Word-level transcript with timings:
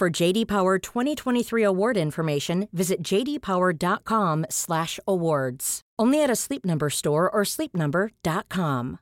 For 0.00 0.08
JD 0.08 0.48
Power 0.48 0.78
2023 0.78 1.62
award 1.62 1.98
information, 1.98 2.68
visit 2.72 3.02
jdpower.com/awards. 3.02 5.80
Only 5.98 6.22
at 6.22 6.30
a 6.30 6.36
Sleep 6.36 6.64
Number 6.64 6.88
store 6.88 7.28
or 7.28 7.42
sleepnumber.com. 7.42 8.98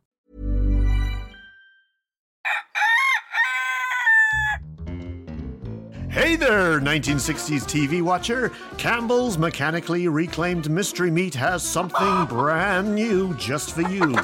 Hey 6.10 6.34
there, 6.34 6.80
1960s 6.80 7.64
TV 7.64 8.02
watcher. 8.02 8.50
Campbell's 8.76 9.38
mechanically 9.38 10.08
reclaimed 10.08 10.68
mystery 10.68 11.12
meat 11.12 11.36
has 11.36 11.62
something 11.62 12.24
brand 12.24 12.92
new 12.92 13.34
just 13.34 13.70
for 13.70 13.82
you. 13.82 14.16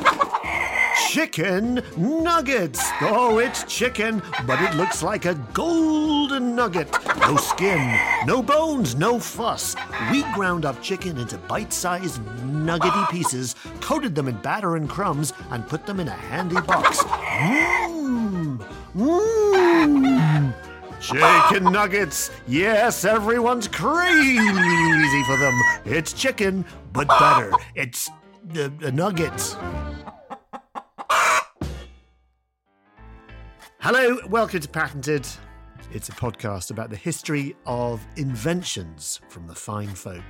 Chicken 1.14 1.80
nuggets. 1.96 2.90
Oh, 3.00 3.38
it's 3.38 3.62
chicken, 3.72 4.20
but 4.48 4.60
it 4.60 4.74
looks 4.74 5.00
like 5.00 5.26
a 5.26 5.34
golden 5.52 6.56
nugget. 6.56 6.90
No 7.20 7.36
skin, 7.36 7.96
no 8.26 8.42
bones, 8.42 8.96
no 8.96 9.20
fuss. 9.20 9.76
We 10.10 10.24
ground 10.32 10.64
up 10.64 10.82
chicken 10.82 11.16
into 11.18 11.38
bite 11.38 11.72
sized, 11.72 12.20
nuggety 12.46 13.04
pieces, 13.12 13.54
coated 13.80 14.16
them 14.16 14.26
in 14.26 14.34
batter 14.38 14.74
and 14.74 14.90
crumbs, 14.90 15.32
and 15.52 15.64
put 15.68 15.86
them 15.86 16.00
in 16.00 16.08
a 16.08 16.10
handy 16.10 16.60
box. 16.62 17.04
Mmm. 17.04 18.58
Mmm. 18.96 20.52
Chicken 20.98 21.70
nuggets! 21.70 22.32
Yes, 22.48 23.04
everyone's 23.04 23.68
crazy 23.68 25.22
for 25.26 25.36
them. 25.36 25.54
It's 25.84 26.12
chicken, 26.12 26.64
but 26.92 27.06
better. 27.06 27.52
It's 27.76 28.10
uh, 28.56 28.68
uh, 28.84 28.90
nuggets. 28.90 29.54
Hello, 33.86 34.18
welcome 34.30 34.60
to 34.60 34.68
Patented. 34.68 35.28
It's 35.92 36.08
a 36.08 36.12
podcast 36.12 36.70
about 36.70 36.88
the 36.88 36.96
history 36.96 37.54
of 37.66 38.00
inventions 38.16 39.20
from 39.28 39.46
the 39.46 39.54
fine 39.54 39.94
folk 39.94 40.24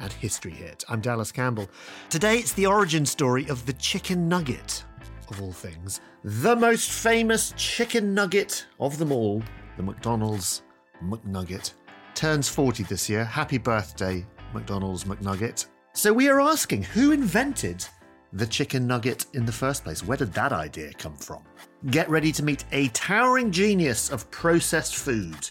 at 0.00 0.12
History 0.12 0.50
Hit. 0.50 0.82
I'm 0.88 1.00
Dallas 1.00 1.30
Campbell. 1.30 1.70
Today 2.10 2.38
it's 2.38 2.52
the 2.54 2.66
origin 2.66 3.06
story 3.06 3.46
of 3.48 3.64
the 3.64 3.74
chicken 3.74 4.28
nugget, 4.28 4.82
of 5.28 5.40
all 5.40 5.52
things. 5.52 6.00
The 6.24 6.56
most 6.56 6.90
famous 6.90 7.54
chicken 7.56 8.12
nugget 8.12 8.66
of 8.80 8.98
them 8.98 9.12
all, 9.12 9.40
the 9.76 9.84
McDonald's 9.84 10.64
McNugget. 11.00 11.74
Turns 12.16 12.48
40 12.48 12.82
this 12.82 13.08
year. 13.08 13.24
Happy 13.24 13.58
birthday, 13.58 14.26
McDonald's 14.52 15.04
McNugget. 15.04 15.66
So 15.92 16.12
we 16.12 16.28
are 16.28 16.40
asking 16.40 16.82
who 16.82 17.12
invented 17.12 17.86
the 18.32 18.46
chicken 18.46 18.86
nugget 18.86 19.26
in 19.32 19.46
the 19.46 19.52
first 19.52 19.84
place? 19.84 20.02
Where 20.04 20.16
did 20.16 20.32
that 20.34 20.52
idea 20.52 20.92
come 20.92 21.16
from? 21.16 21.42
Get 21.90 22.10
ready 22.10 22.32
to 22.32 22.42
meet 22.42 22.64
a 22.72 22.88
towering 22.88 23.52
genius 23.52 24.10
of 24.10 24.28
processed 24.32 24.96
food. 24.96 25.50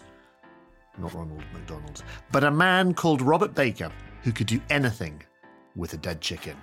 Not 0.97 1.13
Ronald 1.13 1.43
McDonald, 1.53 2.03
but 2.33 2.43
a 2.43 2.51
man 2.51 2.93
called 2.93 3.21
Robert 3.21 3.55
Baker 3.55 3.89
who 4.21 4.33
could 4.33 4.47
do 4.47 4.59
anything 4.69 5.23
with 5.77 5.93
a 5.93 5.97
dead 5.97 6.19
chicken. 6.19 6.57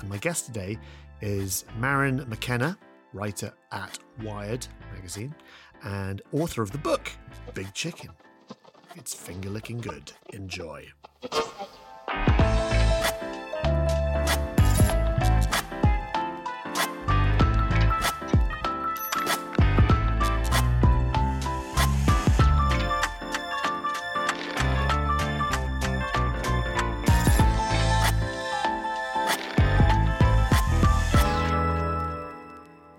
And 0.00 0.10
my 0.10 0.18
guest 0.18 0.44
today 0.44 0.76
is 1.22 1.64
Maryn 1.78 2.28
McKenna, 2.28 2.76
writer 3.14 3.54
at 3.72 3.98
Wired 4.22 4.66
magazine 4.92 5.34
and 5.82 6.20
author 6.32 6.60
of 6.60 6.70
the 6.70 6.78
book 6.78 7.10
Big 7.54 7.72
Chicken. 7.72 8.10
It's 8.96 9.14
finger 9.14 9.48
licking 9.48 9.78
good. 9.78 10.12
Enjoy. 10.34 10.86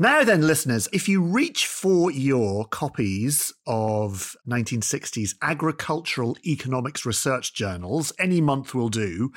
Now, 0.08 0.24
then, 0.24 0.48
listeners, 0.48 0.88
if 0.94 1.10
you 1.10 1.22
reach 1.22 1.68
for 1.68 2.10
your 2.10 2.64
copies 2.64 3.52
of 3.68 4.38
1960s 4.48 5.36
agricultural 5.42 6.38
economics 6.46 7.06
research 7.06 7.54
journals, 7.54 8.14
any 8.18 8.40
month 8.40 8.74
will 8.74 8.88
do. 8.88 9.34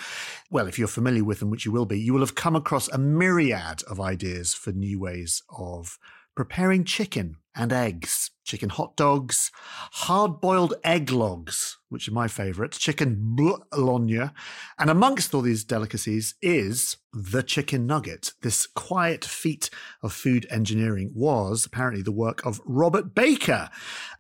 Well, 0.49 0.69
if 0.69 0.79
you're 0.79 0.87
familiar 0.87 1.25
with 1.25 1.41
them, 1.41 1.51
which 1.51 1.67
you 1.67 1.73
will 1.73 1.87
be, 1.87 1.99
you 1.99 2.13
will 2.13 2.21
have 2.21 2.37
come 2.37 2.55
across 2.55 2.87
a 2.87 2.99
myriad 2.99 3.83
of 3.91 4.01
ideas 4.01 4.55
for 4.55 4.71
new 4.71 5.01
ways 5.01 5.43
of 5.59 5.99
preparing 6.37 6.85
chicken 6.85 7.39
and 7.55 7.73
eggs, 7.73 8.31
chicken 8.45 8.69
hot 8.69 8.97
dogs, 8.97 9.51
hard 9.93 10.41
boiled 10.41 10.75
egg 10.85 11.11
logs, 11.11 11.79
which 11.89 12.09
are 12.09 12.13
my 12.13 12.29
favourite, 12.29 12.73
chicken 12.73 13.17
bologna. 13.21 14.31
And 14.79 14.91
amongst 14.91 15.35
all 15.35 15.43
these 15.43 15.65
delicacies 15.65 16.35
is 16.41 16.97
the 17.13 17.43
chicken 17.43 17.87
nugget. 17.87 18.33
This 18.43 18.67
quiet 18.67 19.25
feat 19.25 19.71
of 20.03 20.13
food 20.13 20.47
engineering 20.51 21.11
was 21.15 21.67
apparently 21.67 22.03
the 22.03 22.13
work 22.13 22.45
of 22.47 22.61
Robert 22.65 23.15
Baker. 23.15 23.69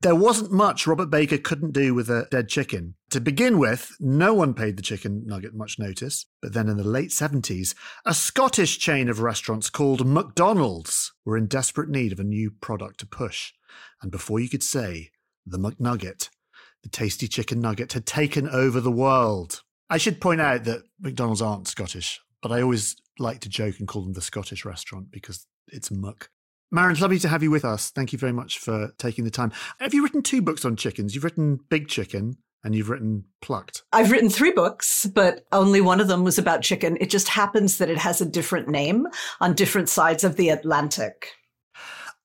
There 0.02 0.14
wasn't 0.14 0.52
much 0.52 0.86
Robert 0.86 1.10
Baker 1.10 1.38
couldn't 1.38 1.72
do 1.72 1.94
with 1.94 2.10
a 2.10 2.26
dead 2.30 2.48
chicken. 2.48 2.94
To 3.10 3.20
begin 3.20 3.58
with, 3.58 3.96
no 3.98 4.34
one 4.34 4.54
paid 4.54 4.76
the 4.76 4.82
chicken 4.82 5.24
nugget 5.26 5.54
much 5.54 5.78
notice. 5.78 6.26
But 6.40 6.52
then 6.52 6.68
in 6.68 6.76
the 6.76 6.84
late 6.84 7.10
70s, 7.10 7.74
a 8.04 8.14
Scottish 8.14 8.78
chain 8.78 9.08
of 9.08 9.20
restaurants 9.20 9.68
called 9.68 10.06
McDonald's 10.06 11.12
were 11.24 11.36
in 11.36 11.46
desperate 11.46 11.88
need 11.88 12.12
of 12.12 12.20
a 12.20 12.24
new 12.24 12.50
product 12.50 13.00
to 13.00 13.06
push. 13.20 13.52
And 14.00 14.10
before 14.10 14.40
you 14.40 14.48
could 14.48 14.62
say, 14.62 15.10
the 15.44 15.58
McNugget, 15.58 16.30
the 16.82 16.88
tasty 16.88 17.28
chicken 17.28 17.60
nugget 17.60 17.92
had 17.92 18.06
taken 18.06 18.48
over 18.48 18.80
the 18.80 18.90
world. 18.90 19.62
I 19.90 19.98
should 19.98 20.22
point 20.22 20.40
out 20.40 20.64
that 20.64 20.84
McDonald's 20.98 21.42
aren't 21.42 21.68
Scottish, 21.68 22.18
but 22.40 22.50
I 22.50 22.62
always 22.62 22.96
like 23.18 23.40
to 23.40 23.50
joke 23.50 23.78
and 23.78 23.86
call 23.86 24.02
them 24.02 24.14
the 24.14 24.22
Scottish 24.22 24.64
restaurant 24.64 25.10
because 25.10 25.46
it's 25.68 25.90
muck. 25.90 26.30
Maryn, 26.72 26.92
it's 26.92 27.02
lovely 27.02 27.18
to 27.18 27.28
have 27.28 27.42
you 27.42 27.50
with 27.50 27.64
us. 27.64 27.90
Thank 27.90 28.14
you 28.14 28.18
very 28.18 28.32
much 28.32 28.58
for 28.58 28.92
taking 28.96 29.24
the 29.24 29.30
time. 29.30 29.52
Have 29.80 29.92
you 29.92 30.02
written 30.02 30.22
two 30.22 30.40
books 30.40 30.64
on 30.64 30.76
chickens? 30.76 31.14
You've 31.14 31.24
written 31.24 31.60
Big 31.68 31.88
Chicken 31.88 32.38
and 32.64 32.74
you've 32.74 32.88
written 32.88 33.24
Plucked. 33.42 33.82
I've 33.92 34.10
written 34.10 34.30
three 34.30 34.52
books, 34.52 35.04
but 35.04 35.44
only 35.52 35.82
one 35.82 36.00
of 36.00 36.08
them 36.08 36.24
was 36.24 36.38
about 36.38 36.62
chicken. 36.62 36.96
It 37.00 37.10
just 37.10 37.28
happens 37.28 37.76
that 37.78 37.90
it 37.90 37.98
has 37.98 38.22
a 38.22 38.26
different 38.26 38.68
name 38.68 39.06
on 39.40 39.54
different 39.54 39.90
sides 39.90 40.24
of 40.24 40.36
the 40.36 40.48
Atlantic. 40.48 41.32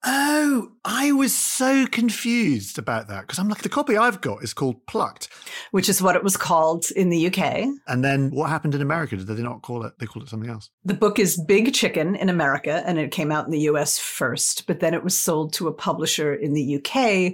Oh, 0.07 0.71
I 0.85 1.11
was 1.13 1.33
so 1.33 1.87
confused 1.87 2.77
about 2.77 3.07
that 3.07 3.21
because 3.21 3.39
I'm 3.39 3.49
like, 3.49 3.63
the 3.63 3.69
copy 3.69 3.97
I've 3.97 4.21
got 4.21 4.43
is 4.43 4.53
called 4.53 4.85
Plucked, 4.85 5.29
which 5.71 5.89
is 5.89 5.99
what 5.99 6.15
it 6.15 6.23
was 6.23 6.37
called 6.37 6.85
in 6.95 7.09
the 7.09 7.27
UK. 7.27 7.65
And 7.87 8.03
then 8.03 8.29
what 8.29 8.51
happened 8.51 8.75
in 8.75 8.81
America? 8.81 9.17
Did 9.17 9.25
they 9.25 9.41
not 9.41 9.63
call 9.63 9.83
it? 9.83 9.97
They 9.97 10.05
called 10.05 10.25
it 10.25 10.29
something 10.29 10.49
else. 10.49 10.69
The 10.83 10.93
book 10.93 11.17
is 11.17 11.41
Big 11.41 11.73
Chicken 11.73 12.15
in 12.15 12.29
America, 12.29 12.83
and 12.85 12.99
it 12.99 13.09
came 13.09 13.31
out 13.31 13.45
in 13.45 13.51
the 13.51 13.61
US 13.61 13.97
first, 13.97 14.67
but 14.67 14.79
then 14.79 14.93
it 14.93 15.03
was 15.03 15.17
sold 15.17 15.53
to 15.53 15.67
a 15.67 15.73
publisher 15.73 16.35
in 16.35 16.53
the 16.53 16.75
UK 16.75 17.33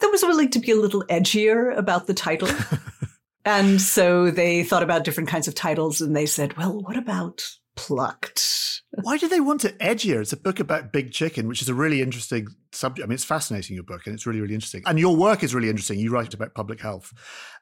that 0.00 0.10
was 0.10 0.22
willing 0.22 0.50
to 0.50 0.60
be 0.60 0.70
a 0.70 0.76
little 0.76 1.04
edgier 1.10 1.76
about 1.76 2.06
the 2.06 2.14
title. 2.14 2.48
and 3.44 3.82
so 3.82 4.30
they 4.30 4.64
thought 4.64 4.82
about 4.82 5.04
different 5.04 5.28
kinds 5.28 5.46
of 5.46 5.54
titles, 5.54 6.00
and 6.00 6.16
they 6.16 6.26
said, 6.26 6.56
well, 6.56 6.80
what 6.80 6.96
about 6.96 7.44
plucked. 7.76 8.82
Why 9.02 9.16
do 9.16 9.26
they 9.26 9.40
want 9.40 9.64
it 9.64 9.78
edgier? 9.78 10.20
It's 10.20 10.34
a 10.34 10.36
book 10.36 10.60
about 10.60 10.92
big 10.92 11.12
chicken, 11.12 11.48
which 11.48 11.62
is 11.62 11.68
a 11.68 11.74
really 11.74 12.02
interesting 12.02 12.48
subject. 12.72 13.04
I 13.04 13.08
mean, 13.08 13.14
it's 13.14 13.24
fascinating, 13.24 13.74
your 13.74 13.84
book, 13.84 14.02
and 14.06 14.14
it's 14.14 14.26
really, 14.26 14.40
really 14.40 14.54
interesting. 14.54 14.82
And 14.84 14.98
your 14.98 15.16
work 15.16 15.42
is 15.42 15.54
really 15.54 15.70
interesting. 15.70 15.98
You 15.98 16.10
write 16.10 16.34
about 16.34 16.54
public 16.54 16.80
health 16.80 17.12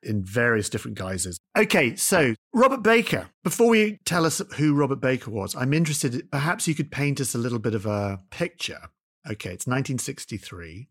in 0.03 0.25
various 0.25 0.69
different 0.69 0.99
guises. 0.99 1.39
Okay, 1.57 1.95
so 1.95 2.35
Robert 2.53 2.83
Baker. 2.83 3.29
Before 3.45 3.69
we 3.69 3.99
tell 4.05 4.27
us 4.27 4.43
who 4.57 4.75
Robert 4.75 5.01
Baker 5.01 5.31
was, 5.31 5.55
I'm 5.55 5.73
interested, 5.73 6.29
perhaps 6.33 6.67
you 6.67 6.75
could 6.75 6.91
paint 6.91 7.21
us 7.21 7.35
a 7.35 7.39
little 7.39 7.61
bit 7.61 7.75
of 7.75 7.87
a 7.87 8.21
picture. 8.31 8.91
Okay, 9.27 9.51
it's 9.51 9.67
1963. 9.67 10.89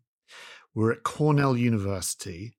We're 0.74 0.92
at 0.92 1.02
Cornell 1.02 1.56
University. 1.56 2.56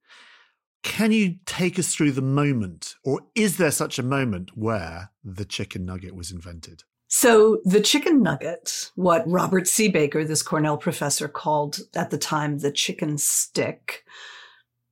Can 0.82 1.12
you 1.12 1.36
take 1.46 1.78
us 1.78 1.94
through 1.94 2.12
the 2.12 2.22
moment, 2.22 2.96
or 3.04 3.20
is 3.34 3.56
there 3.56 3.70
such 3.70 3.98
a 3.98 4.02
moment 4.02 4.50
where 4.56 5.10
the 5.24 5.44
chicken 5.44 5.84
nugget 5.84 6.14
was 6.14 6.32
invented? 6.32 6.82
So, 7.06 7.60
the 7.64 7.80
chicken 7.80 8.22
nugget, 8.22 8.90
what 8.94 9.22
Robert 9.28 9.68
C. 9.68 9.88
Baker, 9.88 10.24
this 10.24 10.42
Cornell 10.42 10.78
professor, 10.78 11.28
called 11.28 11.80
at 11.94 12.10
the 12.10 12.18
time 12.18 12.58
the 12.58 12.72
chicken 12.72 13.18
stick, 13.18 14.04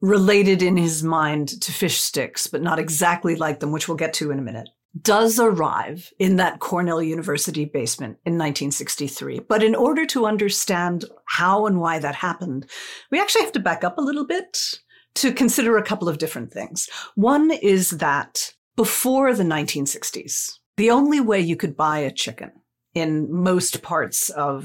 related 0.01 0.63
in 0.63 0.77
his 0.77 1.03
mind 1.03 1.49
to 1.63 1.73
fish 1.73 2.01
sticks, 2.01 2.47
but 2.47 2.63
not 2.63 2.79
exactly 2.79 3.37
like 3.37 3.61
them, 3.61 3.73
which 3.73 3.89
we'll 3.89 3.97
get 3.97 4.15
to 4.15 4.31
in 4.31 4.39
a 4.39 4.43
minute, 4.43 4.69
does 5.01 5.39
arrive 5.39 6.13
in 6.19 6.37
that 6.37 6.61
Cornell 6.61 7.03
University 7.03 7.65
basement 7.65 8.19
in 8.25 8.35
1963. 8.35 9.41
But 9.41 9.63
in 9.63 9.75
order 9.75 10.07
to 10.07 10.27
understand 10.27 11.05
how 11.27 11.67
and 11.67 11.81
why 11.81 11.99
that 11.99 12.15
happened, 12.17 12.67
we 13.11 13.21
actually 13.21 13.43
have 13.43 13.53
to 13.53 13.61
back 13.61 13.83
up 13.83 13.99
a 13.99 14.03
little 14.03 14.27
bit 14.27 14.81
to 15.15 15.33
consider 15.33 15.77
a 15.77 15.83
couple 15.83 16.09
of 16.09 16.19
different 16.19 16.53
things. 16.53 16.89
One 17.15 17.51
is 17.51 17.91
that 17.91 18.55
before 18.77 19.35
the 19.35 19.45
1960s, 19.45 20.53
the 20.77 20.91
only 20.91 21.21
way 21.21 21.41
you 21.41 21.57
could 21.57 21.77
buy 21.77 21.99
a 21.99 22.13
chicken 22.13 22.53
in 22.95 23.33
most 23.33 23.83
parts 23.83 24.31
of 24.31 24.65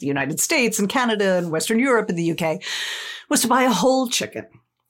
the 0.00 0.06
United 0.06 0.40
States 0.40 0.78
and 0.78 0.88
Canada 0.88 1.36
and 1.36 1.50
Western 1.50 1.78
Europe 1.78 2.08
and 2.08 2.18
the 2.18 2.32
UK 2.32 2.62
was 3.28 3.42
to 3.42 3.48
buy 3.48 3.64
a 3.64 3.70
whole 3.70 4.08
chicken, 4.08 4.46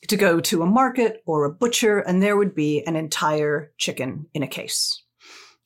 to 0.07 0.17
go 0.17 0.41
to 0.41 0.63
a 0.63 0.67
market 0.67 1.23
or 1.27 1.45
a 1.45 1.53
butcher, 1.53 1.99
and 1.99 2.23
there 2.23 2.37
would 2.37 2.55
be 2.55 2.83
an 2.87 2.97
entire 2.97 3.73
chicken 3.79 4.27
in 4.35 4.43
a 4.43 4.49
case. 4.49 5.03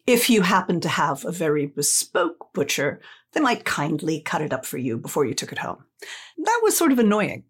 If 0.06 0.28
you 0.28 0.42
happened 0.42 0.82
to 0.82 0.88
have 0.88 1.24
a 1.24 1.32
very 1.32 1.66
bespoke 1.66 2.52
butcher, 2.52 3.00
they 3.32 3.40
might 3.40 3.64
kindly 3.64 4.20
cut 4.20 4.42
it 4.42 4.52
up 4.52 4.66
for 4.66 4.78
you 4.78 4.98
before 4.98 5.24
you 5.24 5.34
took 5.34 5.52
it 5.52 5.58
home. 5.58 5.84
That 6.38 6.60
was 6.62 6.76
sort 6.76 6.92
of 6.92 6.98
annoying 6.98 7.44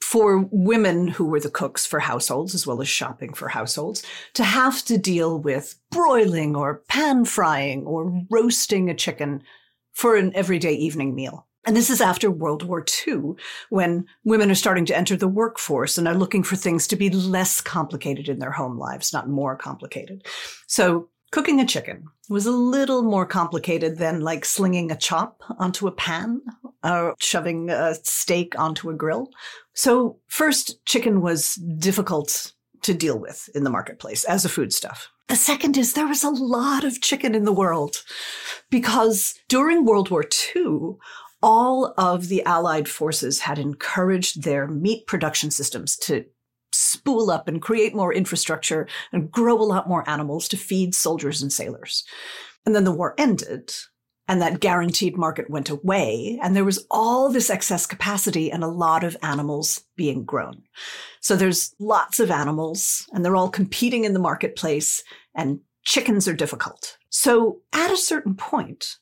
for 0.00 0.46
women 0.50 1.08
who 1.08 1.24
were 1.24 1.40
the 1.40 1.50
cooks 1.50 1.84
for 1.84 1.98
households 1.98 2.54
as 2.54 2.66
well 2.66 2.80
as 2.80 2.88
shopping 2.88 3.32
for 3.32 3.48
households 3.48 4.02
to 4.34 4.44
have 4.44 4.84
to 4.84 4.98
deal 4.98 5.38
with 5.38 5.78
broiling 5.90 6.54
or 6.54 6.82
pan 6.88 7.24
frying 7.24 7.84
or 7.84 8.22
roasting 8.30 8.88
a 8.88 8.94
chicken 8.94 9.42
for 9.92 10.16
an 10.16 10.34
everyday 10.34 10.74
evening 10.74 11.14
meal. 11.14 11.46
And 11.66 11.76
this 11.76 11.90
is 11.90 12.00
after 12.00 12.30
World 12.30 12.62
War 12.62 12.84
II, 13.06 13.32
when 13.70 14.06
women 14.24 14.52
are 14.52 14.54
starting 14.54 14.84
to 14.86 14.96
enter 14.96 15.16
the 15.16 15.26
workforce 15.26 15.98
and 15.98 16.06
are 16.06 16.14
looking 16.14 16.44
for 16.44 16.54
things 16.54 16.86
to 16.86 16.96
be 16.96 17.10
less 17.10 17.60
complicated 17.60 18.28
in 18.28 18.38
their 18.38 18.52
home 18.52 18.78
lives, 18.78 19.12
not 19.12 19.28
more 19.28 19.56
complicated. 19.56 20.24
So 20.68 21.08
cooking 21.32 21.60
a 21.60 21.66
chicken 21.66 22.04
was 22.28 22.46
a 22.46 22.52
little 22.52 23.02
more 23.02 23.26
complicated 23.26 23.98
than 23.98 24.20
like 24.20 24.44
slinging 24.44 24.92
a 24.92 24.96
chop 24.96 25.42
onto 25.58 25.88
a 25.88 25.92
pan 25.92 26.40
or 26.84 27.16
shoving 27.18 27.68
a 27.68 27.96
steak 27.96 28.56
onto 28.56 28.88
a 28.88 28.94
grill 28.94 29.30
so, 29.76 30.18
first, 30.26 30.84
chicken 30.86 31.20
was 31.20 31.54
difficult 31.54 32.52
to 32.82 32.94
deal 32.94 33.18
with 33.18 33.50
in 33.54 33.62
the 33.62 33.70
marketplace 33.70 34.24
as 34.24 34.44
a 34.44 34.48
foodstuff. 34.48 35.10
The 35.28 35.36
second 35.36 35.76
is 35.76 35.92
there 35.92 36.06
was 36.06 36.24
a 36.24 36.30
lot 36.30 36.82
of 36.82 37.02
chicken 37.02 37.34
in 37.34 37.44
the 37.44 37.52
world 37.52 38.02
because 38.70 39.34
during 39.48 39.84
World 39.84 40.10
War 40.10 40.24
II, 40.56 40.96
all 41.42 41.92
of 41.98 42.28
the 42.28 42.42
Allied 42.44 42.88
forces 42.88 43.40
had 43.40 43.58
encouraged 43.58 44.44
their 44.44 44.66
meat 44.66 45.06
production 45.06 45.50
systems 45.50 45.96
to 45.98 46.24
spool 46.72 47.30
up 47.30 47.46
and 47.46 47.60
create 47.60 47.94
more 47.94 48.14
infrastructure 48.14 48.88
and 49.12 49.30
grow 49.30 49.60
a 49.60 49.62
lot 49.62 49.88
more 49.88 50.08
animals 50.08 50.48
to 50.48 50.56
feed 50.56 50.94
soldiers 50.94 51.42
and 51.42 51.52
sailors. 51.52 52.04
And 52.64 52.74
then 52.74 52.84
the 52.84 52.92
war 52.92 53.14
ended 53.18 53.74
and 54.28 54.42
that 54.42 54.60
guaranteed 54.60 55.16
market 55.16 55.48
went 55.48 55.70
away 55.70 56.38
and 56.42 56.54
there 56.54 56.64
was 56.64 56.86
all 56.90 57.30
this 57.30 57.50
excess 57.50 57.86
capacity 57.86 58.50
and 58.50 58.64
a 58.64 58.68
lot 58.68 59.04
of 59.04 59.16
animals 59.22 59.84
being 59.96 60.24
grown. 60.24 60.62
So 61.20 61.36
there's 61.36 61.74
lots 61.78 62.18
of 62.20 62.30
animals 62.30 63.08
and 63.12 63.24
they're 63.24 63.36
all 63.36 63.50
competing 63.50 64.04
in 64.04 64.12
the 64.12 64.18
marketplace 64.18 65.02
and 65.34 65.60
chickens 65.84 66.26
are 66.26 66.34
difficult. 66.34 66.98
So 67.08 67.60
at 67.72 67.90
a 67.92 67.96
certain 67.96 68.34
point, 68.34 68.96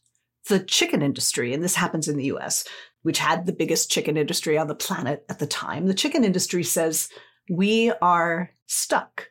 the 0.49 0.61
chicken 0.61 1.01
industry, 1.01 1.55
and 1.55 1.65
this 1.65 1.75
happens 1.75 2.07
in 2.07 2.19
the 2.19 2.33
US, 2.35 2.67
which 3.03 3.19
had 3.19 3.47
the 3.47 3.53
biggest 3.53 3.91
chicken 3.91 4.17
industry 4.17 4.59
on 4.59 4.69
the 4.69 4.75
planet 4.75 5.25
at 5.29 5.39
the 5.39 5.47
time, 5.47 5.87
the 5.87 5.95
chicken 5.95 6.25
industry 6.25 6.63
says, 6.63 7.09
we 7.49 7.93
are 8.03 8.51
stuck 8.67 9.31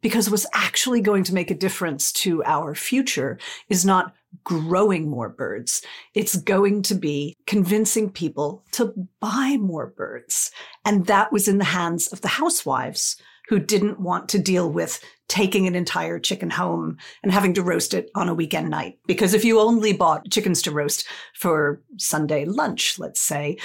because 0.00 0.30
what's 0.30 0.46
actually 0.52 1.00
going 1.00 1.24
to 1.24 1.34
make 1.34 1.50
a 1.50 1.54
difference 1.54 2.12
to 2.12 2.44
our 2.44 2.74
future 2.74 3.38
is 3.68 3.84
not 3.84 4.14
growing 4.44 5.08
more 5.08 5.28
birds. 5.28 5.82
It's 6.14 6.36
going 6.36 6.82
to 6.82 6.94
be 6.94 7.34
convincing 7.46 8.10
people 8.10 8.64
to 8.72 8.92
buy 9.20 9.56
more 9.60 9.88
birds. 9.88 10.50
And 10.84 11.06
that 11.06 11.32
was 11.32 11.48
in 11.48 11.58
the 11.58 11.64
hands 11.64 12.08
of 12.08 12.20
the 12.20 12.28
housewives 12.28 13.16
who 13.48 13.58
didn't 13.58 14.00
want 14.00 14.28
to 14.28 14.38
deal 14.38 14.70
with 14.70 15.00
taking 15.28 15.66
an 15.66 15.74
entire 15.74 16.18
chicken 16.18 16.50
home 16.50 16.96
and 17.22 17.32
having 17.32 17.54
to 17.54 17.62
roast 17.62 17.94
it 17.94 18.10
on 18.14 18.28
a 18.28 18.34
weekend 18.34 18.70
night. 18.70 18.98
Because 19.06 19.34
if 19.34 19.44
you 19.44 19.60
only 19.60 19.92
bought 19.92 20.30
chickens 20.30 20.62
to 20.62 20.70
roast 20.70 21.06
for 21.34 21.80
Sunday 21.96 22.44
lunch, 22.44 22.98
let's 22.98 23.20
say, 23.20 23.56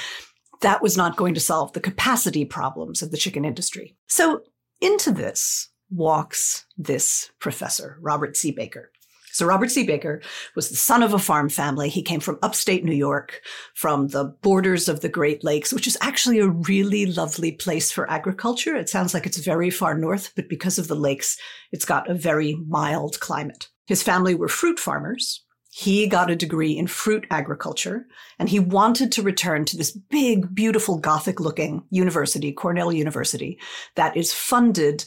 that 0.62 0.82
was 0.82 0.96
not 0.96 1.18
going 1.18 1.34
to 1.34 1.40
solve 1.40 1.74
the 1.74 1.80
capacity 1.80 2.46
problems 2.46 3.02
of 3.02 3.12
the 3.12 3.18
chicken 3.18 3.44
industry. 3.44 3.96
So 4.08 4.42
into 4.80 5.12
this 5.12 5.70
walks 5.90 6.66
this 6.78 7.32
professor, 7.40 7.98
Robert 8.00 8.38
C. 8.38 8.52
Baker. 8.52 8.91
So 9.32 9.46
Robert 9.46 9.72
C. 9.72 9.86
Baker 9.86 10.22
was 10.56 10.70
the 10.70 10.76
son 10.76 11.04
of 11.04 11.14
a 11.14 11.20
farm 11.20 11.50
family. 11.50 11.90
He 11.90 12.02
came 12.02 12.20
from 12.20 12.40
upstate 12.42 12.84
New 12.84 12.96
York, 12.96 13.42
from 13.74 14.10
the 14.10 14.26
borders 14.42 14.90
of 14.90 15.02
the 15.02 15.10
Great 15.10 15.44
Lakes, 15.44 15.74
which 15.74 15.88
is 15.88 15.98
actually 16.02 16.40
a 16.40 16.48
really 16.48 17.06
lovely 17.06 17.52
place 17.52 17.92
for 17.92 18.10
agriculture. 18.10 18.76
It 18.76 18.90
sounds 18.90 19.14
like 19.14 19.26
it's 19.26 19.38
very 19.38 19.70
far 19.70 19.98
north, 19.98 20.34
but 20.36 20.50
because 20.50 20.78
of 20.78 20.88
the 20.88 20.96
lakes, 20.96 21.38
it's 21.72 21.86
got 21.86 22.10
a 22.10 22.14
very 22.14 22.56
mild 22.68 23.20
climate. 23.20 23.70
His 23.86 24.04
family 24.04 24.36
were 24.36 24.48
fruit 24.48 24.80
farmers. 24.80 25.44
He 25.74 26.06
got 26.06 26.30
a 26.30 26.36
degree 26.36 26.78
in 26.78 26.88
fruit 26.88 27.26
agriculture 27.32 28.06
and 28.38 28.50
he 28.50 28.60
wanted 28.60 29.10
to 29.14 29.22
return 29.22 29.64
to 29.66 29.78
this 29.78 29.92
big, 29.92 30.54
beautiful 30.54 30.98
Gothic 30.98 31.40
looking 31.40 31.84
university, 31.90 32.52
Cornell 32.52 32.92
University, 32.92 33.58
that 33.96 34.18
is 34.18 34.34
funded 34.34 35.06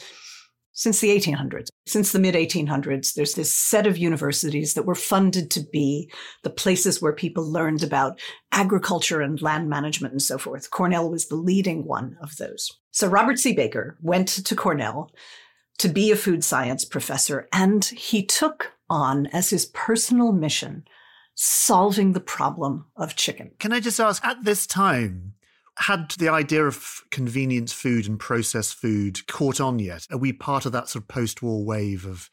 since 0.75 1.01
the 1.01 1.17
1800s. 1.17 1.69
Since 1.87 2.13
the 2.13 2.19
mid 2.19 2.35
1800s, 2.35 3.15
there's 3.15 3.35
this 3.35 3.53
set 3.53 3.87
of 3.87 3.97
universities 3.97 4.75
that 4.75 4.87
were 4.87 4.95
funded 4.95 5.51
to 5.53 5.61
be 5.73 6.11
the 6.43 6.51
places 6.51 7.01
where 7.01 7.13
people 7.13 7.51
learned 7.51 7.83
about 7.83 8.21
agriculture 8.53 9.21
and 9.21 9.41
land 9.41 9.71
management 9.71 10.13
and 10.13 10.23
so 10.23 10.37
forth. 10.37 10.71
Cornell 10.71 11.11
was 11.11 11.29
the 11.29 11.37
leading 11.37 11.85
one 11.87 12.17
of 12.21 12.37
those. 12.37 12.71
So 12.91 13.09
Robert 13.09 13.39
C. 13.39 13.53
Baker 13.55 13.97
went 14.03 14.29
to 14.29 14.57
Cornell 14.57 15.11
to 15.79 15.89
be 15.89 16.11
a 16.11 16.17
food 16.17 16.45
science 16.45 16.85
professor, 16.85 17.49
and 17.53 17.85
he 17.85 18.25
took 18.25 18.73
on 18.91 19.27
as 19.29 19.51
his 19.51 19.67
personal 19.67 20.33
mission 20.33 20.85
solving 21.35 22.13
the 22.13 22.21
problem 22.21 22.87
of 22.97 23.17
chicken. 23.17 23.51
Can 23.59 23.73
I 23.73 23.81
just 23.81 23.99
ask, 23.99 24.25
at 24.25 24.45
this 24.45 24.67
time, 24.67 25.35
had 25.79 26.13
the 26.13 26.29
idea 26.29 26.65
of 26.65 27.03
convenience 27.11 27.73
food 27.73 28.07
and 28.07 28.19
processed 28.19 28.75
food 28.75 29.27
caught 29.27 29.61
on 29.61 29.79
yet? 29.79 30.07
Are 30.11 30.19
we 30.19 30.33
part 30.33 30.67
of 30.67 30.73
that 30.73 30.89
sort 30.89 31.05
of 31.05 31.09
post 31.09 31.43
war 31.43 31.65
wave 31.65 32.07
of? 32.07 32.31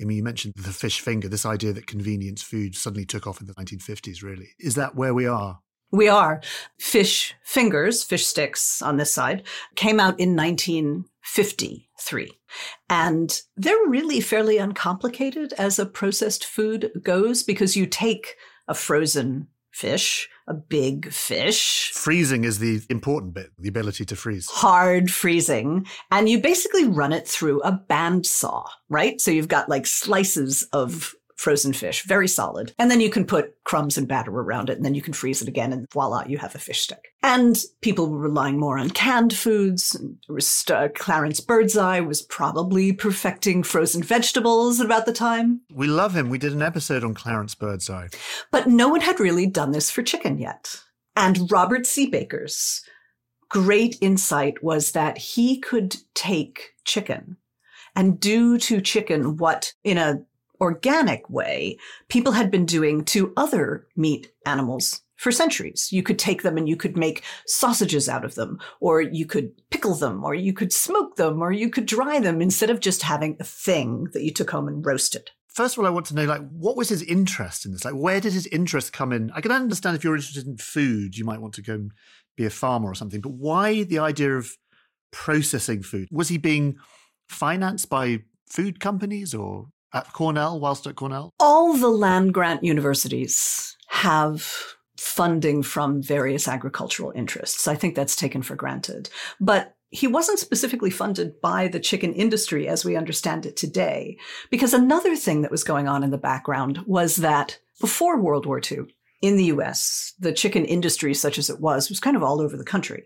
I 0.00 0.04
mean, 0.04 0.16
you 0.16 0.24
mentioned 0.24 0.54
the 0.56 0.72
fish 0.72 1.00
finger, 1.00 1.28
this 1.28 1.46
idea 1.46 1.72
that 1.74 1.86
convenience 1.86 2.42
food 2.42 2.74
suddenly 2.74 3.04
took 3.04 3.26
off 3.26 3.40
in 3.40 3.46
the 3.46 3.54
1950s, 3.54 4.22
really. 4.22 4.48
Is 4.58 4.74
that 4.74 4.96
where 4.96 5.14
we 5.14 5.26
are? 5.26 5.60
We 5.92 6.08
are. 6.08 6.40
Fish 6.78 7.34
fingers, 7.44 8.02
fish 8.02 8.26
sticks 8.26 8.80
on 8.80 8.96
this 8.96 9.12
side, 9.12 9.42
came 9.76 10.00
out 10.00 10.18
in 10.18 10.34
1953. 10.34 12.38
And 12.88 13.42
they're 13.56 13.86
really 13.86 14.22
fairly 14.22 14.56
uncomplicated 14.56 15.52
as 15.58 15.78
a 15.78 15.84
processed 15.84 16.46
food 16.46 16.90
goes 17.02 17.42
because 17.42 17.76
you 17.76 17.84
take 17.86 18.36
a 18.66 18.74
frozen 18.74 19.48
fish, 19.70 20.30
a 20.46 20.54
big 20.54 21.12
fish. 21.12 21.90
Freezing 21.92 22.44
is 22.44 22.58
the 22.58 22.82
important 22.90 23.34
bit, 23.34 23.50
the 23.58 23.68
ability 23.68 24.04
to 24.06 24.16
freeze. 24.16 24.48
Hard 24.50 25.10
freezing. 25.10 25.86
And 26.10 26.28
you 26.28 26.40
basically 26.40 26.86
run 26.86 27.12
it 27.12 27.26
through 27.28 27.60
a 27.62 27.72
band 27.72 28.26
saw, 28.26 28.64
right? 28.88 29.20
So 29.20 29.30
you've 29.30 29.48
got 29.48 29.68
like 29.68 29.86
slices 29.86 30.64
of 30.72 31.14
frozen 31.42 31.72
fish, 31.72 32.04
very 32.04 32.28
solid. 32.28 32.72
And 32.78 32.88
then 32.88 33.00
you 33.00 33.10
can 33.10 33.26
put 33.26 33.56
crumbs 33.64 33.98
and 33.98 34.06
batter 34.06 34.30
around 34.30 34.70
it, 34.70 34.76
and 34.76 34.84
then 34.84 34.94
you 34.94 35.02
can 35.02 35.12
freeze 35.12 35.42
it 35.42 35.48
again, 35.48 35.72
and 35.72 35.90
voila, 35.90 36.24
you 36.24 36.38
have 36.38 36.54
a 36.54 36.58
fish 36.58 36.82
stick. 36.82 37.08
And 37.24 37.60
people 37.80 38.08
were 38.08 38.18
relying 38.18 38.60
more 38.60 38.78
on 38.78 38.90
canned 38.90 39.34
foods. 39.34 40.00
Uh, 40.30 40.88
Clarence 40.94 41.40
Birdseye 41.40 41.98
was 41.98 42.22
probably 42.22 42.92
perfecting 42.92 43.64
frozen 43.64 44.04
vegetables 44.04 44.78
at 44.78 44.86
about 44.86 45.04
the 45.04 45.12
time. 45.12 45.62
We 45.74 45.88
love 45.88 46.16
him. 46.16 46.30
We 46.30 46.38
did 46.38 46.52
an 46.52 46.62
episode 46.62 47.02
on 47.02 47.12
Clarence 47.12 47.56
Birdseye. 47.56 48.08
But 48.52 48.68
no 48.68 48.88
one 48.88 49.00
had 49.00 49.18
really 49.18 49.46
done 49.46 49.72
this 49.72 49.90
for 49.90 50.04
chicken 50.04 50.38
yet. 50.38 50.80
And 51.16 51.50
Robert 51.50 51.86
C. 51.86 52.06
Baker's 52.06 52.84
great 53.48 53.98
insight 54.00 54.62
was 54.62 54.92
that 54.92 55.18
he 55.18 55.58
could 55.58 55.96
take 56.14 56.70
chicken 56.84 57.36
and 57.96 58.20
do 58.20 58.58
to 58.58 58.80
chicken 58.80 59.36
what 59.36 59.72
in 59.82 59.98
a 59.98 60.22
organic 60.62 61.28
way 61.28 61.76
people 62.08 62.32
had 62.32 62.50
been 62.50 62.64
doing 62.64 63.04
to 63.04 63.32
other 63.36 63.86
meat 63.96 64.32
animals 64.46 65.02
for 65.16 65.32
centuries. 65.32 65.92
You 65.92 66.02
could 66.02 66.18
take 66.18 66.42
them 66.42 66.56
and 66.56 66.68
you 66.68 66.76
could 66.76 66.96
make 66.96 67.22
sausages 67.46 68.08
out 68.08 68.24
of 68.24 68.34
them, 68.34 68.58
or 68.80 69.00
you 69.00 69.26
could 69.26 69.52
pickle 69.70 69.94
them, 69.94 70.24
or 70.24 70.34
you 70.34 70.52
could 70.52 70.72
smoke 70.72 71.16
them, 71.16 71.42
or 71.42 71.52
you 71.52 71.68
could 71.68 71.86
dry 71.86 72.20
them 72.20 72.40
instead 72.40 72.70
of 72.70 72.80
just 72.80 73.02
having 73.02 73.36
a 73.38 73.44
thing 73.44 74.08
that 74.12 74.22
you 74.22 74.32
took 74.32 74.50
home 74.50 74.68
and 74.68 74.86
roasted. 74.86 75.30
First 75.48 75.76
of 75.76 75.80
all, 75.80 75.86
I 75.86 75.90
want 75.90 76.06
to 76.06 76.14
know, 76.14 76.24
like, 76.24 76.48
what 76.48 76.76
was 76.76 76.88
his 76.88 77.02
interest 77.02 77.66
in 77.66 77.72
this? 77.72 77.84
Like, 77.84 77.94
where 77.94 78.20
did 78.20 78.32
his 78.32 78.46
interest 78.46 78.92
come 78.92 79.12
in? 79.12 79.30
I 79.32 79.40
can 79.40 79.52
understand 79.52 79.96
if 79.96 80.02
you're 80.02 80.16
interested 80.16 80.46
in 80.46 80.56
food, 80.56 81.16
you 81.16 81.24
might 81.24 81.40
want 81.40 81.54
to 81.54 81.62
go 81.62 81.74
and 81.74 81.92
be 82.36 82.46
a 82.46 82.50
farmer 82.50 82.90
or 82.90 82.94
something, 82.94 83.20
but 83.20 83.32
why 83.32 83.82
the 83.82 83.98
idea 83.98 84.36
of 84.36 84.56
processing 85.12 85.82
food? 85.82 86.08
Was 86.10 86.28
he 86.28 86.38
being 86.38 86.78
financed 87.28 87.90
by 87.90 88.22
food 88.48 88.80
companies 88.80 89.34
or 89.34 89.66
at 89.94 90.12
Cornell, 90.12 90.58
whilst 90.58 90.86
at 90.86 90.96
Cornell? 90.96 91.32
All 91.38 91.74
the 91.74 91.88
land 91.88 92.34
grant 92.34 92.64
universities 92.64 93.76
have 93.88 94.76
funding 94.98 95.62
from 95.62 96.02
various 96.02 96.46
agricultural 96.46 97.12
interests. 97.14 97.66
I 97.66 97.74
think 97.74 97.94
that's 97.94 98.16
taken 98.16 98.42
for 98.42 98.54
granted. 98.54 99.10
But 99.40 99.74
he 99.90 100.06
wasn't 100.06 100.38
specifically 100.38 100.90
funded 100.90 101.40
by 101.40 101.68
the 101.68 101.80
chicken 101.80 102.14
industry 102.14 102.66
as 102.66 102.84
we 102.84 102.96
understand 102.96 103.44
it 103.44 103.56
today. 103.56 104.16
Because 104.50 104.72
another 104.72 105.16
thing 105.16 105.42
that 105.42 105.50
was 105.50 105.64
going 105.64 105.86
on 105.86 106.02
in 106.02 106.10
the 106.10 106.18
background 106.18 106.80
was 106.86 107.16
that 107.16 107.58
before 107.80 108.18
World 108.18 108.46
War 108.46 108.60
II, 108.60 108.86
in 109.20 109.36
the 109.36 109.44
US, 109.44 110.14
the 110.18 110.32
chicken 110.32 110.64
industry, 110.64 111.14
such 111.14 111.38
as 111.38 111.50
it 111.50 111.60
was, 111.60 111.88
was 111.88 112.00
kind 112.00 112.16
of 112.16 112.22
all 112.22 112.40
over 112.40 112.56
the 112.56 112.64
country. 112.64 113.04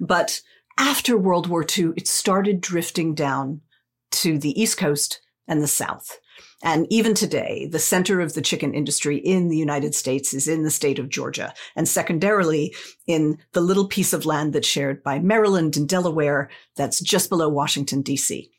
But 0.00 0.40
after 0.78 1.18
World 1.18 1.46
War 1.46 1.64
II, 1.64 1.90
it 1.96 2.08
started 2.08 2.60
drifting 2.60 3.14
down 3.14 3.60
to 4.12 4.38
the 4.38 4.58
East 4.60 4.78
Coast 4.78 5.20
and 5.48 5.62
the 5.62 5.68
South. 5.68 6.18
And 6.62 6.86
even 6.90 7.14
today, 7.14 7.68
the 7.70 7.78
center 7.78 8.20
of 8.20 8.34
the 8.34 8.42
chicken 8.42 8.72
industry 8.74 9.16
in 9.16 9.48
the 9.48 9.56
United 9.56 9.94
States 9.94 10.32
is 10.32 10.48
in 10.48 10.62
the 10.62 10.70
state 10.70 10.98
of 10.98 11.08
Georgia, 11.08 11.52
and 11.76 11.88
secondarily 11.88 12.74
in 13.06 13.38
the 13.52 13.60
little 13.60 13.86
piece 13.86 14.12
of 14.12 14.26
land 14.26 14.52
that's 14.52 14.68
shared 14.68 15.02
by 15.02 15.18
Maryland 15.18 15.76
and 15.76 15.88
Delaware 15.88 16.50
that's 16.76 17.00
just 17.00 17.28
below 17.28 17.48
Washington, 17.48 18.02
D.C. 18.02 18.50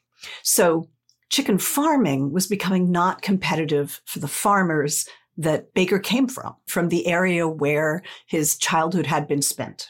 So 0.43 0.89
chicken 1.29 1.57
farming 1.57 2.31
was 2.31 2.47
becoming 2.47 2.91
not 2.91 3.21
competitive 3.21 4.01
for 4.05 4.19
the 4.19 4.27
farmers 4.27 5.07
that 5.37 5.73
Baker 5.73 5.97
came 5.97 6.27
from, 6.27 6.55
from 6.67 6.89
the 6.89 7.07
area 7.07 7.47
where 7.47 8.03
his 8.27 8.57
childhood 8.57 9.07
had 9.07 9.27
been 9.27 9.41
spent. 9.41 9.89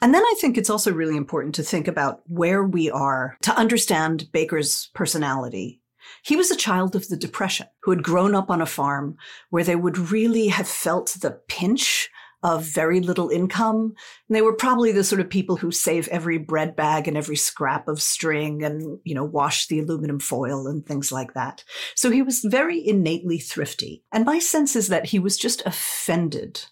And 0.00 0.14
then 0.14 0.22
I 0.22 0.34
think 0.40 0.56
it's 0.56 0.70
also 0.70 0.92
really 0.92 1.16
important 1.16 1.54
to 1.56 1.62
think 1.62 1.88
about 1.88 2.22
where 2.26 2.64
we 2.64 2.90
are 2.90 3.36
to 3.42 3.56
understand 3.56 4.30
Baker's 4.32 4.90
personality. 4.94 5.81
He 6.24 6.36
was 6.36 6.50
a 6.50 6.56
child 6.56 6.94
of 6.96 7.08
the 7.08 7.16
Depression 7.16 7.66
who 7.82 7.90
had 7.90 8.02
grown 8.02 8.34
up 8.34 8.50
on 8.50 8.60
a 8.60 8.66
farm 8.66 9.16
where 9.50 9.64
they 9.64 9.76
would 9.76 10.10
really 10.10 10.48
have 10.48 10.68
felt 10.68 11.16
the 11.20 11.40
pinch 11.48 12.10
of 12.42 12.64
very 12.64 13.00
little 13.00 13.28
income. 13.28 13.94
And 14.28 14.36
they 14.36 14.42
were 14.42 14.54
probably 14.54 14.90
the 14.90 15.04
sort 15.04 15.20
of 15.20 15.30
people 15.30 15.56
who 15.56 15.70
save 15.70 16.08
every 16.08 16.38
bread 16.38 16.74
bag 16.74 17.06
and 17.06 17.16
every 17.16 17.36
scrap 17.36 17.86
of 17.86 18.02
string 18.02 18.64
and, 18.64 18.98
you 19.04 19.14
know, 19.14 19.24
wash 19.24 19.68
the 19.68 19.78
aluminum 19.78 20.18
foil 20.18 20.66
and 20.66 20.84
things 20.84 21.12
like 21.12 21.34
that. 21.34 21.62
So 21.94 22.10
he 22.10 22.22
was 22.22 22.40
very 22.40 22.84
innately 22.84 23.38
thrifty. 23.38 24.02
And 24.12 24.24
my 24.24 24.38
sense 24.40 24.74
is 24.74 24.88
that 24.88 25.06
he 25.06 25.18
was 25.18 25.38
just 25.38 25.62
offended 25.64 26.64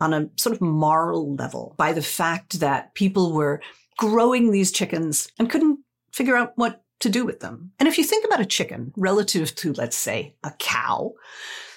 on 0.00 0.12
a 0.12 0.28
sort 0.36 0.54
of 0.54 0.60
moral 0.60 1.34
level 1.34 1.74
by 1.78 1.94
the 1.94 2.02
fact 2.02 2.60
that 2.60 2.94
people 2.94 3.32
were 3.32 3.62
growing 3.96 4.50
these 4.50 4.70
chickens 4.70 5.28
and 5.38 5.48
couldn't 5.48 5.78
figure 6.12 6.36
out 6.36 6.52
what 6.56 6.82
to 7.00 7.08
do 7.08 7.24
with 7.24 7.40
them. 7.40 7.72
And 7.78 7.88
if 7.88 7.98
you 7.98 8.04
think 8.04 8.24
about 8.24 8.40
a 8.40 8.46
chicken 8.46 8.92
relative 8.96 9.54
to, 9.56 9.72
let's 9.74 9.96
say, 9.96 10.34
a 10.42 10.52
cow, 10.58 11.12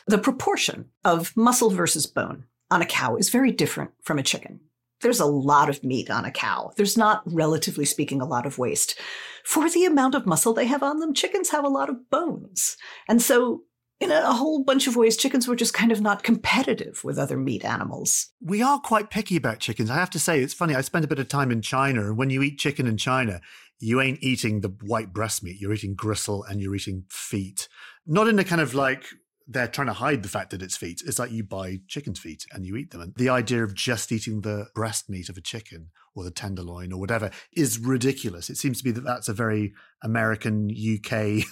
the 0.08 0.18
proportion 0.18 0.90
of 1.04 1.36
muscle 1.36 1.70
versus 1.70 2.06
bone 2.06 2.46
on 2.72 2.82
a 2.82 2.86
cow 2.86 3.16
is 3.16 3.30
very 3.30 3.52
different 3.52 3.92
from 4.04 4.18
a 4.18 4.24
chicken. 4.24 4.60
There's 5.02 5.20
a 5.20 5.26
lot 5.26 5.70
of 5.70 5.84
meat 5.84 6.10
on 6.10 6.26
a 6.26 6.32
cow. 6.32 6.72
There's 6.76 6.98
not, 6.98 7.22
relatively 7.26 7.86
speaking, 7.86 8.22
a 8.22 8.26
lot 8.26 8.46
of 8.46 8.58
waste. 8.58 9.00
For 9.46 9.70
the 9.70 9.86
amount 9.86 10.16
of 10.16 10.26
muscle 10.26 10.54
they 10.54 10.66
have 10.66 10.84
on 10.84 11.00
them, 11.00 11.14
chickens 11.14 11.50
have 11.52 11.64
a 11.64 11.70
lot 11.70 11.90
of 11.90 12.10
bones. 12.10 12.76
And 13.08 13.22
so 13.22 13.64
in 14.00 14.12
a 14.12 14.34
whole 14.34 14.64
bunch 14.64 14.88
of 14.88 14.96
ways, 14.96 15.18
chickens 15.18 15.48
were 15.48 15.56
just 15.56 15.74
kind 15.74 15.92
of 15.92 16.02
not 16.02 16.24
competitive 16.24 17.04
with 17.04 17.18
other 17.18 17.38
meat 17.38 17.66
animals. 17.66 18.30
We 18.42 18.62
are 18.62 18.80
quite 18.80 19.10
picky 19.10 19.36
about 19.36 19.60
chickens. 19.60 19.90
I 19.90 19.96
have 19.96 20.10
to 20.12 20.20
say, 20.20 20.42
it's 20.42 20.54
funny. 20.54 20.74
I 20.74 20.82
spent 20.82 21.06
a 21.06 21.10
bit 21.10 21.20
of 21.20 21.28
time 21.28 21.52
in 21.52 21.62
China, 21.62 22.06
and 22.08 22.18
when 22.18 22.30
you 22.30 22.42
eat 22.42 22.60
chicken 22.60 22.88
in 22.88 22.96
China, 22.98 23.42
you 23.80 24.02
ain't 24.02 24.22
eating 24.22 24.62
the 24.62 24.76
white 24.82 25.14
breast 25.14 25.44
meat. 25.44 25.60
You're 25.60 25.74
eating 25.74 25.96
gristle 25.96 26.44
and 26.44 26.62
you're 26.62 26.76
eating 26.76 27.06
feet. 27.10 27.68
Not 28.06 28.28
in 28.28 28.40
a 28.40 28.44
kind 28.44 28.62
of 28.62 28.74
like 28.74 29.06
they're 29.48 29.68
trying 29.68 29.88
to 29.88 29.94
hide 29.94 30.22
the 30.22 30.30
fact 30.30 30.52
that 30.52 30.62
it's 30.62 30.78
feet. 30.78 31.02
It's 31.06 31.18
like 31.18 31.32
you 31.32 31.44
buy 31.44 31.80
chicken's 31.88 32.20
feet 32.20 32.46
and 32.52 32.66
you 32.66 32.76
eat 32.76 32.92
them. 32.92 33.02
And 33.02 33.16
the 33.16 33.30
idea 33.30 33.64
of 33.64 33.74
just 33.74 34.12
eating 34.12 34.42
the 34.42 34.68
breast 34.76 35.10
meat 35.10 35.28
of 35.28 35.38
a 35.38 35.42
chicken 35.42 35.90
or 36.14 36.24
the 36.24 36.32
tenderloin 36.32 36.94
or 36.94 37.00
whatever 37.00 37.32
is 37.54 37.80
ridiculous. 37.80 38.50
It 38.50 38.58
seems 38.58 38.78
to 38.78 38.84
be 38.84 38.92
that 38.92 39.04
that's 39.04 39.28
a 39.28 39.34
very 39.34 39.74
American, 40.04 40.70
UK 40.70 41.46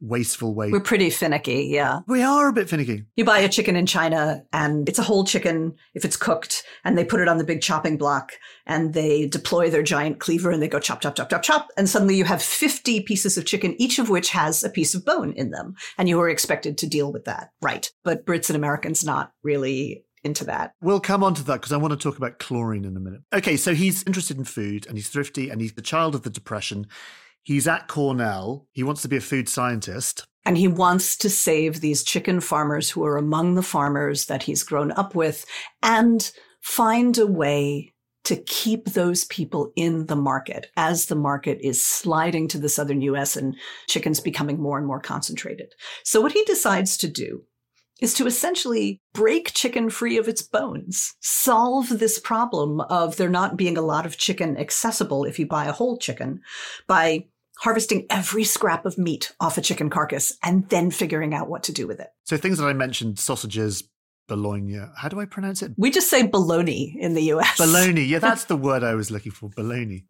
wasteful 0.00 0.54
way. 0.54 0.70
We're 0.70 0.80
pretty 0.80 1.10
finicky, 1.10 1.64
yeah. 1.64 2.00
We 2.06 2.22
are 2.22 2.48
a 2.48 2.52
bit 2.52 2.68
finicky. 2.68 3.04
You 3.16 3.24
buy 3.24 3.38
a 3.40 3.48
chicken 3.48 3.76
in 3.76 3.86
China 3.86 4.42
and 4.52 4.88
it's 4.88 4.98
a 4.98 5.02
whole 5.02 5.24
chicken 5.24 5.74
if 5.94 6.04
it's 6.04 6.16
cooked 6.16 6.64
and 6.84 6.96
they 6.96 7.04
put 7.04 7.20
it 7.20 7.28
on 7.28 7.38
the 7.38 7.44
big 7.44 7.60
chopping 7.60 7.96
block 7.96 8.32
and 8.66 8.94
they 8.94 9.26
deploy 9.26 9.70
their 9.70 9.82
giant 9.82 10.20
cleaver 10.20 10.50
and 10.50 10.62
they 10.62 10.68
go 10.68 10.80
chop, 10.80 11.00
chop, 11.00 11.14
chop, 11.14 11.28
chop, 11.28 11.42
chop. 11.42 11.68
And 11.76 11.88
suddenly 11.88 12.16
you 12.16 12.24
have 12.24 12.42
50 12.42 13.02
pieces 13.02 13.36
of 13.36 13.44
chicken, 13.44 13.80
each 13.80 13.98
of 13.98 14.08
which 14.08 14.30
has 14.30 14.64
a 14.64 14.70
piece 14.70 14.94
of 14.94 15.04
bone 15.04 15.32
in 15.32 15.50
them. 15.50 15.74
And 15.98 16.08
you 16.08 16.20
are 16.20 16.28
expected 16.28 16.78
to 16.78 16.88
deal 16.88 17.12
with 17.12 17.24
that. 17.26 17.50
Right. 17.60 17.90
But 18.04 18.24
Brits 18.24 18.48
and 18.48 18.56
Americans 18.56 19.04
not 19.04 19.32
really 19.42 20.04
into 20.22 20.44
that. 20.44 20.74
We'll 20.82 21.00
come 21.00 21.24
on 21.24 21.34
to 21.34 21.44
that 21.44 21.54
because 21.54 21.72
I 21.72 21.78
want 21.78 21.92
to 21.92 21.96
talk 21.96 22.18
about 22.18 22.38
chlorine 22.38 22.84
in 22.84 22.96
a 22.96 23.00
minute. 23.00 23.22
Okay, 23.32 23.56
so 23.56 23.74
he's 23.74 24.02
interested 24.04 24.36
in 24.36 24.44
food 24.44 24.86
and 24.86 24.96
he's 24.96 25.08
thrifty 25.08 25.48
and 25.50 25.60
he's 25.60 25.72
the 25.72 25.82
child 25.82 26.14
of 26.14 26.22
the 26.22 26.30
Depression. 26.30 26.86
He's 27.42 27.66
at 27.66 27.88
Cornell. 27.88 28.66
He 28.72 28.82
wants 28.82 29.02
to 29.02 29.08
be 29.08 29.16
a 29.16 29.20
food 29.20 29.48
scientist. 29.48 30.26
And 30.44 30.56
he 30.56 30.68
wants 30.68 31.16
to 31.18 31.30
save 31.30 31.80
these 31.80 32.02
chicken 32.02 32.40
farmers 32.40 32.90
who 32.90 33.04
are 33.04 33.16
among 33.16 33.54
the 33.54 33.62
farmers 33.62 34.26
that 34.26 34.44
he's 34.44 34.62
grown 34.62 34.90
up 34.92 35.14
with 35.14 35.44
and 35.82 36.30
find 36.60 37.18
a 37.18 37.26
way 37.26 37.92
to 38.24 38.36
keep 38.36 38.86
those 38.86 39.24
people 39.24 39.72
in 39.76 40.06
the 40.06 40.16
market 40.16 40.68
as 40.76 41.06
the 41.06 41.16
market 41.16 41.58
is 41.62 41.82
sliding 41.82 42.48
to 42.48 42.58
the 42.58 42.68
southern 42.68 43.00
US 43.02 43.36
and 43.36 43.56
chickens 43.88 44.20
becoming 44.20 44.60
more 44.60 44.78
and 44.78 44.86
more 44.86 45.00
concentrated. 45.00 45.72
So 46.04 46.20
what 46.20 46.32
he 46.32 46.44
decides 46.44 46.96
to 46.98 47.08
do 47.08 47.42
is 48.00 48.14
to 48.14 48.26
essentially 48.26 49.00
break 49.12 49.52
chicken 49.52 49.90
free 49.90 50.16
of 50.16 50.28
its 50.28 50.42
bones, 50.42 51.14
solve 51.20 51.88
this 51.98 52.18
problem 52.18 52.80
of 52.82 53.16
there 53.16 53.28
not 53.28 53.56
being 53.56 53.76
a 53.76 53.82
lot 53.82 54.06
of 54.06 54.16
chicken 54.16 54.56
accessible 54.56 55.24
if 55.24 55.38
you 55.38 55.46
buy 55.46 55.66
a 55.66 55.72
whole 55.72 55.96
chicken 55.98 56.40
by 56.86 57.24
harvesting 57.58 58.06
every 58.08 58.44
scrap 58.44 58.86
of 58.86 58.96
meat 58.96 59.32
off 59.38 59.58
a 59.58 59.60
chicken 59.60 59.90
carcass 59.90 60.36
and 60.42 60.68
then 60.70 60.90
figuring 60.90 61.34
out 61.34 61.48
what 61.48 61.62
to 61.64 61.72
do 61.72 61.86
with 61.86 62.00
it. 62.00 62.08
So 62.24 62.36
things 62.36 62.58
that 62.58 62.66
I 62.66 62.72
mentioned, 62.72 63.18
sausages, 63.18 63.84
bologna. 64.30 64.78
How 64.96 65.08
do 65.08 65.18
I 65.18 65.24
pronounce 65.24 65.60
it? 65.60 65.72
We 65.76 65.90
just 65.90 66.08
say 66.08 66.24
bologna 66.24 66.96
in 67.00 67.14
the 67.14 67.22
US. 67.32 67.58
Bologna. 67.58 68.02
Yeah, 68.02 68.20
that's 68.20 68.44
the 68.44 68.56
word 68.68 68.84
I 68.84 68.94
was 68.94 69.10
looking 69.10 69.32
for. 69.32 69.50
Bologna. 69.50 70.04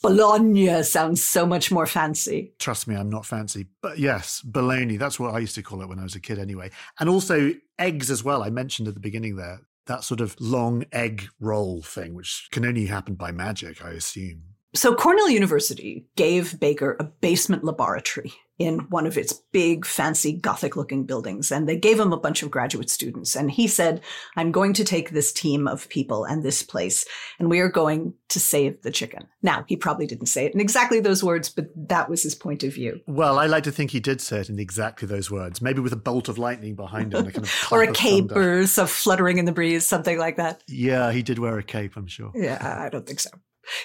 bologna 0.00 0.84
sounds 0.84 1.24
so 1.24 1.44
much 1.44 1.72
more 1.72 1.86
fancy. 1.86 2.54
Trust 2.60 2.86
me, 2.86 2.94
I'm 2.94 3.10
not 3.10 3.26
fancy. 3.26 3.66
But 3.82 3.98
yes, 3.98 4.40
bologna. 4.42 4.96
That's 4.96 5.18
what 5.18 5.34
I 5.34 5.40
used 5.40 5.56
to 5.56 5.62
call 5.62 5.82
it 5.82 5.88
when 5.88 5.98
I 5.98 6.04
was 6.04 6.14
a 6.14 6.20
kid 6.20 6.38
anyway. 6.38 6.70
And 7.00 7.08
also 7.08 7.52
eggs 7.76 8.12
as 8.12 8.22
well. 8.22 8.44
I 8.44 8.50
mentioned 8.50 8.86
at 8.86 8.94
the 8.94 9.00
beginning 9.00 9.34
there 9.34 9.62
that 9.86 10.04
sort 10.04 10.20
of 10.20 10.36
long 10.40 10.84
egg 10.92 11.28
roll 11.40 11.82
thing, 11.82 12.14
which 12.14 12.48
can 12.52 12.64
only 12.64 12.86
happen 12.86 13.16
by 13.16 13.32
magic, 13.32 13.84
I 13.84 13.90
assume. 13.90 14.53
So 14.74 14.94
Cornell 14.94 15.30
University 15.30 16.06
gave 16.16 16.58
Baker 16.58 16.96
a 16.98 17.04
basement 17.04 17.62
laboratory 17.62 18.32
in 18.58 18.78
one 18.90 19.06
of 19.06 19.18
its 19.18 19.32
big, 19.52 19.84
fancy, 19.84 20.32
Gothic 20.32 20.76
looking 20.76 21.04
buildings. 21.04 21.50
And 21.50 21.68
they 21.68 21.76
gave 21.76 21.98
him 21.98 22.12
a 22.12 22.18
bunch 22.18 22.42
of 22.42 22.50
graduate 22.50 22.88
students. 22.88 23.34
And 23.34 23.50
he 23.50 23.66
said, 23.66 24.00
I'm 24.36 24.52
going 24.52 24.72
to 24.74 24.84
take 24.84 25.10
this 25.10 25.32
team 25.32 25.66
of 25.66 25.88
people 25.88 26.24
and 26.24 26.42
this 26.42 26.62
place, 26.62 27.04
and 27.38 27.50
we 27.50 27.60
are 27.60 27.68
going 27.68 28.14
to 28.28 28.38
save 28.38 28.82
the 28.82 28.92
chicken. 28.92 29.26
Now, 29.42 29.64
he 29.66 29.76
probably 29.76 30.06
didn't 30.06 30.26
say 30.26 30.46
it 30.46 30.54
in 30.54 30.60
exactly 30.60 31.00
those 31.00 31.24
words, 31.24 31.48
but 31.48 31.66
that 31.88 32.08
was 32.08 32.22
his 32.22 32.34
point 32.34 32.62
of 32.62 32.72
view. 32.72 33.00
Well, 33.06 33.38
I 33.38 33.46
like 33.46 33.64
to 33.64 33.72
think 33.72 33.90
he 33.90 34.00
did 34.00 34.20
say 34.20 34.40
it 34.40 34.48
in 34.48 34.58
exactly 34.58 35.08
those 35.08 35.30
words, 35.30 35.60
maybe 35.60 35.80
with 35.80 35.92
a 35.92 35.96
bolt 35.96 36.28
of 36.28 36.38
lightning 36.38 36.76
behind 36.76 37.12
him. 37.12 37.24
Kind 37.24 37.44
of 37.44 37.52
or 37.72 37.82
a 37.82 37.92
cape 37.92 38.28
thunder. 38.28 38.60
or 38.60 38.66
some 38.66 38.86
fluttering 38.86 39.38
in 39.38 39.44
the 39.44 39.52
breeze, 39.52 39.84
something 39.84 40.18
like 40.18 40.36
that. 40.36 40.62
Yeah, 40.68 41.10
he 41.10 41.22
did 41.22 41.38
wear 41.38 41.58
a 41.58 41.62
cape, 41.62 41.96
I'm 41.96 42.06
sure. 42.06 42.30
Yeah, 42.34 42.84
I 42.84 42.88
don't 42.88 43.06
think 43.06 43.20
so. 43.20 43.30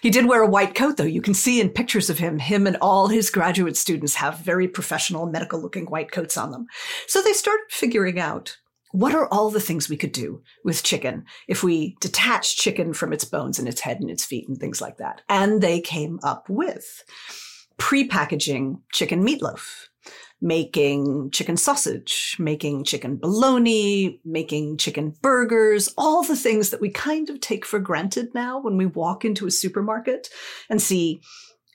He 0.01 0.09
did 0.09 0.25
wear 0.25 0.41
a 0.41 0.47
white 0.47 0.75
coat, 0.75 0.97
though. 0.97 1.03
You 1.03 1.21
can 1.21 1.33
see 1.33 1.61
in 1.61 1.69
pictures 1.69 2.09
of 2.09 2.19
him, 2.19 2.39
him 2.39 2.67
and 2.67 2.77
all 2.81 3.07
his 3.07 3.29
graduate 3.29 3.77
students 3.77 4.15
have 4.15 4.39
very 4.39 4.67
professional, 4.67 5.25
medical 5.25 5.61
looking 5.61 5.85
white 5.85 6.11
coats 6.11 6.37
on 6.37 6.51
them. 6.51 6.67
So 7.07 7.21
they 7.21 7.33
started 7.33 7.65
figuring 7.69 8.19
out 8.19 8.57
what 8.91 9.13
are 9.13 9.27
all 9.27 9.51
the 9.51 9.59
things 9.59 9.87
we 9.87 9.97
could 9.97 10.11
do 10.11 10.41
with 10.63 10.83
chicken 10.83 11.25
if 11.47 11.63
we 11.63 11.95
detach 11.99 12.57
chicken 12.57 12.93
from 12.93 13.13
its 13.13 13.23
bones 13.23 13.59
and 13.59 13.67
its 13.67 13.81
head 13.81 13.99
and 13.99 14.09
its 14.09 14.25
feet 14.25 14.47
and 14.47 14.57
things 14.57 14.81
like 14.81 14.97
that? 14.97 15.21
And 15.29 15.61
they 15.61 15.79
came 15.79 16.19
up 16.23 16.49
with 16.49 17.03
pre-packaging 17.77 18.81
chicken 18.91 19.25
meatloaf, 19.25 19.88
making 20.41 21.31
chicken 21.31 21.57
sausage, 21.57 22.35
making 22.39 22.83
chicken 22.83 23.17
bologna, 23.17 24.19
making 24.23 24.77
chicken 24.77 25.13
burgers, 25.21 25.93
all 25.97 26.23
the 26.23 26.35
things 26.35 26.69
that 26.69 26.81
we 26.81 26.89
kind 26.89 27.29
of 27.29 27.41
take 27.41 27.65
for 27.65 27.79
granted 27.79 28.33
now 28.33 28.59
when 28.59 28.77
we 28.77 28.85
walk 28.85 29.25
into 29.25 29.45
a 29.45 29.51
supermarket 29.51 30.29
and 30.69 30.81
see 30.81 31.21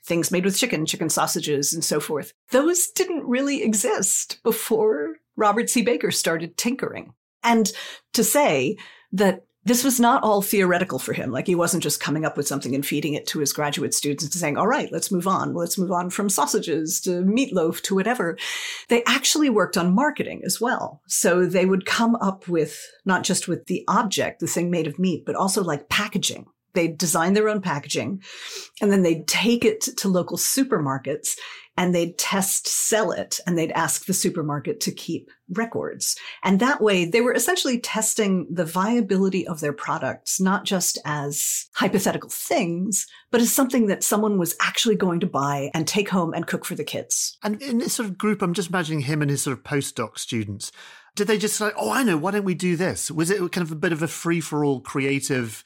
things 0.05 0.31
made 0.31 0.45
with 0.45 0.57
chicken, 0.57 0.85
chicken 0.85 1.09
sausages, 1.09 1.73
and 1.73 1.83
so 1.83 1.99
forth. 1.99 2.33
Those 2.51 2.87
didn't 2.87 3.25
really 3.25 3.63
exist 3.63 4.39
before 4.43 5.15
Robert 5.35 5.69
C. 5.69 5.81
Baker 5.81 6.11
started 6.11 6.57
tinkering. 6.57 7.13
And 7.43 7.71
to 8.13 8.23
say 8.23 8.77
that 9.11 9.44
this 9.65 9.83
was 9.83 9.99
not 9.99 10.23
all 10.23 10.43
theoretical 10.43 10.99
for 10.99 11.13
him. 11.13 11.31
Like 11.31 11.47
he 11.47 11.55
wasn't 11.55 11.81
just 11.81 11.99
coming 11.99 12.23
up 12.23 12.37
with 12.37 12.47
something 12.47 12.75
and 12.75 12.85
feeding 12.85 13.15
it 13.15 13.25
to 13.27 13.39
his 13.39 13.51
graduate 13.51 13.95
students 13.95 14.23
and 14.23 14.33
saying, 14.33 14.57
all 14.57 14.67
right, 14.67 14.91
let's 14.91 15.11
move 15.11 15.27
on. 15.27 15.55
Let's 15.55 15.77
move 15.77 15.91
on 15.91 16.11
from 16.11 16.29
sausages 16.29 17.01
to 17.01 17.23
meatloaf 17.23 17.81
to 17.81 17.95
whatever. 17.95 18.37
They 18.89 19.03
actually 19.05 19.49
worked 19.49 19.75
on 19.75 19.95
marketing 19.95 20.43
as 20.45 20.61
well. 20.61 21.01
So 21.07 21.47
they 21.47 21.65
would 21.65 21.87
come 21.87 22.15
up 22.17 22.47
with 22.47 22.79
not 23.05 23.23
just 23.23 23.47
with 23.47 23.65
the 23.65 23.83
object, 23.87 24.39
the 24.39 24.47
thing 24.47 24.69
made 24.69 24.85
of 24.85 24.99
meat, 24.99 25.23
but 25.25 25.35
also 25.35 25.63
like 25.63 25.89
packaging. 25.89 26.45
They'd 26.73 26.97
design 26.97 27.33
their 27.33 27.49
own 27.49 27.61
packaging 27.61 28.21
and 28.81 28.91
then 28.91 29.01
they'd 29.01 29.27
take 29.27 29.65
it 29.65 29.81
to 29.81 30.09
local 30.09 30.37
supermarkets 30.37 31.37
and 31.77 31.93
they'd 31.93 32.17
test 32.17 32.67
sell 32.67 33.11
it 33.11 33.39
and 33.45 33.57
they'd 33.57 33.71
ask 33.71 34.05
the 34.05 34.13
supermarket 34.13 34.79
to 34.81 34.91
keep 34.91 35.29
records. 35.49 36.17
And 36.43 36.59
that 36.59 36.81
way 36.81 37.05
they 37.05 37.21
were 37.21 37.33
essentially 37.33 37.79
testing 37.79 38.47
the 38.49 38.65
viability 38.65 39.47
of 39.47 39.59
their 39.59 39.73
products, 39.73 40.39
not 40.39 40.63
just 40.63 40.97
as 41.05 41.67
hypothetical 41.73 42.29
things, 42.29 43.07
but 43.31 43.41
as 43.41 43.51
something 43.51 43.87
that 43.87 44.03
someone 44.03 44.37
was 44.37 44.55
actually 44.61 44.95
going 44.95 45.19
to 45.19 45.27
buy 45.27 45.69
and 45.73 45.87
take 45.87 46.09
home 46.09 46.33
and 46.33 46.47
cook 46.47 46.65
for 46.65 46.75
the 46.75 46.83
kids. 46.83 47.37
And 47.43 47.61
in 47.61 47.77
this 47.79 47.93
sort 47.93 48.09
of 48.09 48.17
group, 48.17 48.41
I'm 48.41 48.53
just 48.53 48.69
imagining 48.69 49.01
him 49.01 49.21
and 49.21 49.29
his 49.29 49.43
sort 49.43 49.57
of 49.57 49.63
postdoc 49.63 50.17
students. 50.17 50.71
Did 51.15 51.27
they 51.27 51.37
just 51.37 51.55
say, 51.55 51.71
oh, 51.77 51.91
I 51.91 52.03
know, 52.03 52.17
why 52.17 52.31
don't 52.31 52.43
we 52.43 52.55
do 52.55 52.75
this? 52.75 53.09
Was 53.09 53.31
it 53.31 53.39
kind 53.51 53.65
of 53.65 53.71
a 53.71 53.75
bit 53.75 53.93
of 53.93 54.01
a 54.01 54.07
free 54.07 54.41
for 54.41 54.65
all 54.65 54.81
creative 54.81 55.63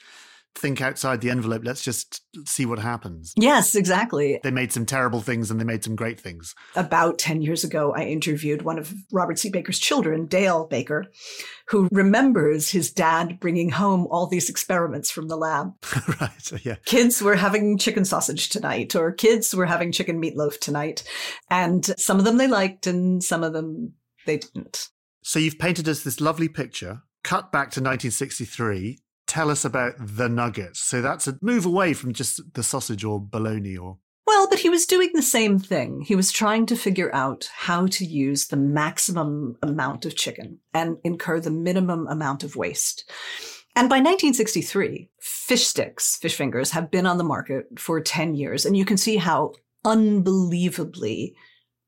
think 0.55 0.81
outside 0.81 1.21
the 1.21 1.29
envelope. 1.29 1.63
Let's 1.63 1.83
just 1.83 2.21
see 2.45 2.65
what 2.65 2.79
happens. 2.79 3.33
Yes, 3.37 3.75
exactly. 3.75 4.39
They 4.43 4.51
made 4.51 4.71
some 4.71 4.85
terrible 4.85 5.21
things 5.21 5.49
and 5.49 5.59
they 5.59 5.63
made 5.63 5.83
some 5.83 5.95
great 5.95 6.19
things. 6.19 6.53
About 6.75 7.17
10 7.17 7.41
years 7.41 7.63
ago, 7.63 7.93
I 7.93 8.03
interviewed 8.03 8.63
one 8.63 8.77
of 8.77 8.93
Robert 9.11 9.39
C. 9.39 9.49
Baker's 9.49 9.79
children, 9.79 10.25
Dale 10.25 10.65
Baker, 10.65 11.05
who 11.67 11.87
remembers 11.91 12.69
his 12.69 12.91
dad 12.91 13.39
bringing 13.39 13.69
home 13.69 14.07
all 14.09 14.27
these 14.27 14.49
experiments 14.49 15.09
from 15.09 15.27
the 15.27 15.37
lab. 15.37 15.73
right, 16.21 16.65
yeah. 16.65 16.75
Kids 16.85 17.21
were 17.21 17.35
having 17.35 17.77
chicken 17.77 18.05
sausage 18.05 18.49
tonight, 18.49 18.95
or 18.95 19.11
kids 19.11 19.55
were 19.55 19.65
having 19.65 19.91
chicken 19.91 20.21
meatloaf 20.21 20.59
tonight. 20.59 21.03
And 21.49 21.85
some 21.99 22.19
of 22.19 22.25
them 22.25 22.37
they 22.37 22.47
liked 22.47 22.87
and 22.87 23.23
some 23.23 23.43
of 23.43 23.53
them 23.53 23.93
they 24.25 24.37
didn't. 24.37 24.89
So 25.21 25.39
you've 25.39 25.59
painted 25.59 25.87
us 25.87 26.03
this 26.03 26.21
lovely 26.21 26.49
picture, 26.49 27.03
cut 27.23 27.51
back 27.51 27.71
to 27.71 27.81
1963 27.81 28.99
tell 29.29 29.49
us 29.49 29.63
about 29.63 29.93
the 29.97 30.27
nuggets. 30.27 30.81
So 30.81 31.01
that's 31.01 31.27
a 31.27 31.37
move 31.41 31.65
away 31.65 31.93
from 31.93 32.13
just 32.13 32.41
the 32.53 32.63
sausage 32.63 33.03
or 33.03 33.21
bologna 33.21 33.77
or. 33.77 33.97
Well, 34.27 34.47
but 34.49 34.59
he 34.59 34.69
was 34.69 34.85
doing 34.85 35.11
the 35.13 35.21
same 35.21 35.57
thing. 35.57 36.01
He 36.01 36.15
was 36.15 36.31
trying 36.31 36.65
to 36.67 36.75
figure 36.75 37.13
out 37.15 37.49
how 37.55 37.87
to 37.87 38.05
use 38.05 38.47
the 38.47 38.57
maximum 38.57 39.57
amount 39.63 40.05
of 40.05 40.15
chicken 40.15 40.59
and 40.73 40.97
incur 41.03 41.39
the 41.39 41.49
minimum 41.49 42.07
amount 42.07 42.43
of 42.43 42.55
waste. 42.55 43.09
And 43.75 43.89
by 43.89 43.97
1963, 43.97 45.09
fish 45.19 45.65
sticks, 45.65 46.17
fish 46.17 46.35
fingers, 46.35 46.71
have 46.71 46.91
been 46.91 47.05
on 47.05 47.17
the 47.17 47.23
market 47.23 47.65
for 47.77 48.01
10 48.01 48.35
years. 48.35 48.65
And 48.65 48.75
you 48.75 48.85
can 48.85 48.97
see 48.97 49.17
how 49.17 49.53
unbelievably 49.85 51.35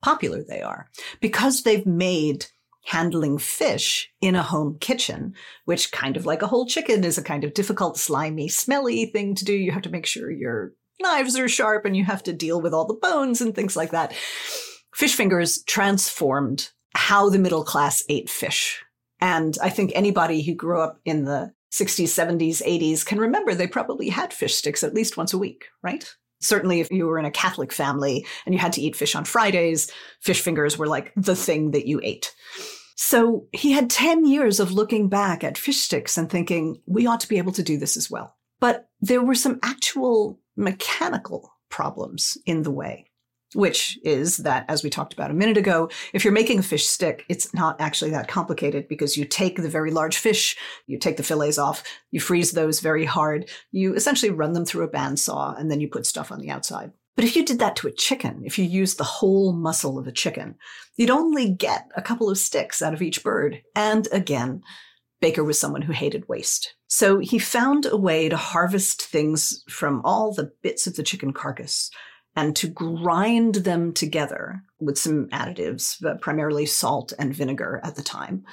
popular 0.02 0.44
they 0.48 0.62
are 0.62 0.90
because 1.20 1.62
they've 1.62 1.86
made 1.86 2.48
handling 2.86 3.38
fish 3.38 4.10
in 4.22 4.36
a 4.36 4.44
home 4.44 4.78
kitchen, 4.80 5.34
which 5.66 5.92
kind 5.92 6.18
of 6.18 6.26
like 6.26 6.42
a 6.42 6.48
whole 6.48 6.66
chicken 6.66 7.04
is 7.04 7.18
a 7.18 7.24
kind 7.24 7.44
of 7.44 7.54
difficult, 7.54 7.98
slimy, 7.98 8.48
smelly 8.48 9.06
thing 9.06 9.36
to 9.36 9.46
do. 9.46 9.54
You 9.54 9.72
have 9.72 9.84
to 9.84 9.90
make 9.90 10.06
sure 10.06 10.32
your 10.32 10.74
knives 11.02 11.38
are 11.38 11.48
sharp 11.48 11.86
and 11.86 11.96
you 11.96 12.04
have 12.06 12.24
to 12.24 12.34
deal 12.34 12.62
with 12.62 12.74
all 12.74 12.86
the 12.86 12.94
bones 12.94 13.42
and 13.42 13.56
things 13.56 13.76
like 13.76 13.92
that. 13.92 14.14
Fish 14.94 15.16
fingers 15.16 15.64
transformed 15.64 16.72
how 16.96 17.30
the 17.30 17.40
middle 17.40 17.64
class 17.64 18.04
ate 18.10 18.30
fish. 18.30 18.84
And 19.20 19.58
I 19.62 19.70
think 19.70 19.92
anybody 19.94 20.42
who 20.42 20.56
grew 20.56 20.82
up 20.82 21.00
in 21.06 21.26
the 21.26 21.54
60s, 21.72 22.06
70s, 22.06 22.62
80s 22.62 23.06
can 23.06 23.20
remember 23.20 23.54
they 23.54 23.68
probably 23.68 24.10
had 24.10 24.34
fish 24.34 24.56
sticks 24.56 24.84
at 24.84 24.94
least 24.94 25.16
once 25.16 25.34
a 25.34 25.38
week, 25.38 25.66
right? 25.82 26.14
Certainly, 26.42 26.82
if 26.82 26.92
you 26.92 27.08
were 27.08 27.20
in 27.20 27.26
a 27.26 27.32
Catholic 27.32 27.72
family 27.72 28.26
and 28.46 28.54
you 28.54 28.60
had 28.60 28.74
to 28.74 28.82
eat 28.82 28.96
fish 28.96 29.16
on 29.16 29.26
Fridays, 29.26 29.92
fish 30.20 30.42
fingers 30.42 30.78
were 30.78 30.88
like 30.88 31.14
the 31.16 31.36
thing 31.36 31.72
that 31.72 31.88
you 31.88 32.02
ate. 32.04 32.34
So 32.96 33.48
he 33.52 33.72
had 33.72 33.90
10 33.90 34.26
years 34.26 34.60
of 34.60 34.72
looking 34.72 35.10
back 35.10 35.44
at 35.44 35.58
fish 35.58 35.78
sticks 35.78 36.18
and 36.18 36.30
thinking, 36.30 36.82
we 36.86 37.08
ought 37.08 37.20
to 37.22 37.30
be 37.30 37.38
able 37.38 37.52
to 37.54 37.64
do 37.64 37.78
this 37.78 37.98
as 37.98 38.12
well. 38.12 38.36
But 38.60 38.90
there 39.00 39.24
were 39.24 39.36
some 39.36 39.60
actual 39.64 40.40
mechanical 40.56 41.52
problems 41.70 42.38
in 42.46 42.64
the 42.64 42.72
way 42.72 43.11
which 43.54 44.00
is 44.04 44.38
that, 44.38 44.66
as 44.70 44.84
we 44.84 44.90
talked 44.90 45.14
about 45.14 45.32
a 45.32 45.36
minute 45.36 45.58
ago, 45.58 45.90
if 46.14 46.24
you're 46.24 46.34
making 46.34 46.60
a 46.60 46.64
fish 46.64 46.88
stick, 46.88 47.26
it's 47.30 47.54
not 47.54 47.80
actually 47.80 48.12
that 48.12 48.28
complicated 48.28 48.88
because 48.88 49.18
you 49.18 49.26
take 49.26 49.58
the 49.58 49.70
very 49.70 49.92
large 49.92 50.18
fish, 50.18 50.58
you 50.88 50.98
take 50.98 51.18
the 51.18 51.24
fillets 51.24 51.58
off, 51.58 51.84
you 52.12 52.20
freeze 52.20 52.52
those 52.52 52.80
very 52.80 53.06
hard, 53.06 53.50
you 53.72 53.94
essentially 53.94 54.32
run 54.32 54.54
them 54.54 54.66
through 54.66 54.84
a 54.84 54.90
bandsaw, 54.90 55.60
and 55.60 55.70
then 55.70 55.82
you 55.82 55.88
put 55.88 56.06
stuff 56.06 56.32
on 56.32 56.40
the 56.40 56.50
outside. 56.50 56.92
But 57.16 57.26
if 57.26 57.36
you 57.36 57.46
did 57.46 57.60
that 57.60 57.76
to 57.78 57.88
a 57.88 57.92
chicken, 57.92 58.42
if 58.46 58.58
you 58.58 58.66
used 58.66 58.98
the 58.98 59.04
whole 59.04 59.52
muscle 59.52 60.00
of 60.00 60.08
a 60.08 60.14
chicken, 60.14 60.56
you'd 60.96 61.10
only 61.10 61.50
get 61.50 61.88
a 61.96 62.02
couple 62.02 62.30
of 62.30 62.38
sticks 62.38 62.82
out 62.82 62.94
of 62.94 63.02
each 63.02 63.24
bird. 63.24 63.62
And 63.76 64.08
again, 64.14 64.62
Baker 65.20 65.44
was 65.44 65.60
someone 65.60 65.82
who 65.82 65.94
hated 65.94 66.28
waste. 66.30 66.74
So 66.88 67.20
he 67.20 67.38
found 67.38 67.86
a 67.86 67.98
way 67.98 68.30
to 68.30 68.38
harvest 68.38 69.04
things 69.04 69.64
from 69.70 70.02
all 70.04 70.34
the 70.34 70.52
bits 70.64 70.88
of 70.88 70.96
the 70.96 71.04
chicken 71.04 71.32
carcass 71.32 71.92
and 72.36 72.56
to 72.56 72.68
grind 72.68 73.56
them 73.56 73.94
together 73.94 74.64
with 74.80 74.98
some 74.98 75.28
additives, 75.28 76.04
uh, 76.06 76.16
primarily 76.16 76.66
salt 76.66 77.14
and 77.20 77.36
vinegar 77.36 77.82
at 77.84 77.96
the 77.96 78.04
time, 78.04 78.44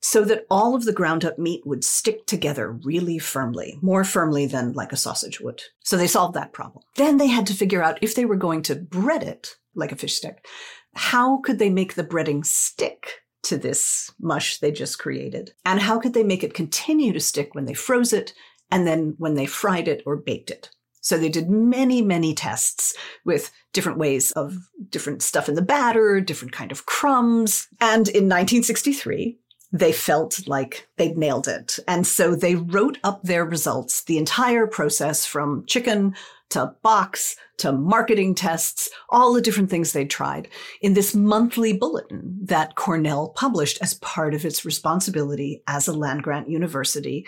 so 0.00 0.24
that 0.24 0.44
all 0.50 0.74
of 0.74 0.84
the 0.84 0.92
ground 0.92 1.24
up 1.24 1.38
meat 1.38 1.62
would 1.64 1.84
stick 1.84 2.26
together 2.26 2.72
really 2.72 3.18
firmly, 3.18 3.78
more 3.80 4.04
firmly 4.04 4.46
than 4.46 4.72
like 4.72 4.92
a 4.92 4.96
sausage 4.96 5.40
would. 5.40 5.62
So 5.80 5.96
they 5.96 6.08
solved 6.08 6.34
that 6.34 6.52
problem. 6.52 6.84
Then 6.96 7.18
they 7.18 7.28
had 7.28 7.46
to 7.46 7.54
figure 7.54 7.82
out 7.82 7.98
if 8.02 8.14
they 8.14 8.24
were 8.24 8.36
going 8.36 8.62
to 8.62 8.74
bread 8.74 9.22
it 9.22 9.56
like 9.74 9.92
a 9.92 9.96
fish 9.96 10.16
stick, 10.16 10.46
how 10.94 11.38
could 11.38 11.58
they 11.58 11.70
make 11.70 11.94
the 11.94 12.04
breading 12.04 12.44
stick 12.44 13.22
to 13.44 13.56
this 13.56 14.10
mush 14.20 14.58
they 14.58 14.72
just 14.72 14.98
created? 14.98 15.52
And 15.64 15.80
how 15.80 15.98
could 15.98 16.14
they 16.14 16.24
make 16.24 16.44
it 16.44 16.54
continue 16.54 17.12
to 17.12 17.20
stick 17.20 17.54
when 17.54 17.64
they 17.64 17.74
froze 17.74 18.12
it 18.12 18.34
and 18.70 18.86
then 18.86 19.14
when 19.18 19.34
they 19.34 19.46
fried 19.46 19.88
it 19.88 20.02
or 20.04 20.16
baked 20.16 20.50
it? 20.50 20.70
So 21.02 21.18
they 21.18 21.28
did 21.28 21.50
many, 21.50 22.00
many 22.00 22.34
tests 22.34 22.94
with 23.24 23.50
different 23.72 23.98
ways 23.98 24.32
of 24.32 24.56
different 24.88 25.20
stuff 25.22 25.48
in 25.48 25.54
the 25.54 25.62
batter, 25.62 26.20
different 26.20 26.52
kind 26.52 26.72
of 26.72 26.86
crumbs. 26.86 27.68
And 27.80 28.08
in 28.08 28.24
1963, 28.24 29.38
they 29.72 29.92
felt 29.92 30.46
like 30.46 30.88
they'd 30.96 31.18
nailed 31.18 31.48
it. 31.48 31.78
And 31.88 32.06
so 32.06 32.34
they 32.34 32.54
wrote 32.54 32.98
up 33.04 33.22
their 33.22 33.44
results, 33.44 34.04
the 34.04 34.18
entire 34.18 34.66
process 34.66 35.26
from 35.26 35.64
chicken 35.66 36.14
to 36.50 36.74
box 36.82 37.36
to 37.56 37.72
marketing 37.72 38.34
tests, 38.34 38.90
all 39.08 39.32
the 39.32 39.40
different 39.40 39.70
things 39.70 39.92
they'd 39.92 40.10
tried 40.10 40.48
in 40.82 40.92
this 40.92 41.14
monthly 41.14 41.72
bulletin 41.72 42.38
that 42.42 42.74
Cornell 42.74 43.30
published 43.30 43.78
as 43.80 43.94
part 43.94 44.34
of 44.34 44.44
its 44.44 44.64
responsibility 44.64 45.62
as 45.66 45.88
a 45.88 45.92
land 45.92 46.22
grant 46.22 46.50
university 46.50 47.26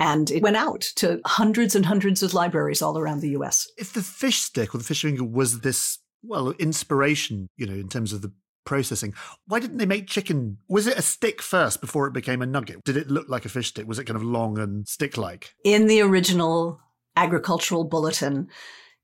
and 0.00 0.30
it 0.30 0.42
went 0.42 0.56
out 0.56 0.80
to 0.96 1.20
hundreds 1.26 1.76
and 1.76 1.86
hundreds 1.86 2.22
of 2.22 2.34
libraries 2.34 2.82
all 2.82 2.98
around 2.98 3.20
the 3.20 3.30
US. 3.30 3.68
If 3.76 3.92
the 3.92 4.02
fish 4.02 4.40
stick 4.40 4.74
or 4.74 4.78
the 4.78 4.84
fish 4.84 5.02
finger 5.02 5.22
was 5.22 5.60
this, 5.60 5.98
well, 6.22 6.50
inspiration, 6.52 7.48
you 7.56 7.66
know, 7.66 7.74
in 7.74 7.88
terms 7.88 8.12
of 8.12 8.22
the 8.22 8.32
processing, 8.64 9.14
why 9.46 9.60
didn't 9.60 9.76
they 9.76 9.86
make 9.86 10.08
chicken? 10.08 10.58
Was 10.68 10.86
it 10.86 10.98
a 10.98 11.02
stick 11.02 11.42
first 11.42 11.82
before 11.82 12.06
it 12.06 12.14
became 12.14 12.40
a 12.40 12.46
nugget? 12.46 12.82
Did 12.84 12.96
it 12.96 13.10
look 13.10 13.28
like 13.28 13.44
a 13.44 13.50
fish 13.50 13.68
stick? 13.68 13.86
Was 13.86 13.98
it 13.98 14.04
kind 14.04 14.16
of 14.16 14.24
long 14.24 14.58
and 14.58 14.88
stick 14.88 15.18
like? 15.18 15.54
In 15.64 15.86
the 15.86 16.00
original 16.00 16.80
agricultural 17.16 17.84
bulletin, 17.84 18.48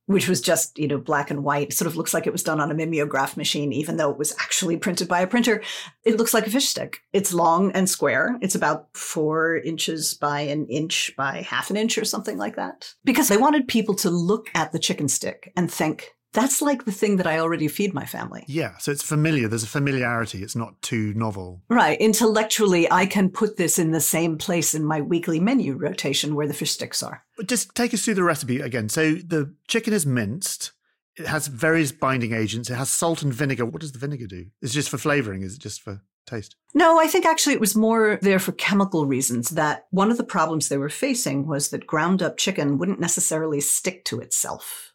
which 0.07 0.29
was 0.29 0.41
just, 0.41 0.79
you 0.79 0.89
know, 0.89 0.99
black 0.99 1.31
and 1.31 1.45
white, 1.45 1.73
sort 1.73 1.87
of 1.87 1.97
looks 1.97 2.15
like 2.15 2.27
it 2.27 2.33
was 2.33 2.43
done 2.43 2.61
on 2.61 2.71
a 2.71 2.75
mimeograph 2.75 3.37
machine, 3.37 3.73
even 3.73 3.97
though 3.97 4.11
it 4.11 4.19
was 4.19 4.35
actually 4.41 4.77
printed 4.77 5.09
by 5.09 5.21
a 5.21 5.27
printer. 5.27 5.63
It 6.05 6.17
looks 6.17 6.33
like 6.33 6.47
a 6.47 6.51
fish 6.51 6.69
stick. 6.69 7.03
It's 7.13 7.35
long 7.35 7.73
and 7.73 7.89
square. 7.89 8.39
It's 8.41 8.55
about 8.55 8.89
four 8.95 9.57
inches 9.57 10.15
by 10.15 10.41
an 10.43 10.67
inch 10.67 11.13
by 11.17 11.43
half 11.43 11.71
an 11.71 11.77
inch 11.77 11.99
or 11.99 12.05
something 12.05 12.39
like 12.39 12.57
that. 12.57 12.95
Because 13.05 13.29
they 13.29 13.37
wanted 13.37 13.69
people 13.69 13.95
to 13.97 14.11
look 14.11 14.49
at 14.55 14.73
the 14.73 14.79
chicken 14.79 15.09
stick 15.09 15.53
and 15.57 15.71
think, 15.71 16.16
that's 16.37 16.61
like 16.61 16.85
the 16.85 16.93
thing 16.93 17.17
that 17.17 17.27
I 17.27 17.39
already 17.39 17.67
feed 17.67 17.95
my 17.95 18.05
family. 18.05 18.45
Yeah, 18.47 18.77
so 18.77 18.93
it's 18.93 19.03
familiar. 19.03 19.49
There's 19.49 19.63
a 19.63 19.69
familiarity. 19.69 20.43
It's 20.43 20.55
not 20.55 20.81
too 20.83 21.15
novel. 21.15 21.63
Right. 21.71 21.99
Intellectually, 21.99 22.87
I 22.93 23.07
can 23.07 23.31
put 23.31 23.57
this 23.57 23.79
in 23.79 23.93
the 23.93 24.03
same 24.03 24.37
place 24.37 24.75
in 24.75 24.85
my 24.85 25.01
weekly 25.01 25.41
menu 25.41 25.75
rotation 25.75 26.35
where 26.35 26.47
the 26.47 26.53
fish 26.53 26.73
sticks 26.73 27.03
are. 27.03 27.25
But 27.39 27.49
just 27.49 27.75
take 27.75 27.95
us 27.95 28.05
through 28.05 28.15
the 28.15 28.23
recipe 28.23 28.61
again. 28.61 28.91
So 28.91 29.15
the 29.15 29.55
chicken 29.67 29.95
is 29.95 30.05
minced. 30.05 30.73
It 31.17 31.27
has 31.27 31.47
various 31.47 31.91
binding 31.91 32.35
agents. 32.35 32.69
It 32.69 32.75
has 32.75 32.91
salt 32.91 33.23
and 33.23 33.33
vinegar. 33.33 33.65
What 33.65 33.81
does 33.81 33.93
the 33.93 33.99
vinegar 33.99 34.27
do? 34.27 34.47
Is 34.61 34.73
it 34.73 34.75
just 34.75 34.91
for 34.91 34.99
flavoring? 34.99 35.41
Is 35.41 35.55
it 35.55 35.63
just 35.63 35.81
for 35.81 36.03
taste? 36.27 36.55
No, 36.75 37.01
I 37.01 37.07
think 37.07 37.25
actually 37.25 37.55
it 37.55 37.61
was 37.61 37.75
more 37.75 38.19
there 38.21 38.39
for 38.39 38.53
chemical 38.53 39.07
reasons. 39.07 39.51
That 39.51 39.87
one 39.91 40.11
of 40.11 40.19
the 40.19 40.25
problems 40.25 40.69
they 40.69 40.77
were 40.77 40.91
facing 40.91 41.47
was 41.47 41.71
that 41.71 41.87
ground 41.87 42.21
up 42.21 42.37
chicken 42.37 42.77
wouldn't 42.77 43.01
necessarily 43.01 43.63
stick 43.63 44.05
to 44.07 44.21
itself. 44.21 44.86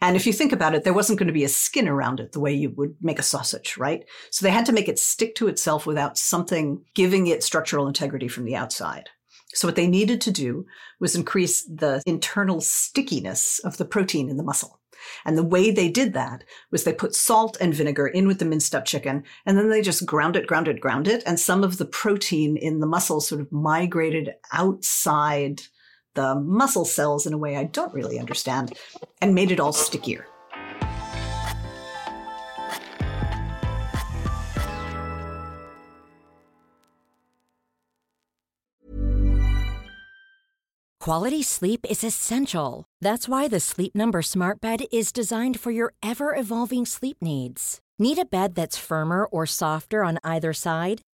And 0.00 0.16
if 0.16 0.26
you 0.26 0.32
think 0.32 0.52
about 0.52 0.74
it, 0.74 0.84
there 0.84 0.92
wasn't 0.92 1.18
going 1.18 1.28
to 1.28 1.32
be 1.32 1.44
a 1.44 1.48
skin 1.48 1.88
around 1.88 2.20
it 2.20 2.32
the 2.32 2.40
way 2.40 2.52
you 2.52 2.70
would 2.70 2.96
make 3.00 3.18
a 3.18 3.24
sausage, 3.24 3.76
right? 3.76 4.04
So 4.30 4.44
they 4.44 4.52
had 4.52 4.66
to 4.66 4.72
make 4.72 4.88
it 4.88 4.98
stick 4.98 5.34
to 5.36 5.48
itself 5.48 5.86
without 5.86 6.18
something 6.18 6.84
giving 6.94 7.26
it 7.26 7.42
structural 7.42 7.86
integrity 7.86 8.28
from 8.28 8.44
the 8.44 8.56
outside. 8.56 9.10
So 9.52 9.66
what 9.66 9.76
they 9.76 9.88
needed 9.88 10.20
to 10.22 10.30
do 10.30 10.66
was 11.00 11.16
increase 11.16 11.62
the 11.64 12.02
internal 12.06 12.60
stickiness 12.60 13.58
of 13.60 13.78
the 13.78 13.84
protein 13.84 14.28
in 14.28 14.36
the 14.36 14.44
muscle. 14.44 14.80
And 15.24 15.36
the 15.36 15.42
way 15.42 15.70
they 15.70 15.88
did 15.88 16.12
that 16.12 16.44
was 16.70 16.84
they 16.84 16.92
put 16.92 17.14
salt 17.14 17.56
and 17.60 17.74
vinegar 17.74 18.06
in 18.06 18.26
with 18.26 18.38
the 18.38 18.44
minced 18.44 18.74
up 18.74 18.84
chicken, 18.84 19.24
and 19.46 19.56
then 19.56 19.70
they 19.70 19.82
just 19.82 20.06
ground 20.06 20.36
it, 20.36 20.46
ground 20.46 20.68
it, 20.68 20.80
ground 20.80 21.08
it. 21.08 21.22
And 21.26 21.40
some 21.40 21.64
of 21.64 21.78
the 21.78 21.86
protein 21.86 22.56
in 22.56 22.80
the 22.80 22.86
muscle 22.86 23.20
sort 23.20 23.40
of 23.40 23.50
migrated 23.50 24.34
outside 24.52 25.62
the 26.14 26.34
muscle 26.34 26.84
cells 26.84 27.26
in 27.26 27.32
a 27.32 27.38
way 27.38 27.56
I 27.56 27.64
don't 27.64 27.94
really 27.94 28.18
understand 28.18 28.72
and 29.20 29.34
made 29.34 29.50
it 29.50 29.60
all 29.60 29.72
stickier. 29.72 30.26
Quality 41.00 41.42
sleep 41.42 41.86
is 41.88 42.04
essential. 42.04 42.84
That's 43.00 43.26
why 43.26 43.48
the 43.48 43.58
Sleep 43.58 43.94
Number 43.94 44.20
Smart 44.20 44.60
Bed 44.60 44.82
is 44.92 45.12
designed 45.12 45.58
for 45.58 45.70
your 45.70 45.94
ever 46.02 46.36
evolving 46.36 46.84
sleep 46.84 47.16
needs. 47.22 47.80
Need 47.98 48.18
a 48.18 48.26
bed 48.26 48.54
that's 48.54 48.76
firmer 48.76 49.24
or 49.24 49.46
softer 49.46 50.04
on 50.04 50.18
either 50.22 50.52
side? 50.52 51.00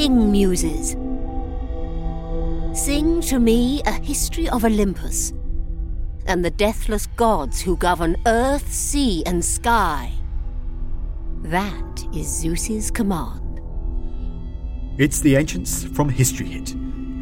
Sing, 0.00 0.32
muses. 0.32 0.96
Sing 2.72 3.20
to 3.20 3.38
me 3.38 3.82
a 3.84 3.92
history 3.92 4.48
of 4.48 4.64
Olympus 4.64 5.34
and 6.24 6.42
the 6.42 6.50
deathless 6.50 7.06
gods 7.06 7.60
who 7.60 7.76
govern 7.76 8.16
earth, 8.24 8.72
sea, 8.72 9.22
and 9.26 9.44
sky. 9.44 10.10
That 11.42 12.02
is 12.14 12.34
Zeus's 12.34 12.90
command. 12.90 13.60
It's 14.96 15.20
The 15.20 15.36
Ancients 15.36 15.84
from 15.84 16.08
History 16.08 16.46
Hit. 16.46 16.72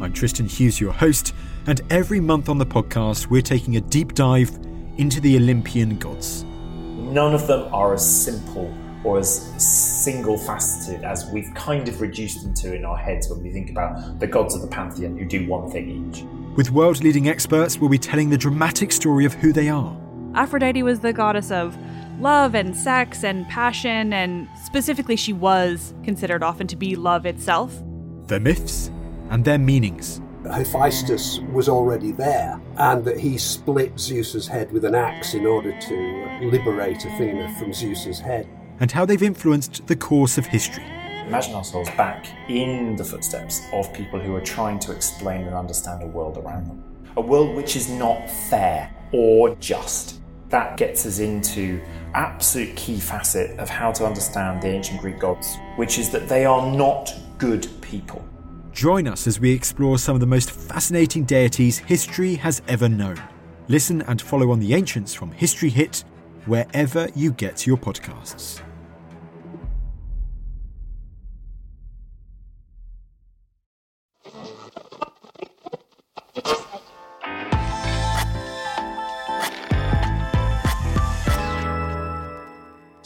I'm 0.01 0.13
Tristan 0.13 0.45
Hughes, 0.45 0.79
your 0.79 0.93
host, 0.93 1.33
and 1.67 1.81
every 1.89 2.21
month 2.21 2.47
on 2.47 2.59
the 2.59 2.65
podcast, 2.65 3.27
we're 3.27 3.41
taking 3.41 3.75
a 3.75 3.81
deep 3.81 4.13
dive 4.13 4.51
into 4.95 5.19
the 5.19 5.35
Olympian 5.35 5.97
gods. 5.97 6.45
None 6.45 7.33
of 7.33 7.45
them 7.45 7.73
are 7.73 7.93
as 7.93 8.23
simple 8.23 8.73
or 9.03 9.17
as 9.17 9.41
single 9.57 10.37
faceted 10.37 11.03
as 11.03 11.29
we've 11.31 11.53
kind 11.53 11.87
of 11.87 12.01
reduced 12.01 12.43
them 12.43 12.53
to 12.53 12.75
in 12.75 12.85
our 12.85 12.97
heads 12.97 13.29
when 13.29 13.41
we 13.41 13.49
think 13.49 13.69
about 13.69 14.19
the 14.19 14.27
gods 14.27 14.55
of 14.55 14.61
the 14.61 14.67
pantheon 14.67 15.17
who 15.17 15.25
do 15.25 15.47
one 15.47 15.69
thing 15.69 16.09
each. 16.09 16.23
With 16.55 16.71
world 16.71 17.01
leading 17.03 17.29
experts, 17.29 17.77
we'll 17.77 17.89
be 17.89 17.97
telling 17.97 18.29
the 18.29 18.37
dramatic 18.37 18.91
story 18.91 19.25
of 19.25 19.33
who 19.33 19.53
they 19.53 19.69
are. 19.69 19.95
Aphrodite 20.35 20.83
was 20.83 20.99
the 20.99 21.13
goddess 21.13 21.51
of 21.51 21.77
love 22.19 22.53
and 22.53 22.75
sex 22.75 23.23
and 23.23 23.47
passion, 23.47 24.11
and 24.11 24.47
specifically, 24.65 25.15
she 25.15 25.31
was 25.31 25.93
considered 26.03 26.43
often 26.43 26.67
to 26.67 26.75
be 26.75 26.95
love 26.95 27.25
itself. 27.25 27.81
Their 28.27 28.39
myths 28.39 28.91
and 29.29 29.45
their 29.45 29.57
meanings. 29.57 30.21
Hephaestus 30.43 31.39
was 31.51 31.69
already 31.69 32.11
there, 32.11 32.59
and 32.77 33.05
that 33.05 33.19
he 33.19 33.37
split 33.37 33.99
Zeus's 33.99 34.47
head 34.47 34.71
with 34.71 34.83
an 34.85 34.95
axe 34.95 35.33
in 35.33 35.45
order 35.45 35.77
to 35.79 36.39
liberate 36.43 37.05
Athena 37.05 37.55
from 37.57 37.73
Zeus's 37.73 38.19
head 38.19 38.47
and 38.79 38.91
how 38.91 39.05
they've 39.05 39.23
influenced 39.23 39.85
the 39.87 39.95
course 39.95 40.37
of 40.37 40.45
history. 40.45 40.83
Imagine 41.27 41.55
ourselves 41.55 41.89
back 41.91 42.25
in 42.49 42.95
the 42.95 43.03
footsteps 43.03 43.61
of 43.71 43.93
people 43.93 44.19
who 44.19 44.35
are 44.35 44.41
trying 44.41 44.79
to 44.79 44.91
explain 44.91 45.45
and 45.45 45.55
understand 45.55 46.01
a 46.01 46.07
world 46.07 46.37
around 46.37 46.67
them. 46.67 46.83
A 47.17 47.21
world 47.21 47.55
which 47.55 47.75
is 47.75 47.89
not 47.89 48.29
fair 48.29 48.91
or 49.11 49.55
just. 49.55 50.21
That 50.49 50.77
gets 50.77 51.05
us 51.05 51.19
into 51.19 51.81
absolute 52.15 52.75
key 52.75 52.99
facet 52.99 53.59
of 53.59 53.69
how 53.69 53.91
to 53.91 54.05
understand 54.05 54.63
the 54.63 54.69
ancient 54.69 55.01
Greek 55.01 55.19
gods, 55.19 55.57
which 55.75 55.99
is 55.99 56.09
that 56.09 56.27
they 56.27 56.45
are 56.45 56.75
not 56.75 57.13
good 57.37 57.67
people. 57.81 58.27
Join 58.71 59.07
us 59.07 59.27
as 59.27 59.39
we 59.39 59.51
explore 59.51 59.97
some 59.99 60.15
of 60.15 60.21
the 60.21 60.25
most 60.25 60.51
fascinating 60.51 61.25
deities 61.25 61.77
history 61.79 62.35
has 62.35 62.61
ever 62.67 62.89
known. 62.89 63.21
Listen 63.67 64.01
and 64.03 64.19
follow 64.21 64.51
on 64.51 64.59
the 64.59 64.73
ancients 64.73 65.13
from 65.13 65.31
History 65.31 65.69
Hit 65.69 66.03
wherever 66.45 67.09
you 67.15 67.31
get 67.33 67.67
your 67.67 67.77
podcasts. 67.77 68.61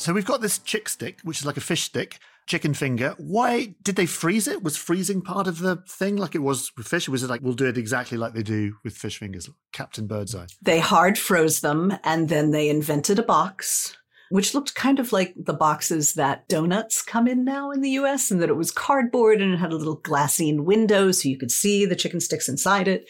So 0.03 0.11
we've 0.11 0.25
got 0.25 0.41
this 0.41 0.59
chick 0.59 0.89
stick, 0.89 1.21
which 1.23 1.39
is 1.39 1.45
like 1.45 1.55
a 1.55 1.61
fish 1.61 1.83
stick, 1.83 2.19
chicken 2.45 2.73
finger. 2.73 3.15
Why 3.17 3.73
did 3.83 3.95
they 3.95 4.05
freeze 4.05 4.49
it? 4.49 4.61
Was 4.61 4.75
freezing 4.75 5.21
part 5.21 5.47
of 5.47 5.59
the 5.59 5.77
thing 5.87 6.17
like 6.17 6.35
it 6.35 6.39
was 6.39 6.73
with 6.75 6.89
fish? 6.89 7.07
Or 7.07 7.11
was 7.11 7.23
it 7.23 7.29
like, 7.29 7.39
we'll 7.39 7.53
do 7.53 7.67
it 7.67 7.77
exactly 7.77 8.17
like 8.17 8.33
they 8.33 8.43
do 8.43 8.75
with 8.83 8.97
fish 8.97 9.17
fingers, 9.17 9.49
Captain 9.71 10.05
Birdseye? 10.05 10.47
They 10.61 10.81
hard 10.81 11.17
froze 11.17 11.61
them 11.61 11.93
and 12.03 12.27
then 12.27 12.51
they 12.51 12.67
invented 12.67 13.17
a 13.17 13.23
box 13.23 13.95
which 14.29 14.53
looked 14.53 14.75
kind 14.75 14.99
of 14.99 15.13
like 15.13 15.33
the 15.37 15.53
boxes 15.53 16.15
that 16.15 16.49
donuts 16.49 17.01
come 17.01 17.25
in 17.25 17.45
now 17.45 17.71
in 17.71 17.81
the 17.81 17.91
US, 17.91 18.31
and 18.31 18.41
that 18.41 18.49
it 18.49 18.57
was 18.57 18.71
cardboard 18.71 19.41
and 19.41 19.53
it 19.53 19.57
had 19.57 19.71
a 19.71 19.77
little 19.77 20.01
glassine 20.01 20.65
window 20.65 21.11
so 21.11 21.29
you 21.29 21.37
could 21.37 21.51
see 21.51 21.85
the 21.85 21.95
chicken 21.95 22.19
sticks 22.19 22.49
inside 22.49 22.87
it. 22.87 23.05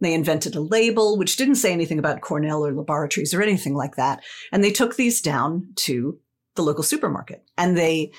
They 0.00 0.12
invented 0.14 0.54
a 0.54 0.60
label, 0.60 1.16
which 1.16 1.36
didn't 1.36 1.56
say 1.56 1.72
anything 1.72 1.98
about 1.98 2.20
Cornell 2.20 2.64
or 2.64 2.74
laboratories 2.74 3.34
or 3.34 3.42
anything 3.42 3.74
like 3.74 3.96
that. 3.96 4.22
And 4.52 4.62
they 4.62 4.70
took 4.70 4.96
these 4.96 5.20
down 5.20 5.68
to 5.76 6.18
the 6.58 6.62
local 6.62 6.84
supermarket. 6.84 7.42
And 7.56 7.78
they 7.78 8.12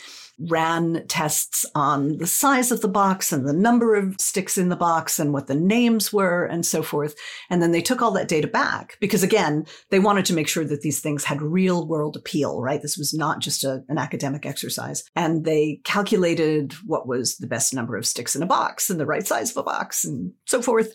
ran 0.48 1.06
tests 1.08 1.66
on 1.76 2.18
the 2.18 2.28
size 2.28 2.72
of 2.72 2.80
the 2.80 2.88
box 2.88 3.34
and 3.34 3.46
the 3.46 3.54
number 3.54 3.96
of 3.96 4.16
sticks 4.20 4.58
in 4.58 4.70
the 4.70 4.76
box 4.76 5.20
and 5.20 5.34
what 5.34 5.48
the 5.48 5.56
names 5.56 6.14
were 6.14 6.46
and 6.46 6.66
so 6.66 6.82
forth. 6.82 7.14
And 7.50 7.62
then 7.62 7.74
they 7.74 7.82
took 7.82 8.02
all 8.02 8.12
that 8.12 8.30
data 8.30 8.48
back 8.48 8.98
because 9.02 9.22
again, 9.22 9.66
they 9.90 10.00
wanted 10.00 10.24
to 10.26 10.34
make 10.34 10.48
sure 10.48 10.64
that 10.64 10.82
these 10.82 11.02
things 11.02 11.26
had 11.26 11.42
real 11.42 11.86
world 11.86 12.16
appeal, 12.16 12.62
right? 12.62 12.82
This 12.82 12.98
was 12.98 13.14
not 13.14 13.40
just 13.40 13.66
a, 13.66 13.84
an 13.90 13.98
academic 13.98 14.46
exercise. 14.46 15.04
And 15.14 15.44
they 15.44 15.82
calculated 15.84 16.74
what 16.86 17.06
was 17.06 17.36
the 17.38 17.48
best 17.48 17.74
number 17.74 17.98
of 17.98 18.08
sticks 18.08 18.34
in 18.34 18.42
a 18.42 18.48
box 18.48 18.90
and 18.90 18.98
the 19.00 19.06
right 19.06 19.28
size 19.28 19.52
of 19.52 19.58
a 19.58 19.64
box 19.64 20.06
and 20.06 20.32
so 20.46 20.62
forth 20.62 20.94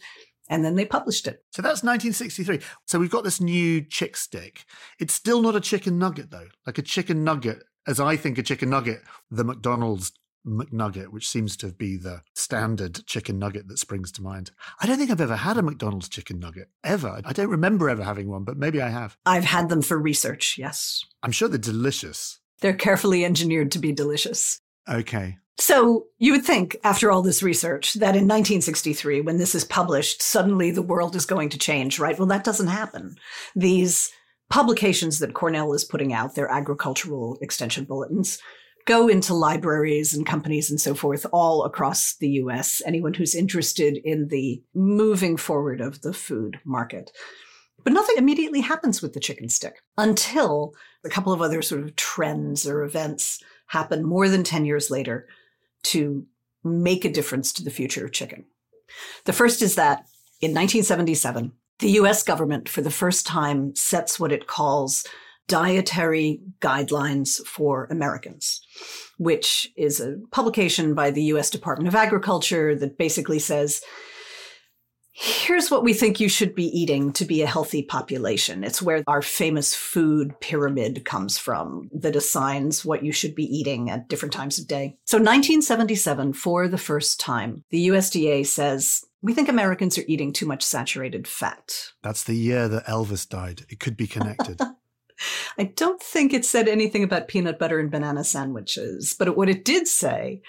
and 0.48 0.64
then 0.64 0.76
they 0.76 0.84
published 0.84 1.26
it. 1.26 1.42
So 1.50 1.62
that's 1.62 1.82
1963. 1.82 2.60
So 2.86 2.98
we've 2.98 3.10
got 3.10 3.24
this 3.24 3.40
new 3.40 3.82
chick 3.82 4.16
stick. 4.16 4.64
It's 4.98 5.14
still 5.14 5.42
not 5.42 5.56
a 5.56 5.60
chicken 5.60 5.98
nugget 5.98 6.30
though. 6.30 6.48
Like 6.66 6.78
a 6.78 6.82
chicken 6.82 7.24
nugget, 7.24 7.62
as 7.86 8.00
I 8.00 8.16
think 8.16 8.38
a 8.38 8.42
chicken 8.42 8.70
nugget, 8.70 9.02
the 9.30 9.44
McDonald's 9.44 10.12
McNugget, 10.46 11.08
which 11.08 11.28
seems 11.28 11.56
to 11.56 11.68
be 11.68 11.96
the 11.96 12.22
standard 12.34 13.06
chicken 13.06 13.38
nugget 13.38 13.68
that 13.68 13.78
springs 13.78 14.12
to 14.12 14.22
mind. 14.22 14.50
I 14.80 14.86
don't 14.86 14.98
think 14.98 15.10
I've 15.10 15.20
ever 15.20 15.36
had 15.36 15.56
a 15.56 15.62
McDonald's 15.62 16.08
chicken 16.08 16.38
nugget, 16.38 16.68
ever. 16.82 17.20
I 17.24 17.32
don't 17.32 17.48
remember 17.48 17.88
ever 17.88 18.04
having 18.04 18.28
one, 18.28 18.44
but 18.44 18.58
maybe 18.58 18.82
I 18.82 18.90
have. 18.90 19.16
I've 19.24 19.44
had 19.44 19.68
them 19.68 19.80
for 19.80 19.98
research, 19.98 20.56
yes. 20.58 21.02
I'm 21.22 21.32
sure 21.32 21.48
they're 21.48 21.58
delicious. 21.58 22.40
They're 22.60 22.74
carefully 22.74 23.24
engineered 23.24 23.72
to 23.72 23.78
be 23.78 23.92
delicious. 23.92 24.60
Okay. 24.88 25.38
So 25.56 26.06
you 26.18 26.32
would 26.32 26.44
think, 26.44 26.76
after 26.82 27.10
all 27.10 27.22
this 27.22 27.42
research, 27.42 27.94
that 27.94 28.16
in 28.16 28.26
1963, 28.26 29.20
when 29.20 29.38
this 29.38 29.54
is 29.54 29.64
published, 29.64 30.20
suddenly 30.20 30.70
the 30.70 30.82
world 30.82 31.14
is 31.14 31.26
going 31.26 31.48
to 31.50 31.58
change, 31.58 31.98
right? 31.98 32.18
Well, 32.18 32.28
that 32.28 32.44
doesn't 32.44 32.66
happen. 32.66 33.16
These 33.54 34.10
publications 34.50 35.20
that 35.20 35.34
Cornell 35.34 35.72
is 35.72 35.84
putting 35.84 36.12
out, 36.12 36.34
their 36.34 36.50
agricultural 36.50 37.38
extension 37.40 37.84
bulletins, 37.84 38.40
go 38.84 39.08
into 39.08 39.32
libraries 39.32 40.12
and 40.12 40.26
companies 40.26 40.70
and 40.70 40.80
so 40.80 40.94
forth 40.94 41.24
all 41.32 41.64
across 41.64 42.16
the 42.16 42.28
US, 42.30 42.82
anyone 42.84 43.14
who's 43.14 43.34
interested 43.34 43.98
in 44.04 44.28
the 44.28 44.62
moving 44.74 45.36
forward 45.36 45.80
of 45.80 46.02
the 46.02 46.12
food 46.12 46.58
market. 46.64 47.10
But 47.82 47.92
nothing 47.92 48.16
immediately 48.16 48.60
happens 48.60 49.00
with 49.00 49.12
the 49.12 49.20
chicken 49.20 49.48
stick 49.48 49.82
until 49.96 50.74
a 51.04 51.08
couple 51.08 51.32
of 51.32 51.42
other 51.42 51.62
sort 51.62 51.82
of 51.82 51.96
trends 51.96 52.66
or 52.66 52.82
events 52.82 53.42
happen 53.68 54.04
more 54.04 54.28
than 54.28 54.44
10 54.44 54.64
years 54.64 54.90
later 54.90 55.26
to 55.84 56.26
make 56.62 57.04
a 57.04 57.12
difference 57.12 57.52
to 57.52 57.64
the 57.64 57.70
future 57.70 58.04
of 58.04 58.12
chicken. 58.12 58.44
The 59.24 59.32
first 59.32 59.62
is 59.62 59.74
that 59.74 60.06
in 60.40 60.50
1977, 60.50 61.52
the 61.78 61.90
US 61.92 62.22
government, 62.22 62.68
for 62.68 62.80
the 62.80 62.90
first 62.90 63.26
time, 63.26 63.74
sets 63.74 64.18
what 64.18 64.32
it 64.32 64.46
calls 64.46 65.06
dietary 65.46 66.40
guidelines 66.60 67.44
for 67.46 67.86
Americans, 67.90 68.60
which 69.18 69.70
is 69.76 70.00
a 70.00 70.16
publication 70.30 70.94
by 70.94 71.10
the 71.10 71.24
US 71.24 71.50
Department 71.50 71.88
of 71.88 71.94
Agriculture 71.94 72.74
that 72.76 72.98
basically 72.98 73.38
says 73.38 73.82
here's 75.14 75.70
what 75.70 75.84
we 75.84 75.94
think 75.94 76.18
you 76.18 76.28
should 76.28 76.54
be 76.54 76.66
eating 76.76 77.12
to 77.12 77.24
be 77.24 77.40
a 77.40 77.46
healthy 77.46 77.82
population. 77.82 78.64
It's 78.64 78.82
where 78.82 79.04
our 79.06 79.22
famous 79.22 79.74
food 79.74 80.38
pyramid 80.40 81.04
comes 81.04 81.38
from 81.38 81.88
that 81.92 82.16
assigns 82.16 82.84
what 82.84 83.04
you 83.04 83.12
should 83.12 83.34
be 83.34 83.44
eating 83.44 83.90
at 83.90 84.08
different 84.08 84.34
times 84.34 84.58
of 84.58 84.66
day. 84.66 84.96
So 85.04 85.18
1977, 85.18 86.32
for 86.32 86.66
the 86.66 86.78
first 86.78 87.20
time, 87.20 87.62
the 87.70 87.88
USDA 87.88 88.44
says, 88.44 89.04
we 89.22 89.32
think 89.32 89.48
Americans 89.48 89.96
are 89.96 90.04
eating 90.08 90.32
too 90.32 90.46
much 90.46 90.62
saturated 90.62 91.28
fat. 91.28 91.92
That's 92.02 92.24
the 92.24 92.34
year 92.34 92.68
that 92.68 92.86
Elvis 92.86 93.28
died. 93.28 93.64
It 93.68 93.78
could 93.78 93.96
be 93.96 94.08
connected. 94.08 94.60
I 95.58 95.64
don't 95.76 96.02
think 96.02 96.34
it 96.34 96.44
said 96.44 96.66
anything 96.66 97.04
about 97.04 97.28
peanut 97.28 97.58
butter 97.58 97.78
and 97.78 97.90
banana 97.90 98.24
sandwiches, 98.24 99.14
but 99.16 99.36
what 99.36 99.48
it 99.48 99.64
did 99.64 99.86
say 99.86 100.42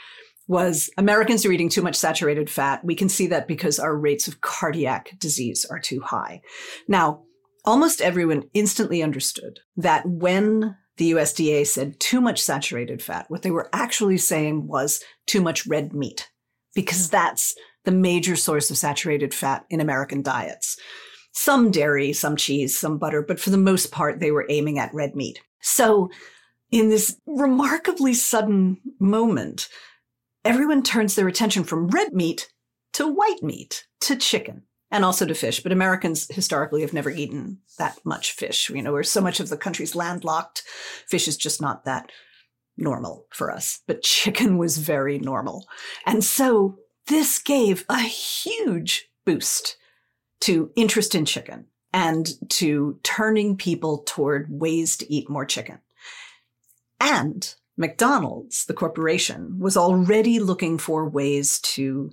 was 0.48 0.90
Americans 0.98 1.46
are 1.46 1.52
eating 1.52 1.70
too 1.70 1.82
much 1.82 1.96
saturated 1.96 2.50
fat. 2.50 2.84
We 2.84 2.96
can 2.96 3.10
see 3.10 3.28
that 3.28 3.48
because 3.48 3.80
our 3.80 3.96
rates 3.96 4.28
of 4.28 4.42
cardiac 4.42 5.18
disease 5.20 5.66
are 5.66 5.80
too 5.80 6.02
high. 6.02 6.42
Now, 6.88 7.24
almost 7.64 8.02
everyone 8.02 8.50
instantly 8.54 9.02
understood 9.02 9.60
that 9.78 10.08
when 10.08 10.78
the 10.98 11.12
USDA 11.12 11.68
said 11.68 12.00
too 12.00 12.22
much 12.22 12.42
saturated 12.42 13.02
fat, 13.02 13.26
what 13.30 13.42
they 13.42 13.52
were 13.52 13.70
actually 13.74 14.18
saying 14.18 14.68
was 14.68 15.04
too 15.26 15.42
much 15.42 15.68
red 15.68 15.94
meat, 15.94 16.30
because 16.74 17.10
that's 17.10 17.56
the 17.84 17.92
major 17.92 18.36
source 18.36 18.70
of 18.70 18.78
saturated 18.78 19.34
fat 19.34 19.66
in 19.70 19.82
American 19.82 20.22
diets. 20.22 20.78
Some 21.34 21.70
dairy, 21.70 22.14
some 22.14 22.36
cheese, 22.36 22.78
some 22.78 22.98
butter, 22.98 23.22
but 23.22 23.40
for 23.40 23.50
the 23.50 23.58
most 23.58 23.92
part, 23.92 24.20
they 24.20 24.32
were 24.32 24.46
aiming 24.50 24.80
at 24.80 24.94
red 24.94 25.16
meat. 25.16 25.42
So, 25.62 26.10
in 26.72 26.90
this 26.90 27.18
remarkably 27.26 28.14
sudden 28.14 28.78
moment, 29.00 29.68
everyone 30.46 30.84
turns 30.84 31.16
their 31.16 31.28
attention 31.28 31.64
from 31.64 31.88
red 31.88 32.14
meat 32.14 32.50
to 32.94 33.08
white 33.08 33.44
meat, 33.44 33.86
to 34.00 34.16
chicken, 34.16 34.64
and 34.92 35.04
also 35.04 35.26
to 35.26 35.36
fish. 35.36 35.62
But 35.62 35.74
Americans 35.74 36.34
historically 36.34 36.82
have 36.82 36.94
never 36.94 37.10
eaten 37.10 37.60
that 37.78 37.98
much 38.06 38.32
fish. 38.32 38.70
You 38.70 38.82
know, 38.82 38.94
where 38.94 39.04
so 39.04 39.20
much 39.20 39.42
of 39.42 39.50
the 39.50 39.58
country's 39.58 39.96
landlocked, 39.96 40.64
fish 41.08 41.28
is 41.28 41.36
just 41.36 41.62
not 41.62 41.84
that 41.84 42.12
normal 42.78 43.28
for 43.32 43.52
us. 43.52 43.82
But 43.88 44.04
chicken 44.04 44.58
was 44.58 44.78
very 44.78 45.20
normal. 45.20 45.66
And 46.06 46.24
so 46.24 46.78
this 47.08 47.40
gave 47.40 47.84
a 47.90 48.00
huge 48.00 49.10
boost 49.26 49.78
to 50.42 50.72
interest 50.76 51.16
in 51.16 51.26
chicken 51.26 51.66
and 51.92 52.28
to 52.50 53.00
turning 53.04 53.58
people 53.58 54.04
toward 54.06 54.48
ways 54.50 54.98
to 54.98 55.12
eat 55.12 55.30
more 55.30 55.46
chicken. 55.46 55.80
And 57.00 57.54
McDonald's, 57.78 58.66
the 58.66 58.74
corporation, 58.74 59.60
was 59.60 59.76
already 59.76 60.40
looking 60.40 60.78
for 60.78 61.08
ways 61.08 61.60
to 61.60 62.12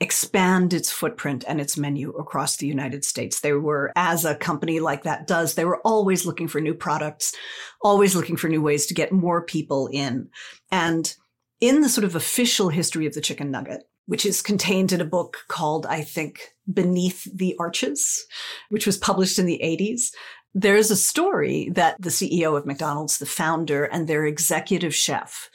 expand 0.00 0.72
its 0.72 0.92
footprint 0.92 1.44
and 1.48 1.60
its 1.60 1.76
menu 1.76 2.10
across 2.12 2.56
the 2.56 2.66
United 2.66 3.04
States. 3.04 3.40
They 3.40 3.52
were, 3.52 3.92
as 3.96 4.24
a 4.24 4.36
company 4.36 4.78
like 4.80 5.02
that 5.02 5.26
does, 5.26 5.54
they 5.54 5.64
were 5.64 5.80
always 5.80 6.24
looking 6.24 6.46
for 6.46 6.60
new 6.60 6.74
products, 6.74 7.34
always 7.82 8.14
looking 8.14 8.36
for 8.36 8.48
new 8.48 8.62
ways 8.62 8.86
to 8.86 8.94
get 8.94 9.10
more 9.12 9.42
people 9.42 9.88
in. 9.92 10.28
And 10.70 11.12
in 11.60 11.80
the 11.80 11.88
sort 11.88 12.04
of 12.04 12.14
official 12.14 12.68
history 12.68 13.06
of 13.06 13.14
the 13.14 13.20
chicken 13.20 13.50
nugget, 13.50 13.84
which 14.06 14.24
is 14.24 14.40
contained 14.40 14.92
in 14.92 15.00
a 15.00 15.06
book 15.06 15.38
called, 15.48 15.84
I 15.84 16.02
think, 16.02 16.54
Beneath 16.72 17.24
the 17.34 17.56
Arches, 17.58 18.24
which 18.68 18.86
was 18.86 18.96
published 18.96 19.38
in 19.38 19.46
the 19.46 19.60
80s. 19.62 20.12
There's 20.54 20.90
a 20.90 20.96
story 20.96 21.70
that 21.74 22.00
the 22.00 22.10
CEO 22.10 22.56
of 22.56 22.66
McDonald's, 22.66 23.18
the 23.18 23.26
founder, 23.26 23.84
and 23.84 24.06
their 24.06 24.24
executive 24.24 24.94
chef 24.94 25.50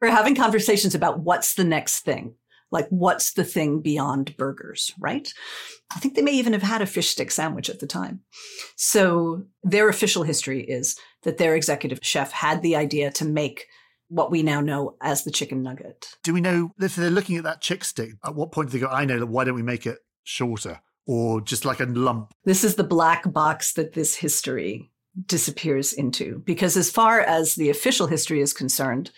were 0.00 0.10
having 0.10 0.34
conversations 0.34 0.94
about 0.94 1.20
what's 1.20 1.54
the 1.54 1.64
next 1.64 2.00
thing. 2.00 2.34
Like, 2.70 2.88
what's 2.90 3.32
the 3.32 3.44
thing 3.44 3.80
beyond 3.80 4.36
burgers, 4.36 4.92
right? 4.98 5.32
I 5.94 5.98
think 6.00 6.14
they 6.14 6.22
may 6.22 6.32
even 6.32 6.52
have 6.52 6.62
had 6.62 6.82
a 6.82 6.86
fish 6.86 7.08
stick 7.08 7.30
sandwich 7.30 7.70
at 7.70 7.80
the 7.80 7.86
time. 7.86 8.20
So, 8.76 9.44
their 9.62 9.88
official 9.88 10.22
history 10.22 10.64
is 10.64 10.98
that 11.22 11.38
their 11.38 11.54
executive 11.54 12.00
chef 12.02 12.30
had 12.30 12.60
the 12.60 12.76
idea 12.76 13.10
to 13.12 13.24
make 13.24 13.66
what 14.08 14.30
we 14.30 14.42
now 14.42 14.60
know 14.60 14.96
as 15.00 15.24
the 15.24 15.30
chicken 15.30 15.62
nugget. 15.62 16.08
Do 16.22 16.34
we 16.34 16.40
know 16.40 16.72
if 16.78 16.96
they're 16.96 17.10
looking 17.10 17.36
at 17.36 17.44
that 17.44 17.60
chick 17.60 17.84
stick? 17.84 18.12
At 18.24 18.34
what 18.34 18.52
point 18.52 18.70
do 18.70 18.78
they 18.78 18.84
go, 18.84 18.90
I 18.90 19.04
know, 19.04 19.18
that 19.18 19.26
why 19.26 19.44
don't 19.44 19.54
we 19.54 19.62
make 19.62 19.86
it 19.86 19.98
shorter? 20.24 20.80
Or 21.08 21.40
just 21.40 21.64
like 21.64 21.80
a 21.80 21.86
lump? 21.86 22.32
This 22.44 22.62
is 22.62 22.76
the 22.76 22.84
black 22.84 23.32
box 23.32 23.72
that 23.72 23.94
this 23.94 24.14
history 24.14 24.92
disappears 25.26 25.92
into. 25.92 26.42
Because 26.44 26.76
as 26.76 26.90
far 26.90 27.20
as 27.20 27.56
the 27.56 27.70
official 27.70 28.06
history 28.06 28.40
is 28.40 28.52
concerned, 28.52 29.10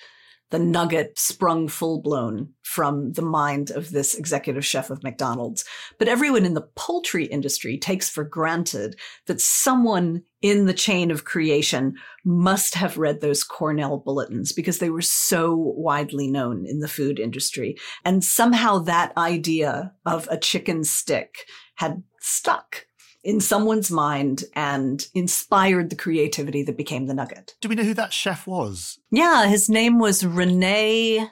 the 0.50 0.58
nugget 0.58 1.18
sprung 1.18 1.68
full 1.68 2.00
blown 2.00 2.50
from 2.62 3.12
the 3.12 3.22
mind 3.22 3.70
of 3.70 3.90
this 3.90 4.14
executive 4.14 4.64
chef 4.64 4.90
of 4.90 5.02
McDonald's. 5.02 5.64
But 5.98 6.08
everyone 6.08 6.44
in 6.44 6.54
the 6.54 6.68
poultry 6.76 7.24
industry 7.24 7.78
takes 7.78 8.08
for 8.08 8.24
granted 8.24 8.96
that 9.26 9.40
someone 9.40 10.22
in 10.42 10.66
the 10.66 10.74
chain 10.74 11.10
of 11.10 11.24
creation 11.24 11.94
must 12.24 12.74
have 12.74 12.98
read 12.98 13.20
those 13.20 13.44
Cornell 13.44 13.98
bulletins 13.98 14.52
because 14.52 14.78
they 14.78 14.90
were 14.90 15.02
so 15.02 15.54
widely 15.54 16.28
known 16.28 16.66
in 16.66 16.80
the 16.80 16.88
food 16.88 17.18
industry. 17.18 17.76
And 18.04 18.24
somehow 18.24 18.78
that 18.80 19.16
idea 19.16 19.92
of 20.06 20.28
a 20.30 20.38
chicken 20.38 20.84
stick 20.84 21.46
had 21.76 22.02
stuck 22.20 22.86
in 23.22 23.40
someone's 23.40 23.90
mind 23.90 24.44
and 24.54 25.06
inspired 25.14 25.90
the 25.90 25.96
creativity 25.96 26.62
that 26.62 26.76
became 26.76 27.06
the 27.06 27.14
nugget. 27.14 27.54
Do 27.60 27.68
we 27.68 27.74
know 27.74 27.82
who 27.82 27.94
that 27.94 28.12
chef 28.12 28.46
was? 28.46 28.98
Yeah, 29.10 29.46
his 29.46 29.68
name 29.68 29.98
was 29.98 30.24
Rene 30.24 31.28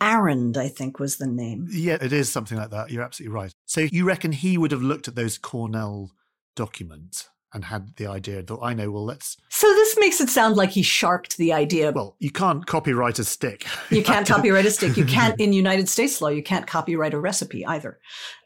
Arend, 0.00 0.56
I 0.56 0.68
think 0.68 0.98
was 0.98 1.16
the 1.16 1.26
name. 1.26 1.68
Yeah, 1.70 1.98
it 2.00 2.12
is 2.12 2.28
something 2.28 2.58
like 2.58 2.70
that. 2.70 2.90
You're 2.90 3.02
absolutely 3.02 3.34
right. 3.34 3.54
So 3.66 3.80
you 3.90 4.04
reckon 4.04 4.32
he 4.32 4.58
would 4.58 4.70
have 4.70 4.82
looked 4.82 5.08
at 5.08 5.14
those 5.14 5.38
Cornell 5.38 6.12
documents 6.54 7.28
and 7.54 7.64
had 7.64 7.96
the 7.96 8.06
idea 8.06 8.42
thought, 8.42 8.60
I 8.62 8.74
know, 8.74 8.90
well, 8.90 9.04
let's. 9.04 9.36
So 9.48 9.66
this 9.66 9.96
makes 9.98 10.20
it 10.20 10.28
sound 10.28 10.56
like 10.56 10.70
he 10.70 10.82
sharked 10.82 11.38
the 11.38 11.52
idea. 11.52 11.92
Well, 11.92 12.14
you 12.18 12.30
can't 12.30 12.66
copyright 12.66 13.18
a 13.18 13.24
stick. 13.24 13.66
You 13.90 14.02
can't 14.02 14.26
copyright 14.28 14.66
a 14.66 14.70
stick. 14.70 14.96
You 14.96 15.06
can't, 15.06 15.34
in 15.40 15.52
United 15.52 15.88
States 15.88 16.20
law, 16.20 16.28
you 16.28 16.42
can't 16.42 16.66
copyright 16.66 17.14
a 17.14 17.18
recipe 17.18 17.64
either. 17.64 17.98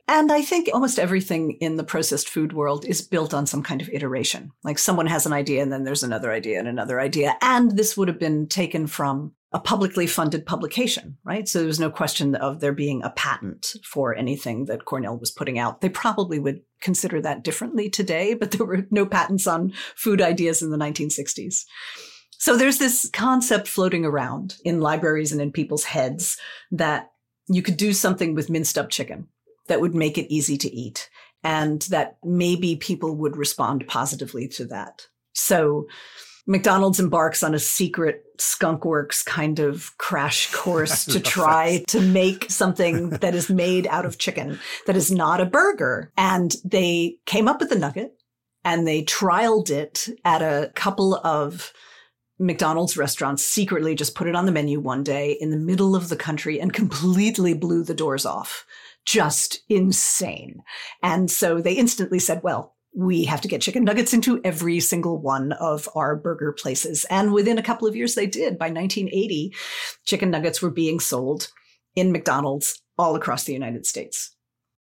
And 0.09 0.33
I 0.33 0.43
think 0.43 0.69
almost 0.73 0.99
everything 0.99 1.53
in 1.61 1.77
the 1.77 1.85
processed 1.85 2.29
food 2.29 2.53
world 2.53 2.85
is 2.85 3.03
built 3.03 3.33
on 3.33 3.47
some 3.47 3.62
kind 3.62 3.81
of 3.81 3.88
iteration. 3.91 4.51
Like 4.65 4.79
someone 4.79 5.07
has 5.07 5.27
an 5.27 5.33
idea 5.33 5.62
and 5.62 5.73
then 5.73 5.85
there's 5.85 6.03
another 6.03 6.33
idea 6.33 6.59
and 6.59 6.69
another 6.69 7.01
idea. 7.01 7.37
And 7.41 7.77
this 7.77 7.97
would 7.97 8.09
have 8.09 8.19
been 8.19 8.49
taken 8.49 8.87
from 8.87 9.33
a 9.53 9.61
publicly 9.61 10.07
funded 10.07 10.47
publication, 10.47 11.19
right? 11.25 11.47
So 11.47 11.59
there 11.59 11.67
was 11.67 11.79
no 11.79 11.91
question 11.91 12.35
of 12.35 12.61
there 12.61 12.73
being 12.73 13.03
a 13.03 13.11
patent 13.11 13.75
for 13.85 14.15
anything 14.15 14.65
that 14.65 14.87
Cornell 14.87 15.19
was 15.19 15.31
putting 15.31 15.59
out. 15.59 15.83
They 15.83 15.91
probably 15.91 16.38
would 16.38 16.62
consider 16.81 17.21
that 17.21 17.45
differently 17.45 17.91
today, 17.91 18.35
but 18.35 18.51
there 18.51 18.67
were 18.67 18.87
no 18.91 19.07
patents 19.07 19.47
on 19.47 19.73
food 19.95 20.23
ideas 20.23 20.62
in 20.62 20.71
the 20.71 20.79
1960s. 20.79 21.65
So 22.38 22.57
there's 22.57 22.79
this 22.79 23.09
concept 23.12 23.69
floating 23.69 24.05
around 24.05 24.57
in 24.65 24.81
libraries 24.81 25.33
and 25.33 25.41
in 25.41 25.53
people's 25.53 25.85
heads 25.85 26.38
that 26.73 27.12
you 27.47 27.62
could 27.62 27.77
do 27.77 27.93
something 27.93 28.35
with 28.35 28.51
minced 28.51 28.79
up 28.79 28.88
chicken 28.91 29.29
that 29.68 29.81
would 29.81 29.94
make 29.94 30.18
it 30.18 30.33
easy 30.33 30.57
to 30.59 30.72
eat 30.75 31.09
and 31.44 31.83
that 31.83 32.18
maybe 32.22 32.77
people 32.77 33.16
would 33.16 33.37
respond 33.37 33.87
positively 33.88 34.48
to 34.48 34.64
that. 34.66 35.07
So 35.35 35.87
McDonald's 36.46 37.01
embarks 37.01 37.42
on 37.42 37.55
a 37.55 37.59
secret 37.59 38.25
skunkworks 38.38 39.25
kind 39.25 39.59
of 39.59 39.96
crash 39.98 40.53
course 40.53 41.05
to 41.05 41.20
try 41.20 41.85
to 41.88 42.01
make 42.01 42.51
something 42.51 43.11
that 43.11 43.35
is 43.35 43.48
made 43.48 43.87
out 43.88 44.05
of 44.05 44.18
chicken 44.18 44.59
that 44.87 44.96
is 44.96 45.11
not 45.11 45.40
a 45.40 45.46
burger. 45.46 46.12
And 46.16 46.55
they 46.64 47.16
came 47.27 47.48
up 47.48 47.61
with 47.61 47.70
the 47.70 47.79
nugget 47.79 48.14
and 48.64 48.87
they 48.87 49.05
trialed 49.05 49.70
it 49.70 50.09
at 50.25 50.42
a 50.42 50.72
couple 50.75 51.14
of 51.14 51.72
McDonald's 52.38 52.96
restaurants 52.96 53.44
secretly 53.44 53.94
just 53.94 54.16
put 54.16 54.27
it 54.27 54.35
on 54.35 54.46
the 54.46 54.53
menu 54.53 54.81
one 54.81 55.05
day 55.05 55.37
in 55.40 55.51
the 55.51 55.57
middle 55.57 55.94
of 55.94 56.09
the 56.09 56.16
country 56.16 56.61
and 56.61 56.72
completely 56.72 57.55
blew 57.55 57.85
the 57.85 57.94
doors 57.94 58.27
off. 58.27 58.66
Just 59.05 59.62
insane. 59.69 60.62
And 61.03 61.31
so 61.31 61.61
they 61.61 61.75
instantly 61.75 62.19
said, 62.19 62.43
well, 62.43 62.77
we 62.95 63.25
have 63.25 63.41
to 63.41 63.49
get 63.49 63.62
chicken 63.62 63.85
nuggets 63.85 64.12
into 64.12 64.41
every 64.45 64.79
single 64.81 65.19
one 65.19 65.53
of 65.53 65.88
our 65.95 66.15
burger 66.15 66.53
places. 66.53 67.07
And 67.09 67.33
within 67.33 67.59
a 67.59 67.62
couple 67.62 67.88
of 67.88 67.97
years, 67.97 68.15
they 68.15 68.27
did. 68.27 68.59
By 68.59 68.67
1980, 68.67 69.55
chicken 70.05 70.31
nuggets 70.31 70.61
were 70.61 70.71
being 70.71 71.01
sold 71.01 71.49
in 71.95 72.12
McDonald's 72.12 72.83
all 72.99 73.17
across 73.17 73.45
the 73.45 73.55
United 73.55 73.87
States. 73.87 74.37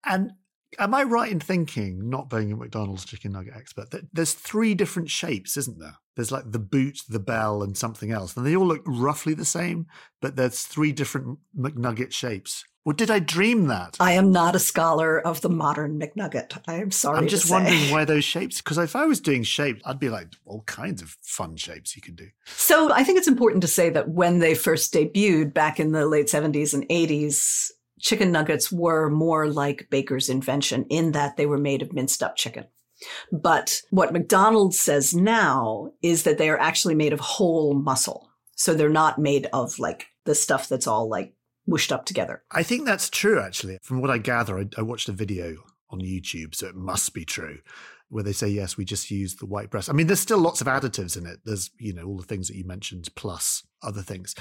And 0.04 0.32
am 0.78 0.94
I 0.94 1.04
right 1.04 1.30
in 1.30 1.40
thinking, 1.40 2.10
not 2.10 2.28
being 2.28 2.52
a 2.52 2.56
McDonald's 2.56 3.04
chicken 3.04 3.32
nugget 3.32 3.54
expert, 3.56 3.90
that 3.92 4.08
there's 4.12 4.32
three 4.32 4.74
different 4.74 5.10
shapes, 5.10 5.56
isn't 5.56 5.78
there? 5.78 5.96
There's 6.16 6.32
like 6.32 6.50
the 6.50 6.58
boot, 6.58 7.00
the 7.08 7.20
bell, 7.20 7.62
and 7.62 7.76
something 7.76 8.10
else. 8.10 8.36
And 8.36 8.44
they 8.44 8.56
all 8.56 8.66
look 8.66 8.82
roughly 8.86 9.34
the 9.34 9.44
same, 9.44 9.86
but 10.20 10.36
there's 10.36 10.62
three 10.62 10.92
different 10.92 11.38
McNugget 11.56 12.12
shapes. 12.12 12.64
Or 12.84 12.92
did 12.92 13.10
I 13.10 13.18
dream 13.18 13.68
that? 13.68 13.96
I 13.98 14.12
am 14.12 14.30
not 14.30 14.54
a 14.54 14.58
scholar 14.58 15.18
of 15.18 15.40
the 15.40 15.48
modern 15.48 15.98
McNugget. 15.98 16.58
I 16.66 16.74
am 16.74 16.90
sorry. 16.90 17.16
I'm 17.16 17.28
just 17.28 17.50
wondering 17.50 17.90
why 17.90 18.04
those 18.04 18.24
shapes. 18.24 18.58
Because 18.60 18.76
if 18.76 18.94
I 18.94 19.06
was 19.06 19.20
doing 19.20 19.42
shapes, 19.42 19.80
I'd 19.86 19.98
be 19.98 20.10
like 20.10 20.28
all 20.44 20.62
kinds 20.62 21.00
of 21.00 21.16
fun 21.22 21.56
shapes 21.56 21.96
you 21.96 22.02
can 22.02 22.14
do. 22.14 22.28
So 22.44 22.92
I 22.92 23.02
think 23.02 23.18
it's 23.18 23.28
important 23.28 23.62
to 23.62 23.68
say 23.68 23.88
that 23.90 24.10
when 24.10 24.38
they 24.38 24.54
first 24.54 24.92
debuted 24.92 25.54
back 25.54 25.80
in 25.80 25.92
the 25.92 26.06
late 26.06 26.26
70s 26.26 26.74
and 26.74 26.86
80s, 26.88 27.70
chicken 28.00 28.30
nuggets 28.30 28.70
were 28.70 29.08
more 29.08 29.48
like 29.50 29.88
Baker's 29.90 30.28
invention 30.28 30.84
in 30.90 31.12
that 31.12 31.38
they 31.38 31.46
were 31.46 31.58
made 31.58 31.80
of 31.80 31.94
minced 31.94 32.22
up 32.22 32.36
chicken. 32.36 32.66
But 33.32 33.80
what 33.90 34.12
McDonald's 34.12 34.78
says 34.78 35.14
now 35.14 35.92
is 36.02 36.24
that 36.24 36.36
they 36.36 36.50
are 36.50 36.58
actually 36.58 36.94
made 36.94 37.14
of 37.14 37.20
whole 37.20 37.74
muscle. 37.74 38.28
So 38.56 38.74
they're 38.74 38.88
not 38.90 39.18
made 39.18 39.48
of 39.52 39.78
like 39.78 40.06
the 40.24 40.34
stuff 40.34 40.68
that's 40.68 40.86
all 40.86 41.08
like 41.08 41.34
mushed 41.66 41.92
up 41.92 42.04
together. 42.04 42.42
I 42.50 42.62
think 42.62 42.84
that's 42.84 43.10
true, 43.10 43.40
actually. 43.40 43.78
From 43.82 44.00
what 44.00 44.10
I 44.10 44.18
gather, 44.18 44.58
I, 44.58 44.66
I, 44.76 44.82
watched 44.82 45.08
a 45.08 45.12
video 45.12 45.56
on 45.90 46.00
YouTube, 46.00 46.54
so 46.54 46.66
it 46.66 46.74
must 46.74 47.14
be 47.14 47.24
true, 47.24 47.58
where 48.08 48.22
they 48.22 48.32
say, 48.32 48.48
yes, 48.48 48.76
we 48.76 48.84
just 48.84 49.10
use 49.10 49.36
the 49.36 49.46
white 49.46 49.70
breast. 49.70 49.88
I 49.88 49.92
mean, 49.92 50.06
there's 50.06 50.20
still 50.20 50.38
lots 50.38 50.60
of 50.60 50.66
additives 50.66 51.16
in 51.16 51.26
it. 51.26 51.40
There's, 51.44 51.70
you 51.78 51.94
know, 51.94 52.04
all 52.04 52.16
the 52.16 52.24
things 52.24 52.48
that 52.48 52.56
you 52.56 52.64
mentioned, 52.64 53.08
plus 53.14 53.66
other 53.82 54.02
things. 54.02 54.34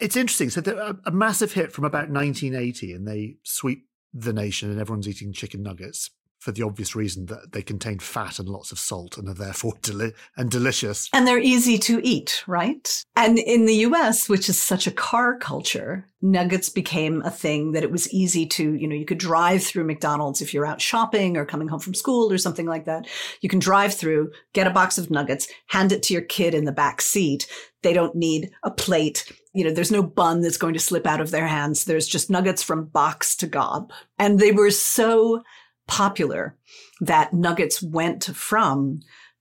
It's 0.00 0.16
interesting. 0.16 0.50
So, 0.50 0.62
a, 0.66 1.08
a 1.08 1.12
massive 1.12 1.52
hit 1.52 1.72
from 1.72 1.84
about 1.84 2.10
1980, 2.10 2.92
and 2.92 3.06
they 3.06 3.36
sweep 3.42 3.86
the 4.12 4.32
nation, 4.32 4.70
and 4.70 4.80
everyone's 4.80 5.08
eating 5.08 5.32
chicken 5.32 5.62
nuggets 5.62 6.10
for 6.44 6.52
the 6.52 6.62
obvious 6.62 6.94
reason 6.94 7.24
that 7.24 7.52
they 7.52 7.62
contain 7.62 7.98
fat 7.98 8.38
and 8.38 8.50
lots 8.50 8.70
of 8.70 8.78
salt 8.78 9.16
and 9.16 9.26
are 9.30 9.34
therefore 9.34 9.72
deli- 9.80 10.12
and 10.36 10.50
delicious. 10.50 11.08
And 11.14 11.26
they're 11.26 11.38
easy 11.38 11.78
to 11.78 12.06
eat, 12.06 12.44
right? 12.46 13.02
And 13.16 13.38
in 13.38 13.64
the 13.64 13.76
US, 13.86 14.28
which 14.28 14.50
is 14.50 14.60
such 14.60 14.86
a 14.86 14.90
car 14.90 15.38
culture, 15.38 16.06
nuggets 16.20 16.68
became 16.68 17.22
a 17.22 17.30
thing 17.30 17.72
that 17.72 17.82
it 17.82 17.90
was 17.90 18.12
easy 18.12 18.44
to, 18.44 18.74
you 18.74 18.86
know, 18.86 18.94
you 18.94 19.06
could 19.06 19.16
drive 19.16 19.62
through 19.62 19.84
McDonald's 19.84 20.42
if 20.42 20.52
you're 20.52 20.66
out 20.66 20.82
shopping 20.82 21.38
or 21.38 21.46
coming 21.46 21.68
home 21.68 21.80
from 21.80 21.94
school 21.94 22.30
or 22.30 22.36
something 22.36 22.66
like 22.66 22.84
that. 22.84 23.06
You 23.40 23.48
can 23.48 23.58
drive 23.58 23.94
through, 23.94 24.30
get 24.52 24.66
a 24.66 24.70
box 24.70 24.98
of 24.98 25.10
nuggets, 25.10 25.48
hand 25.68 25.92
it 25.92 26.02
to 26.04 26.12
your 26.12 26.22
kid 26.22 26.52
in 26.52 26.66
the 26.66 26.72
back 26.72 27.00
seat. 27.00 27.46
They 27.82 27.94
don't 27.94 28.14
need 28.14 28.50
a 28.62 28.70
plate 28.70 29.32
you 29.54 29.62
know, 29.62 29.70
there's 29.70 29.92
no 29.92 30.02
bun 30.02 30.40
that's 30.40 30.56
going 30.56 30.74
to 30.74 30.80
slip 30.80 31.06
out 31.06 31.20
of 31.20 31.30
their 31.30 31.46
hands. 31.46 31.84
There's 31.84 32.08
just 32.08 32.28
nuggets 32.28 32.60
from 32.60 32.86
box 32.86 33.36
to 33.36 33.46
gob. 33.46 33.92
And 34.18 34.40
they 34.40 34.50
were 34.50 34.72
so 34.72 35.44
popular 35.86 36.56
that 37.00 37.32
nuggets 37.32 37.82
went 37.82 38.24
from 38.24 39.00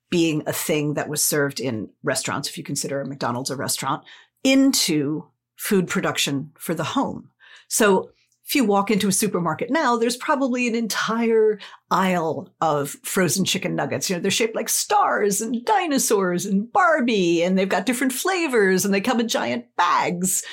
being 0.10 0.44
a 0.46 0.54
thing 0.54 0.94
that 0.94 1.10
was 1.10 1.24
served 1.24 1.60
in 1.60 1.90
restaurants, 2.04 2.48
if 2.48 2.58
you 2.58 2.64
consider 2.64 3.02
a 3.02 3.08
McDonald's 3.08 3.50
a 3.50 3.56
restaurant, 3.56 4.04
into 4.44 5.26
food 5.56 5.88
production 5.88 6.52
for 6.58 6.76
the 6.76 6.84
home. 6.84 7.30
So 7.68 8.12
if 8.46 8.56
you 8.56 8.66
walk 8.66 8.92
into 8.92 9.08
a 9.08 9.14
supermarket 9.14 9.70
now, 9.72 9.96
there's 9.96 10.18
probably 10.18 10.68
an 10.68 10.76
entire 10.76 11.60
aisle 11.90 12.54
of 12.60 12.92
frozen 13.04 13.46
chicken 13.46 13.74
nuggets. 13.74 14.10
You 14.10 14.18
know, 14.18 14.22
they're 14.22 14.32
shaped 14.32 14.56
like 14.56 14.70
stars 14.70 15.40
and 15.40 15.64
dinosaurs 15.66 16.46
and 16.46 16.72
Barbie, 16.72 17.42
and 17.42 17.58
they've 17.58 17.70
got 17.70 17.86
different 17.86 18.14
flavors 18.14 18.84
and 18.84 18.94
they 18.94 19.02
come 19.02 19.20
in 19.20 19.30
giant 19.30 19.66
bags. 19.78 20.44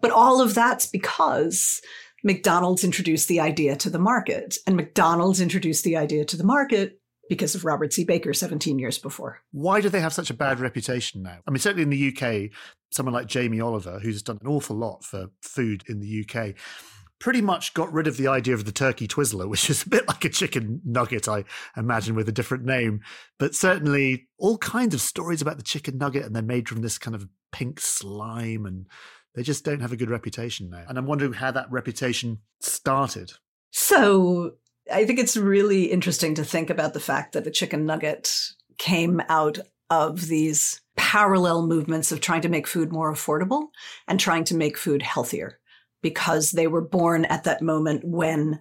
But 0.00 0.12
all 0.12 0.40
of 0.40 0.54
that's 0.54 0.86
because 0.86 1.82
McDonald's 2.24 2.82
introduced 2.82 3.28
the 3.28 3.40
idea 3.40 3.76
to 3.76 3.90
the 3.90 3.98
market, 3.98 4.56
and 4.66 4.76
McDonald's 4.76 5.40
introduced 5.40 5.84
the 5.84 5.96
idea 5.96 6.24
to 6.24 6.36
the 6.36 6.44
market 6.44 6.98
because 7.28 7.54
of 7.54 7.64
Robert 7.64 7.92
C. 7.92 8.04
Baker 8.04 8.32
17 8.32 8.78
years 8.78 8.98
before. 8.98 9.40
Why 9.52 9.80
do 9.80 9.88
they 9.90 10.00
have 10.00 10.12
such 10.12 10.30
a 10.30 10.34
bad 10.34 10.58
reputation 10.58 11.22
now? 11.22 11.38
I 11.46 11.50
mean, 11.50 11.58
certainly 11.58 11.82
in 11.82 11.90
the 11.90 12.16
UK, 12.16 12.50
someone 12.90 13.12
like 13.12 13.26
Jamie 13.26 13.60
Oliver, 13.60 13.98
who's 13.98 14.22
done 14.22 14.38
an 14.40 14.48
awful 14.48 14.76
lot 14.76 15.04
for 15.04 15.28
food 15.42 15.84
in 15.86 16.00
the 16.00 16.26
UK, 16.26 16.54
pretty 17.20 17.40
much 17.40 17.74
got 17.74 17.92
rid 17.92 18.06
of 18.06 18.16
the 18.16 18.28
idea 18.28 18.54
of 18.54 18.64
the 18.64 18.72
turkey 18.72 19.06
Twizzler, 19.06 19.48
which 19.50 19.68
is 19.68 19.84
a 19.84 19.88
bit 19.88 20.08
like 20.08 20.24
a 20.24 20.30
chicken 20.30 20.80
nugget, 20.84 21.28
I 21.28 21.44
imagine, 21.76 22.14
with 22.14 22.28
a 22.28 22.32
different 22.32 22.64
name. 22.64 23.02
But 23.38 23.54
certainly 23.54 24.28
all 24.38 24.58
kinds 24.58 24.94
of 24.94 25.00
stories 25.02 25.42
about 25.42 25.58
the 25.58 25.62
chicken 25.62 25.98
nugget, 25.98 26.24
and 26.24 26.34
they're 26.34 26.42
made 26.42 26.68
from 26.68 26.80
this 26.80 26.96
kind 26.96 27.14
of 27.14 27.28
pink 27.52 27.80
slime 27.80 28.66
and 28.66 28.86
they 29.34 29.42
just 29.42 29.64
don't 29.64 29.80
have 29.80 29.92
a 29.92 29.96
good 29.96 30.10
reputation 30.10 30.70
now. 30.70 30.84
And 30.88 30.96
I'm 30.96 31.06
wondering 31.06 31.32
how 31.32 31.50
that 31.50 31.70
reputation 31.70 32.38
started. 32.60 33.32
So 33.70 34.54
I 34.92 35.04
think 35.04 35.18
it's 35.18 35.36
really 35.36 35.84
interesting 35.86 36.34
to 36.36 36.44
think 36.44 36.70
about 36.70 36.94
the 36.94 37.00
fact 37.00 37.32
that 37.32 37.44
the 37.44 37.50
chicken 37.50 37.86
nugget 37.86 38.32
came 38.78 39.20
out 39.28 39.58
of 39.90 40.28
these 40.28 40.80
parallel 40.96 41.66
movements 41.66 42.12
of 42.12 42.20
trying 42.20 42.42
to 42.42 42.48
make 42.48 42.66
food 42.66 42.92
more 42.92 43.12
affordable 43.12 43.68
and 44.06 44.18
trying 44.18 44.44
to 44.44 44.56
make 44.56 44.78
food 44.78 45.02
healthier 45.02 45.58
because 46.02 46.52
they 46.52 46.66
were 46.66 46.80
born 46.80 47.24
at 47.26 47.44
that 47.44 47.62
moment 47.62 48.04
when 48.04 48.60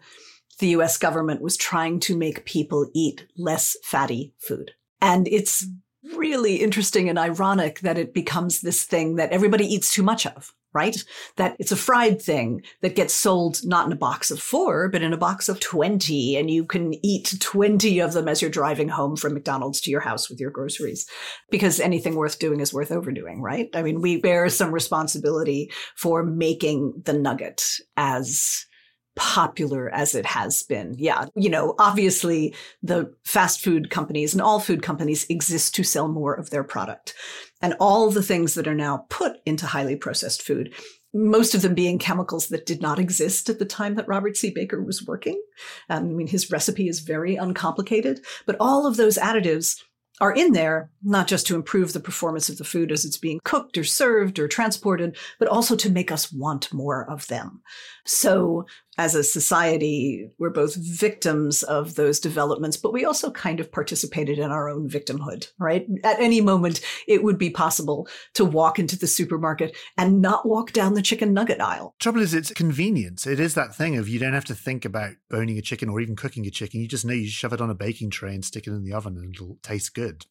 the 0.59 0.67
US 0.69 0.97
government 0.97 1.41
was 1.41 1.57
trying 1.57 1.99
to 2.01 2.17
make 2.17 2.45
people 2.45 2.89
eat 2.93 3.27
less 3.37 3.75
fatty 3.83 4.33
food. 4.39 4.71
And 5.01 5.27
it's 5.27 5.67
really 6.15 6.57
interesting 6.57 7.09
and 7.09 7.17
ironic 7.17 7.79
that 7.81 7.97
it 7.97 8.13
becomes 8.13 8.61
this 8.61 8.83
thing 8.83 9.15
that 9.15 9.31
everybody 9.31 9.65
eats 9.65 9.93
too 9.93 10.03
much 10.03 10.25
of 10.25 10.53
right? 10.73 11.03
That 11.37 11.55
it's 11.59 11.71
a 11.71 11.77
fried 11.77 12.21
thing 12.21 12.63
that 12.81 12.95
gets 12.95 13.13
sold 13.13 13.59
not 13.63 13.85
in 13.85 13.91
a 13.91 13.97
box 13.97 14.31
of 14.31 14.39
four, 14.39 14.89
but 14.89 15.03
in 15.03 15.13
a 15.13 15.17
box 15.17 15.47
of 15.47 15.59
20. 15.59 16.35
And 16.35 16.49
you 16.49 16.65
can 16.65 16.93
eat 17.05 17.35
20 17.39 17.99
of 17.99 18.13
them 18.13 18.27
as 18.27 18.41
you're 18.41 18.51
driving 18.51 18.89
home 18.89 19.15
from 19.15 19.33
McDonald's 19.33 19.79
to 19.81 19.91
your 19.91 20.01
house 20.01 20.29
with 20.29 20.39
your 20.39 20.51
groceries 20.51 21.07
because 21.49 21.79
anything 21.79 22.15
worth 22.15 22.39
doing 22.39 22.59
is 22.59 22.73
worth 22.73 22.91
overdoing, 22.91 23.41
right? 23.41 23.69
I 23.73 23.83
mean, 23.83 24.01
we 24.01 24.19
bear 24.19 24.49
some 24.49 24.71
responsibility 24.71 25.71
for 25.95 26.23
making 26.23 27.03
the 27.05 27.13
nugget 27.13 27.63
as 27.95 28.65
popular 29.15 29.89
as 29.89 30.15
it 30.15 30.25
has 30.25 30.63
been. 30.63 30.95
Yeah. 30.97 31.25
You 31.35 31.49
know, 31.49 31.75
obviously 31.77 32.55
the 32.81 33.13
fast 33.25 33.63
food 33.63 33.89
companies 33.89 34.33
and 34.33 34.41
all 34.41 34.59
food 34.59 34.81
companies 34.81 35.25
exist 35.29 35.75
to 35.75 35.83
sell 35.83 36.07
more 36.07 36.33
of 36.33 36.49
their 36.49 36.63
product. 36.63 37.13
And 37.61 37.75
all 37.79 38.09
the 38.09 38.23
things 38.23 38.55
that 38.55 38.67
are 38.67 38.75
now 38.75 39.05
put 39.09 39.37
into 39.45 39.67
highly 39.67 39.95
processed 39.95 40.41
food, 40.41 40.73
most 41.13 41.53
of 41.53 41.61
them 41.61 41.75
being 41.75 41.99
chemicals 41.99 42.47
that 42.47 42.65
did 42.65 42.81
not 42.81 42.99
exist 42.99 43.49
at 43.49 43.59
the 43.59 43.65
time 43.65 43.95
that 43.95 44.07
Robert 44.07 44.35
C. 44.35 44.49
Baker 44.49 44.81
was 44.81 45.05
working. 45.05 45.41
Um, 45.89 46.05
I 46.05 46.13
mean, 46.13 46.27
his 46.27 46.51
recipe 46.51 46.87
is 46.87 47.01
very 47.01 47.35
uncomplicated, 47.35 48.25
but 48.47 48.57
all 48.59 48.87
of 48.87 48.97
those 48.97 49.17
additives 49.17 49.81
are 50.21 50.33
in 50.33 50.53
there 50.53 50.91
not 51.01 51.27
just 51.27 51.47
to 51.47 51.55
improve 51.55 51.93
the 51.93 51.99
performance 51.99 52.47
of 52.47 52.57
the 52.57 52.63
food 52.63 52.91
as 52.91 53.03
it's 53.03 53.17
being 53.17 53.39
cooked 53.43 53.77
or 53.77 53.83
served 53.83 54.37
or 54.39 54.47
transported, 54.47 55.17
but 55.39 55.47
also 55.47 55.75
to 55.75 55.89
make 55.89 56.11
us 56.11 56.31
want 56.31 56.71
more 56.73 57.09
of 57.09 57.27
them. 57.27 57.61
So 58.05 58.65
as 58.97 59.15
a 59.15 59.23
society, 59.23 60.29
we're 60.37 60.49
both 60.49 60.75
victims 60.75 61.63
of 61.63 61.95
those 61.95 62.19
developments, 62.19 62.77
but 62.77 62.93
we 62.93 63.05
also 63.05 63.31
kind 63.31 63.59
of 63.59 63.71
participated 63.71 64.37
in 64.37 64.51
our 64.51 64.69
own 64.69 64.89
victimhood, 64.89 65.47
right? 65.57 65.87
At 66.03 66.19
any 66.19 66.41
moment, 66.41 66.81
it 67.07 67.23
would 67.23 67.37
be 67.37 67.49
possible 67.49 68.07
to 68.35 68.45
walk 68.45 68.77
into 68.77 68.97
the 68.97 69.07
supermarket 69.07 69.75
and 69.97 70.21
not 70.21 70.47
walk 70.47 70.73
down 70.73 70.93
the 70.93 71.01
chicken 71.01 71.33
nugget 71.33 71.61
aisle. 71.61 71.95
Trouble 71.99 72.21
is, 72.21 72.33
it's 72.33 72.51
convenience. 72.51 73.25
It 73.25 73.39
is 73.39 73.55
that 73.55 73.75
thing 73.75 73.97
of 73.97 74.07
you 74.07 74.19
don't 74.19 74.33
have 74.33 74.45
to 74.45 74.55
think 74.55 74.85
about 74.85 75.13
boning 75.29 75.57
a 75.57 75.61
chicken 75.61 75.89
or 75.89 75.99
even 75.99 76.15
cooking 76.15 76.45
a 76.45 76.51
chicken. 76.51 76.81
You 76.81 76.87
just 76.87 77.05
know 77.05 77.13
you 77.13 77.27
shove 77.27 77.53
it 77.53 77.61
on 77.61 77.69
a 77.69 77.75
baking 77.75 78.11
tray 78.11 78.33
and 78.33 78.45
stick 78.45 78.67
it 78.67 78.71
in 78.71 78.83
the 78.83 78.93
oven 78.93 79.17
and 79.17 79.33
it'll 79.33 79.57
taste 79.63 79.95
good 79.95 80.25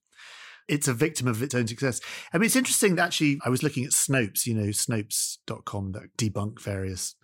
it's 0.72 0.88
a 0.88 0.94
victim 0.94 1.28
of 1.28 1.42
its 1.42 1.54
own 1.54 1.66
success. 1.66 2.00
I 2.32 2.38
mean, 2.38 2.46
it's 2.46 2.56
interesting 2.56 2.94
that 2.96 3.04
actually 3.04 3.38
I 3.44 3.50
was 3.50 3.62
looking 3.62 3.84
at 3.84 3.90
Snopes, 3.90 4.46
you 4.46 4.54
know, 4.54 4.68
Snopes.com 4.68 5.92
that 5.92 6.16
debunk 6.16 6.62
various 6.62 7.14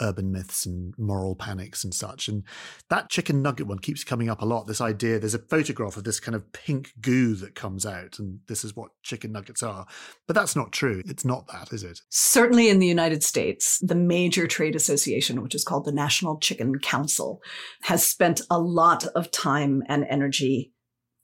urban 0.00 0.30
myths 0.30 0.66
and 0.66 0.94
moral 0.98 1.34
panics 1.34 1.84
and 1.84 1.92
such. 1.92 2.28
And 2.28 2.42
that 2.88 3.10
chicken 3.10 3.42
nugget 3.42 3.66
one 3.66 3.78
keeps 3.78 4.02
coming 4.02 4.30
up 4.30 4.40
a 4.40 4.46
lot. 4.46 4.66
This 4.66 4.80
idea 4.80 5.18
there's 5.18 5.34
a 5.34 5.38
photograph 5.38 5.96
of 5.98 6.04
this 6.04 6.20
kind 6.20 6.34
of 6.34 6.52
pink 6.52 6.92
goo 7.00 7.34
that 7.34 7.54
comes 7.54 7.84
out, 7.84 8.18
and 8.18 8.40
this 8.48 8.64
is 8.64 8.74
what 8.74 8.90
chicken 9.02 9.30
nuggets 9.32 9.62
are. 9.62 9.86
But 10.26 10.34
that's 10.34 10.56
not 10.56 10.72
true. 10.72 11.02
It's 11.06 11.24
not 11.24 11.48
that, 11.48 11.72
is 11.72 11.82
it? 11.82 12.00
Certainly 12.08 12.70
in 12.70 12.78
the 12.78 12.86
United 12.86 13.22
States, 13.22 13.78
the 13.80 13.94
major 13.94 14.46
trade 14.46 14.74
association, 14.74 15.42
which 15.42 15.54
is 15.54 15.64
called 15.64 15.84
the 15.84 15.92
National 15.92 16.38
Chicken 16.38 16.78
Council, 16.78 17.42
has 17.82 18.06
spent 18.06 18.40
a 18.50 18.58
lot 18.58 19.06
of 19.08 19.30
time 19.30 19.82
and 19.86 20.06
energy 20.08 20.72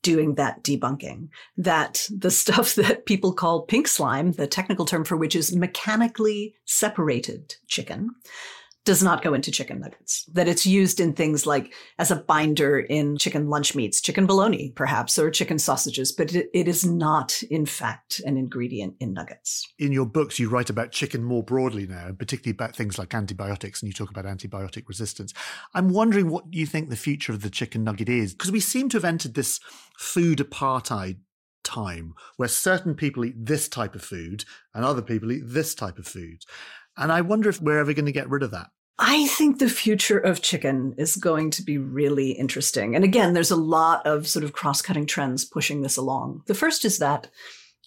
doing 0.02 0.34
that 0.34 0.62
debunking 0.62 1.28
that 1.56 2.08
the 2.10 2.30
stuff 2.42 2.74
that 2.74 3.06
people 3.06 3.32
call 3.32 3.62
pink 3.62 3.88
slime, 3.88 4.32
the 4.32 4.46
technical 4.46 4.84
term 4.84 5.04
for 5.04 5.16
which 5.16 5.36
is 5.36 5.54
mechanically 5.54 6.54
separated 6.64 7.56
chicken, 7.66 8.10
does 8.84 9.02
not 9.02 9.22
go 9.22 9.32
into 9.32 9.50
chicken 9.50 9.80
nuggets, 9.80 10.24
that 10.32 10.48
it's 10.48 10.66
used 10.66 10.98
in 10.98 11.12
things 11.12 11.46
like 11.46 11.72
as 11.98 12.10
a 12.10 12.16
binder 12.16 12.80
in 12.80 13.16
chicken 13.16 13.48
lunch 13.48 13.74
meats, 13.74 14.00
chicken 14.00 14.26
bologna, 14.26 14.72
perhaps, 14.74 15.18
or 15.18 15.30
chicken 15.30 15.58
sausages, 15.58 16.10
but 16.10 16.34
it, 16.34 16.50
it 16.52 16.66
is 16.66 16.84
not, 16.84 17.42
in 17.44 17.64
fact, 17.64 18.20
an 18.24 18.36
ingredient 18.36 18.94
in 18.98 19.12
nuggets. 19.12 19.66
In 19.78 19.92
your 19.92 20.06
books, 20.06 20.38
you 20.38 20.48
write 20.48 20.70
about 20.70 20.90
chicken 20.90 21.22
more 21.22 21.44
broadly 21.44 21.86
now, 21.86 22.10
particularly 22.18 22.54
about 22.54 22.74
things 22.74 22.98
like 22.98 23.14
antibiotics, 23.14 23.80
and 23.80 23.88
you 23.88 23.92
talk 23.92 24.10
about 24.10 24.24
antibiotic 24.24 24.88
resistance. 24.88 25.32
I'm 25.74 25.90
wondering 25.90 26.28
what 26.28 26.44
you 26.50 26.66
think 26.66 26.90
the 26.90 26.96
future 26.96 27.32
of 27.32 27.42
the 27.42 27.50
chicken 27.50 27.84
nugget 27.84 28.08
is, 28.08 28.34
because 28.34 28.50
we 28.50 28.60
seem 28.60 28.88
to 28.90 28.96
have 28.96 29.04
entered 29.04 29.34
this 29.34 29.60
food 29.96 30.38
apartheid 30.38 31.18
time 31.62 32.14
where 32.36 32.48
certain 32.48 32.94
people 32.94 33.24
eat 33.24 33.34
this 33.36 33.68
type 33.68 33.94
of 33.94 34.02
food 34.02 34.44
and 34.74 34.84
other 34.84 35.02
people 35.02 35.30
eat 35.30 35.42
this 35.44 35.74
type 35.74 35.98
of 35.98 36.06
food. 36.06 36.42
And 36.96 37.10
I 37.10 37.20
wonder 37.20 37.48
if 37.48 37.60
we're 37.60 37.78
ever 37.78 37.92
going 37.92 38.06
to 38.06 38.12
get 38.12 38.28
rid 38.28 38.42
of 38.42 38.50
that. 38.50 38.68
I 38.98 39.26
think 39.26 39.58
the 39.58 39.68
future 39.68 40.18
of 40.18 40.42
chicken 40.42 40.94
is 40.98 41.16
going 41.16 41.50
to 41.52 41.62
be 41.62 41.78
really 41.78 42.32
interesting. 42.32 42.94
And 42.94 43.04
again, 43.04 43.32
there's 43.32 43.50
a 43.50 43.56
lot 43.56 44.06
of 44.06 44.28
sort 44.28 44.44
of 44.44 44.52
cross 44.52 44.82
cutting 44.82 45.06
trends 45.06 45.44
pushing 45.44 45.82
this 45.82 45.96
along. 45.96 46.42
The 46.46 46.54
first 46.54 46.84
is 46.84 46.98
that 46.98 47.28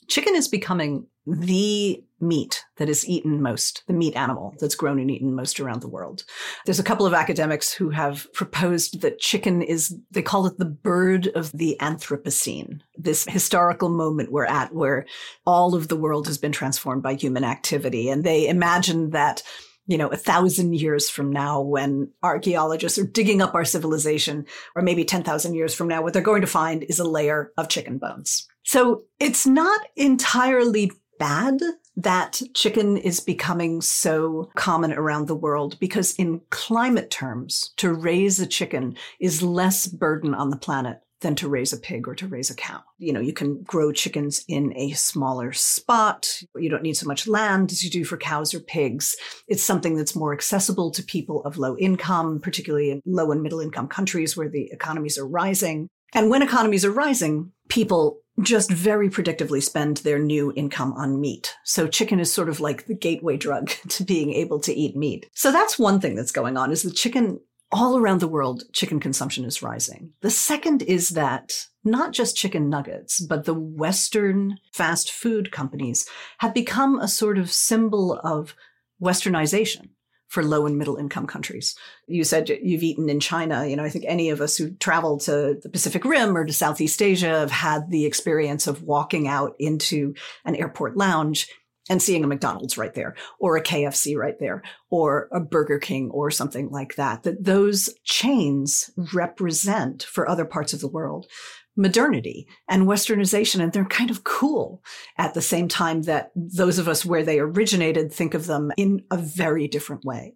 chicken 0.08 0.36
is 0.36 0.48
becoming 0.48 1.08
the 1.26 2.04
meat 2.20 2.64
that 2.78 2.90
is 2.90 3.08
eaten 3.08 3.42
most, 3.42 3.84
the 3.88 3.94
meat 3.94 4.16
animal 4.16 4.54
that's 4.60 4.76
grown 4.76 5.00
and 5.00 5.12
eaten 5.12 5.36
most 5.36 5.60
around 5.60 5.82
the 5.82 5.88
world. 5.88 6.24
There's 6.66 6.80
a 6.80 6.84
couple 6.84 7.06
of 7.06 7.14
academics 7.14 7.74
who 7.74 7.90
have 7.90 8.32
proposed 8.34 9.02
that 9.02 9.20
chicken 9.20 9.62
is, 9.62 9.96
they 10.12 10.22
call 10.22 10.46
it 10.46 10.58
the 10.58 10.66
bird 10.66 11.28
of 11.28 11.52
the 11.52 11.78
Anthropocene, 11.82 12.80
this 12.98 13.26
historical 13.26 13.90
moment 13.90 14.32
we're 14.32 14.46
at 14.46 14.74
where 14.74 15.06
all 15.46 15.76
of 15.76 15.88
the 15.88 15.96
world 15.96 16.28
has 16.28 16.38
been 16.38 16.52
transformed 16.52 17.04
by 17.04 17.16
human 17.16 17.44
activity. 17.44 18.10
And 18.10 18.24
they 18.24 18.48
imagine 18.48 19.12
that 19.12 19.44
you 19.88 19.98
know, 19.98 20.08
a 20.08 20.18
thousand 20.18 20.74
years 20.74 21.10
from 21.10 21.32
now 21.32 21.62
when 21.62 22.10
archaeologists 22.24 22.98
are 22.98 23.06
digging 23.06 23.42
up 23.42 23.54
our 23.54 23.66
civilization, 23.66 24.46
or 24.76 24.82
maybe 24.82 25.06
10,000 25.06 25.54
years 25.54 25.76
from 25.76 25.88
now, 25.88 26.02
what 26.02 26.14
they're 26.14 26.22
going 26.24 26.42
to 26.42 26.48
find 26.48 26.84
is 26.84 26.98
a 26.98 27.08
layer 27.08 27.52
of 27.58 27.70
chicken 27.70 28.00
bones. 28.00 28.48
So 28.64 29.04
it's 29.20 29.46
not 29.46 29.80
entirely 29.96 30.92
bad 31.20 31.60
that 31.98 32.42
chicken 32.54 32.98
is 32.98 33.20
becoming 33.20 33.82
so 33.82 34.50
common 34.56 34.94
around 34.94 35.28
the 35.28 35.36
world 35.36 35.80
because 35.80 36.14
in 36.16 36.42
climate 36.50 37.10
terms, 37.10 37.74
to 37.78 37.94
raise 37.94 38.40
a 38.40 38.48
chicken 38.48 38.96
is 39.20 39.42
less 39.42 39.88
burden 39.88 40.34
on 40.34 40.50
the 40.50 40.58
planet 40.58 41.00
than 41.22 41.36
to 41.36 41.48
raise 41.48 41.72
a 41.72 41.78
pig 41.78 42.08
or 42.08 42.14
to 42.16 42.28
raise 42.28 42.50
a 42.50 42.56
cow. 42.56 42.84
You 42.98 43.14
know, 43.14 43.20
you 43.20 43.34
can 43.34 43.64
grow 43.64 43.92
chickens 43.92 44.44
in 44.48 44.76
a 44.78 44.92
smaller 44.92 45.54
spot. 45.54 46.42
You 46.56 46.70
don't 46.70 46.84
need 46.84 46.98
so 46.98 47.08
much 47.08 47.28
land 47.28 47.72
as 47.72 47.84
you 47.84 47.90
do 47.90 48.04
for 48.04 48.18
cows 48.18 48.54
or 48.54 48.60
pigs. 48.60 49.16
It's 49.48 49.64
something 49.64 49.96
that's 49.96 50.16
more 50.16 50.34
accessible 50.34 50.92
to 50.92 51.04
people 51.04 51.42
of 51.44 51.58
low 51.58 51.78
income, 51.78 52.40
particularly 52.42 52.92
in 52.92 53.02
low 53.06 53.32
and 53.32 53.42
middle 53.42 53.62
income 53.62 53.88
countries 53.88 54.36
where 54.36 54.50
the 54.50 54.70
economies 54.72 55.18
are 55.18 55.28
rising. 55.28 55.88
And 56.14 56.30
when 56.30 56.42
economies 56.42 56.86
are 56.86 56.92
rising, 56.92 57.52
people 57.70 58.20
just 58.42 58.70
very 58.70 59.10
predictably 59.10 59.64
spend 59.64 59.98
their 59.98 60.20
new 60.20 60.52
income 60.56 60.94
on 60.94 61.20
meat. 61.20 61.56
So 61.64 61.88
chicken 61.88 62.20
is 62.20 62.34
sort 62.34 62.50
of 62.50 62.60
like 62.60 62.86
the 62.86 62.96
gateway 62.96 63.38
drug 63.38 63.70
to 63.90 64.04
being 64.04 64.34
able 64.34 64.60
to 64.62 64.74
eat 64.74 64.96
meat. 64.96 65.30
So 65.34 65.52
that's 65.52 65.80
one 65.80 66.00
thing 66.00 66.16
that's 66.16 66.32
going 66.32 66.58
on 66.58 66.72
is 66.72 66.84
the 66.84 66.92
chicken 66.92 67.40
all 67.72 67.98
around 67.98 68.20
the 68.20 68.28
world, 68.28 68.64
chicken 68.74 69.00
consumption 69.00 69.44
is 69.44 69.64
rising. 69.64 70.12
The 70.22 70.30
second 70.30 70.84
is 70.84 71.10
that 71.10 71.68
not 71.84 72.14
just 72.14 72.38
chicken 72.38 72.70
nuggets, 72.70 73.20
but 73.20 73.46
the 73.46 73.54
Western 73.54 74.58
fast 74.72 75.12
food 75.12 75.52
companies 75.52 76.08
have 76.38 76.54
become 76.54 77.00
a 77.00 77.08
sort 77.08 77.38
of 77.38 77.52
symbol 77.52 78.20
of 78.24 78.56
westernization 79.02 79.90
for 80.36 80.44
low 80.44 80.66
and 80.66 80.78
middle 80.78 80.98
income 80.98 81.26
countries. 81.26 81.78
You 82.08 82.26
said 82.26 82.50
you've 82.50 82.84
eaten 82.84 83.08
in 83.08 83.22
China. 83.22 83.66
You 83.66 83.78
know, 83.78 83.86
I 83.86 83.90
think 83.90 84.04
any 84.06 84.30
of 84.32 84.42
us 84.42 84.58
who 84.58 84.72
travel 84.72 85.18
to 85.20 85.58
the 85.64 85.70
Pacific 85.70 86.04
Rim 86.04 86.36
or 86.36 86.44
to 86.44 86.52
Southeast 86.52 87.02
Asia 87.02 87.40
have 87.40 87.52
had 87.52 87.90
the 87.90 88.06
experience 88.06 88.68
of 88.68 88.84
walking 88.84 89.30
out 89.30 89.56
into 89.60 90.14
an 90.44 90.58
airport 90.58 90.98
lounge 90.98 91.48
and 91.90 92.02
seeing 92.02 92.26
a 92.26 92.28
McDonald's 92.28 92.78
right 92.78 92.94
there 92.94 93.16
or 93.40 93.56
a 93.56 93.64
KFC 93.64 94.18
right 94.18 94.38
there 94.38 94.62
or 94.90 95.30
a 95.32 95.40
Burger 95.40 95.80
King 95.80 96.10
or 96.12 96.30
something 96.32 96.70
like 96.70 96.96
that, 96.96 97.24
that 97.24 97.46
those 97.46 97.90
chains 98.04 98.92
represent 99.14 100.04
for 100.04 100.28
other 100.28 100.44
parts 100.44 100.74
of 100.74 100.82
the 100.82 100.90
world 100.90 101.28
modernity 101.76 102.48
and 102.70 102.88
westernization 102.88 103.62
and 103.62 103.74
they're 103.74 103.86
kind 103.86 104.10
of 104.10 104.24
cool 104.24 104.84
at 105.18 105.34
the 105.34 105.42
same 105.42 105.68
time 105.68 106.04
that 106.04 106.32
those 106.36 106.80
of 106.80 106.88
us 106.88 107.06
where 107.06 107.24
they 107.24 107.40
originated 107.40 108.12
think 108.12 108.34
of 108.34 108.46
them 108.46 108.72
in 108.78 109.04
a 109.12 109.18
very 109.18 109.68
different 109.68 110.06
way. 110.06 110.36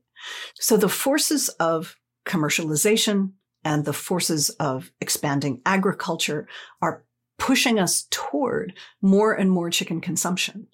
So 0.55 0.75
the 0.75 0.89
forces 0.89 1.49
of 1.59 1.95
commercialization 2.25 3.31
and 3.63 3.85
the 3.85 3.93
forces 3.93 4.49
of 4.51 4.91
expanding 5.01 5.61
agriculture 5.65 6.47
are 6.81 7.05
pushing 7.37 7.79
us 7.79 8.07
toward 8.11 8.73
more 9.01 9.33
and 9.33 9.49
more 9.49 9.69
chicken 9.69 10.01
consumption. 10.01 10.67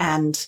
And 0.00 0.46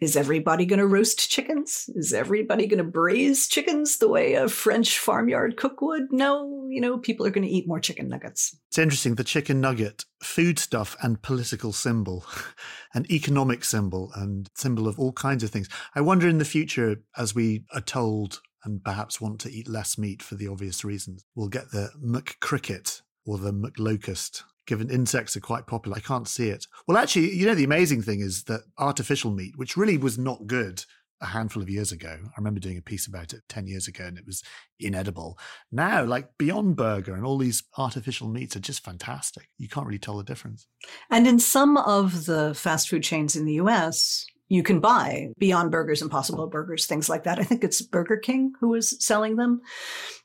is 0.00 0.16
everybody 0.16 0.66
going 0.66 0.80
to 0.80 0.86
roast 0.86 1.30
chickens? 1.30 1.88
Is 1.94 2.12
everybody 2.12 2.66
going 2.66 2.78
to 2.78 2.90
braise 2.90 3.48
chickens 3.48 3.98
the 3.98 4.08
way 4.08 4.34
a 4.34 4.48
French 4.48 4.98
farmyard 4.98 5.56
cook 5.56 5.80
would? 5.80 6.12
No, 6.12 6.66
you 6.68 6.80
know, 6.80 6.98
people 6.98 7.26
are 7.26 7.30
going 7.30 7.46
to 7.46 7.52
eat 7.52 7.68
more 7.68 7.80
chicken 7.80 8.08
nuggets. 8.08 8.56
It's 8.68 8.78
interesting. 8.78 9.14
The 9.14 9.24
chicken 9.24 9.60
nugget, 9.60 10.04
foodstuff 10.22 10.96
and 11.00 11.22
political 11.22 11.72
symbol, 11.72 12.26
an 12.94 13.06
economic 13.10 13.64
symbol 13.64 14.10
and 14.14 14.48
symbol 14.54 14.88
of 14.88 14.98
all 14.98 15.12
kinds 15.12 15.44
of 15.44 15.50
things. 15.50 15.68
I 15.94 16.00
wonder 16.00 16.28
in 16.28 16.38
the 16.38 16.44
future, 16.44 16.96
as 17.16 17.34
we 17.34 17.64
are 17.72 17.80
told 17.80 18.40
and 18.64 18.82
perhaps 18.82 19.20
want 19.20 19.40
to 19.42 19.50
eat 19.50 19.68
less 19.68 19.96
meat 19.98 20.22
for 20.22 20.34
the 20.34 20.48
obvious 20.48 20.84
reasons, 20.84 21.24
we'll 21.34 21.48
get 21.48 21.70
the 21.70 21.90
McCricket 22.02 23.02
or 23.26 23.38
the 23.38 23.52
McLocust 23.52 24.42
given 24.66 24.90
insects 24.90 25.36
are 25.36 25.40
quite 25.40 25.66
popular. 25.66 25.96
I 25.96 26.00
can't 26.00 26.28
see 26.28 26.48
it. 26.48 26.66
Well, 26.86 26.96
actually, 26.96 27.34
you 27.34 27.46
know, 27.46 27.54
the 27.54 27.64
amazing 27.64 28.02
thing 28.02 28.20
is 28.20 28.44
that 28.44 28.62
artificial 28.78 29.30
meat, 29.30 29.52
which 29.56 29.76
really 29.76 29.98
was 29.98 30.18
not 30.18 30.46
good 30.46 30.84
a 31.20 31.26
handful 31.26 31.62
of 31.62 31.70
years 31.70 31.92
ago, 31.92 32.18
I 32.22 32.32
remember 32.38 32.60
doing 32.60 32.76
a 32.76 32.82
piece 32.82 33.06
about 33.06 33.32
it 33.32 33.42
10 33.48 33.66
years 33.66 33.88
ago 33.88 34.04
and 34.04 34.18
it 34.18 34.26
was 34.26 34.42
inedible. 34.78 35.38
Now, 35.72 36.04
like 36.04 36.28
Beyond 36.38 36.76
Burger 36.76 37.14
and 37.14 37.24
all 37.24 37.38
these 37.38 37.62
artificial 37.78 38.28
meats 38.28 38.56
are 38.56 38.60
just 38.60 38.84
fantastic. 38.84 39.48
You 39.58 39.68
can't 39.68 39.86
really 39.86 39.98
tell 39.98 40.18
the 40.18 40.24
difference. 40.24 40.66
And 41.10 41.26
in 41.26 41.38
some 41.38 41.76
of 41.76 42.26
the 42.26 42.54
fast 42.54 42.88
food 42.88 43.02
chains 43.02 43.36
in 43.36 43.46
the 43.46 43.54
US, 43.54 44.26
you 44.48 44.62
can 44.62 44.80
buy 44.80 45.28
Beyond 45.38 45.70
Burgers, 45.70 46.02
Impossible 46.02 46.46
Burgers, 46.48 46.86
things 46.86 47.08
like 47.08 47.24
that. 47.24 47.38
I 47.38 47.44
think 47.44 47.64
it's 47.64 47.80
Burger 47.80 48.18
King 48.18 48.52
who 48.60 48.74
is 48.74 48.96
selling 49.00 49.36
them. 49.36 49.62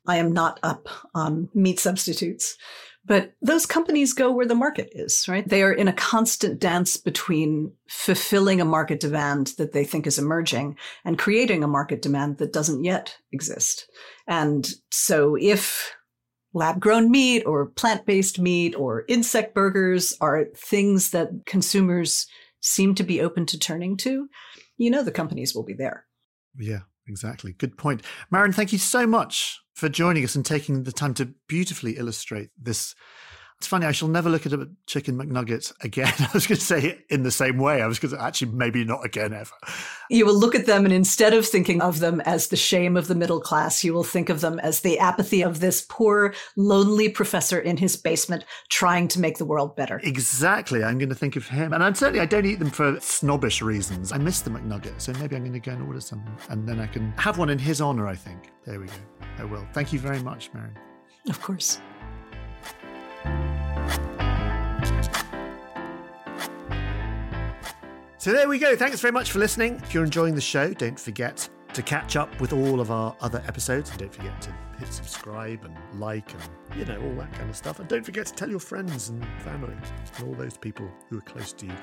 I 0.06 0.18
am 0.18 0.34
not 0.34 0.60
up 0.64 0.90
on 1.16 1.50
meat 1.54 1.80
substitutes. 1.80 2.58
But 3.06 3.34
those 3.42 3.66
companies 3.66 4.14
go 4.14 4.32
where 4.32 4.46
the 4.46 4.56
market 4.56 4.90
is, 4.92 5.28
right? 5.28 5.48
They 5.48 5.64
are 5.64 5.72
in 5.72 5.88
a 5.88 5.94
constant 5.94 6.60
dance 6.60 6.98
between 6.98 7.72
fulfilling 7.88 8.62
a 8.62 8.66
market 8.66 9.00
demand 9.00 9.54
that 9.58 9.72
they 9.72 9.86
think 9.86 10.06
is 10.06 10.20
emerging 10.20 10.78
and 11.06 11.18
creating 11.18 11.64
a 11.64 11.68
market 11.68 12.02
demand 12.02 12.38
that 12.38 12.54
doesn't 12.54 12.84
yet 12.84 13.18
exist. 13.32 13.90
And 14.28 14.70
so 14.92 15.36
if 15.40 15.96
lab 16.54 16.80
grown 16.80 17.10
meat 17.10 17.44
or 17.46 17.68
plant 17.68 18.06
based 18.06 18.40
meat 18.40 18.76
or 18.76 19.06
insect 19.08 19.56
burgers 19.56 20.16
are 20.20 20.46
things 20.56 21.12
that 21.12 21.30
consumers 21.46 22.28
seem 22.62 22.94
to 22.96 23.04
be 23.04 23.22
open 23.22 23.46
to 23.48 23.58
turning 23.58 23.96
to, 23.98 24.28
you 24.78 24.92
know 24.92 25.04
the 25.04 25.12
companies 25.12 25.56
will 25.56 25.64
be 25.64 25.74
there. 25.74 26.06
Yeah, 26.58 26.82
exactly. 27.08 27.54
Good 27.54 27.78
point. 27.78 28.04
Maryn, 28.32 28.54
thank 28.54 28.74
you 28.74 28.78
so 28.78 29.08
much 29.08 29.62
for 29.80 29.90
joining 29.90 30.26
us 30.26 30.36
and 30.36 30.46
taking 30.46 30.84
the 30.84 30.92
time 30.92 31.14
to 31.16 31.34
beautifully 31.48 31.94
illustrate 31.94 32.50
this 32.62 32.94
It's 33.60 33.68
funny, 33.68 33.86
I 33.86 33.92
shall 33.92 34.08
never 34.08 34.30
look 34.30 34.46
at 34.46 34.54
a 34.54 34.70
chicken 34.86 35.18
McNugget 35.18 35.74
again. 35.84 36.14
I 36.20 36.30
was 36.34 36.48
going 36.48 36.58
to 36.58 36.66
say 36.66 36.82
it 36.82 37.06
in 37.10 37.24
the 37.24 37.32
same 37.32 37.58
way. 37.58 37.82
I 37.82 37.88
was 37.88 38.00
going 38.00 38.16
to 38.16 38.22
actually 38.22 38.54
maybe 38.54 38.86
not 38.86 39.06
again 39.06 39.34
ever. 39.34 39.52
You 40.10 40.26
will 40.26 40.40
look 40.40 40.56
at 40.56 40.66
them 40.66 40.86
and 40.86 40.94
instead 40.94 41.34
of 41.34 41.46
thinking 41.46 41.82
of 41.82 42.00
them 42.00 42.22
as 42.22 42.48
the 42.48 42.56
shame 42.56 42.96
of 42.96 43.08
the 43.08 43.16
middle 43.16 43.42
class, 43.42 43.84
you 43.84 43.94
will 43.94 44.06
think 44.06 44.30
of 44.30 44.40
them 44.40 44.60
as 44.60 44.80
the 44.80 44.98
apathy 44.98 45.42
of 45.42 45.60
this 45.60 45.86
poor, 45.90 46.34
lonely 46.56 47.10
professor 47.10 47.60
in 47.60 47.76
his 47.76 47.98
basement 47.98 48.46
trying 48.70 49.10
to 49.10 49.20
make 49.20 49.38
the 49.38 49.46
world 49.46 49.76
better. 49.76 50.00
Exactly. 50.06 50.82
I'm 50.82 50.98
going 50.98 51.10
to 51.10 51.16
think 51.16 51.36
of 51.36 51.46
him. 51.46 51.74
And 51.74 51.84
I'm 51.84 51.96
certainly, 51.96 52.22
I 52.22 52.26
don't 52.28 52.46
eat 52.46 52.60
them 52.60 52.70
for 52.70 52.98
snobbish 53.02 53.62
reasons. 53.62 54.14
I 54.14 54.20
miss 54.20 54.40
the 54.40 54.52
McNugget. 54.52 55.02
So 55.02 55.12
maybe 55.20 55.36
I'm 55.36 55.44
going 55.44 55.52
to 55.52 55.60
go 55.60 55.74
and 55.74 55.86
order 55.86 56.00
some. 56.00 56.24
And 56.50 56.66
then 56.66 56.80
I 56.80 56.88
can 56.88 57.12
have 57.18 57.38
one 57.38 57.50
in 57.50 57.60
his 57.60 57.82
honor, 57.82 58.08
I 58.08 58.16
think. 58.16 58.54
There 58.66 58.80
we 58.80 58.86
go. 58.86 58.94
I 59.38 59.44
will. 59.44 59.68
Thank 59.74 59.92
you 59.92 60.00
very 60.00 60.24
much, 60.24 60.50
Mary. 60.54 60.72
Of 61.28 61.42
course. 61.42 61.82
So 68.18 68.34
there 68.34 68.50
we 68.50 68.60
go. 68.60 68.76
Thanks 68.76 69.00
very 69.00 69.14
much 69.14 69.32
for 69.32 69.40
listening. 69.40 69.80
If 69.82 69.94
you're 69.94 70.04
enjoying 70.04 70.36
the 70.36 70.42
show, 70.42 70.74
don't 70.74 71.00
forget 71.00 71.50
to 71.74 71.82
catch 71.82 72.18
up 72.18 72.42
with 72.42 72.52
all 72.52 72.82
of 72.82 72.92
our 72.92 73.16
other 73.22 73.42
episodes. 73.48 73.90
And 73.92 74.00
don't 74.00 74.14
forget 74.14 74.42
to 74.42 74.54
hit 74.78 74.92
subscribe 74.92 75.64
and 75.64 75.76
like 76.00 76.34
and, 76.34 76.78
you 76.78 76.86
know, 76.86 77.02
all 77.02 77.16
that 77.16 77.32
kind 77.32 77.50
of 77.50 77.56
stuff. 77.56 77.80
And 77.80 77.88
don't 77.88 78.04
forget 78.04 78.26
to 78.26 78.34
tell 78.34 78.50
your 78.50 78.60
friends 78.60 79.10
and 79.10 79.26
family 79.40 79.74
and 79.74 80.28
all 80.28 80.34
those 80.34 80.58
people 80.58 80.90
who 81.10 81.20
are 81.20 81.22
close 81.22 81.54
to 81.54 81.66
you 81.66 81.74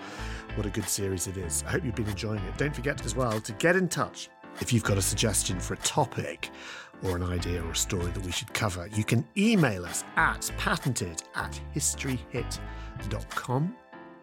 what 0.57 0.67
a 0.67 0.71
good 0.71 0.89
series 0.89 1.27
it 1.27 1.37
is. 1.37 1.65
I 1.67 1.71
hope 1.71 1.85
you've 1.85 1.95
been 1.95 2.09
enjoying 2.09 2.45
it. 2.45 2.59
Don't 2.59 2.75
forget 2.75 3.05
as 3.07 3.17
well 3.17 3.41
to 3.41 3.53
get 3.53 3.75
in 3.75 3.89
touch 3.89 4.29
if 4.61 4.73
you've 4.73 4.85
got 4.85 4.99
a 4.99 5.03
suggestion 5.03 5.59
for 5.59 5.75
a 5.75 5.79
topic 5.79 6.51
or 7.03 7.17
an 7.17 7.23
idea 7.23 7.63
or 7.63 7.71
a 7.71 7.77
story 7.77 8.11
that 8.13 8.25
we 8.25 8.33
should 8.33 8.53
cover. 8.55 8.89
You 8.95 9.05
can 9.05 9.27
email 9.37 9.85
us 9.85 10.05
at 10.17 10.51
patented 10.59 11.23
at 11.35 11.61
historyhit.com. 11.75 13.77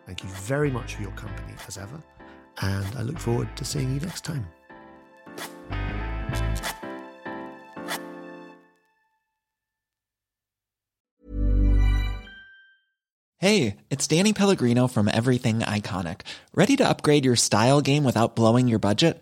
Thank 0.06 0.24
you 0.24 0.30
very 0.30 0.72
much 0.72 0.96
for 0.96 1.02
your 1.02 1.12
company 1.12 1.54
as 1.68 1.78
ever, 1.78 2.02
and 2.62 2.96
I 2.98 3.04
look 3.04 3.20
forward 3.20 3.50
to 3.56 3.66
seeing 3.66 3.94
you 3.94 4.00
next 4.02 4.26
time. 4.26 4.46
Hey, 13.44 13.76
it's 13.90 14.08
Danny 14.08 14.32
Pellegrino 14.32 14.88
from 14.88 15.10
Everything 15.10 15.60
Iconic. 15.60 16.22
Ready 16.56 16.78
to 16.78 16.88
upgrade 16.88 17.26
your 17.26 17.36
style 17.36 17.82
game 17.82 18.06
without 18.06 18.38
blowing 18.38 18.70
your 18.70 18.80
budget? 18.80 19.22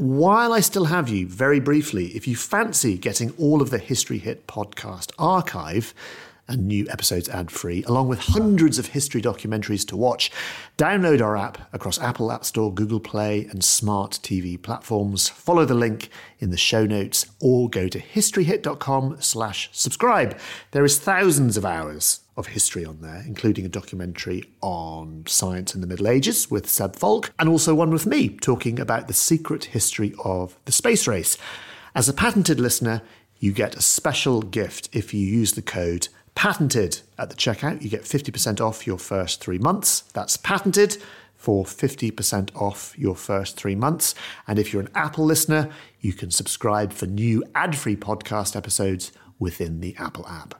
While 0.00 0.54
I 0.54 0.60
still 0.60 0.86
have 0.86 1.10
you, 1.10 1.26
very 1.26 1.60
briefly, 1.60 2.06
if 2.16 2.26
you 2.26 2.34
fancy 2.34 2.96
getting 2.96 3.32
all 3.32 3.60
of 3.60 3.68
the 3.68 3.76
History 3.76 4.16
Hit 4.16 4.46
podcast 4.46 5.12
archive, 5.18 5.92
and 6.48 6.66
new 6.66 6.86
episodes 6.88 7.28
ad 7.28 7.50
free, 7.50 7.84
along 7.84 8.08
with 8.08 8.18
hundreds 8.18 8.78
of 8.78 8.86
history 8.86 9.20
documentaries 9.20 9.86
to 9.86 9.96
watch. 9.96 10.32
Download 10.78 11.20
our 11.20 11.36
app 11.36 11.72
across 11.74 12.00
Apple 12.00 12.32
App 12.32 12.46
Store, 12.46 12.72
Google 12.72 12.98
Play, 12.98 13.44
and 13.44 13.62
smart 13.62 14.18
TV 14.22 14.60
platforms. 14.60 15.28
Follow 15.28 15.66
the 15.66 15.74
link 15.74 16.08
in 16.38 16.50
the 16.50 16.56
show 16.56 16.86
notes 16.86 17.26
or 17.38 17.68
go 17.68 17.86
to 17.86 18.00
historyhit.com 18.00 19.18
slash 19.20 19.68
subscribe. 19.70 20.36
There 20.72 20.84
is 20.84 20.98
thousands 20.98 21.56
of 21.56 21.64
hours 21.64 22.20
of 22.40 22.48
history 22.48 22.84
on 22.84 23.00
there, 23.00 23.22
including 23.26 23.64
a 23.64 23.68
documentary 23.68 24.42
on 24.60 25.22
science 25.26 25.74
in 25.74 25.80
the 25.80 25.86
Middle 25.86 26.08
Ages 26.08 26.50
with 26.50 26.68
Seb 26.68 26.96
Falk, 26.96 27.32
and 27.38 27.48
also 27.48 27.74
one 27.74 27.90
with 27.90 28.06
me 28.06 28.30
talking 28.30 28.80
about 28.80 29.06
the 29.06 29.14
secret 29.14 29.66
history 29.66 30.12
of 30.24 30.58
the 30.64 30.72
space 30.72 31.06
race. 31.06 31.38
As 31.94 32.08
a 32.08 32.12
patented 32.12 32.58
listener, 32.58 33.02
you 33.38 33.52
get 33.52 33.76
a 33.76 33.82
special 33.82 34.42
gift 34.42 34.88
if 34.92 35.14
you 35.14 35.24
use 35.24 35.52
the 35.52 35.62
code 35.62 36.08
patented 36.34 37.00
at 37.18 37.30
the 37.30 37.36
checkout. 37.36 37.82
You 37.82 37.88
get 37.88 38.02
50% 38.02 38.60
off 38.60 38.86
your 38.86 38.98
first 38.98 39.40
three 39.40 39.58
months. 39.58 40.00
That's 40.12 40.36
patented 40.36 40.96
for 41.36 41.64
50% 41.64 42.54
off 42.54 42.94
your 42.98 43.16
first 43.16 43.56
three 43.56 43.74
months. 43.74 44.14
And 44.46 44.58
if 44.58 44.72
you're 44.72 44.82
an 44.82 44.90
Apple 44.94 45.24
listener, 45.24 45.70
you 46.00 46.12
can 46.12 46.30
subscribe 46.30 46.92
for 46.92 47.06
new 47.06 47.44
ad 47.54 47.76
free 47.76 47.96
podcast 47.96 48.56
episodes 48.56 49.12
within 49.38 49.80
the 49.80 49.96
Apple 49.98 50.26
app. 50.28 50.59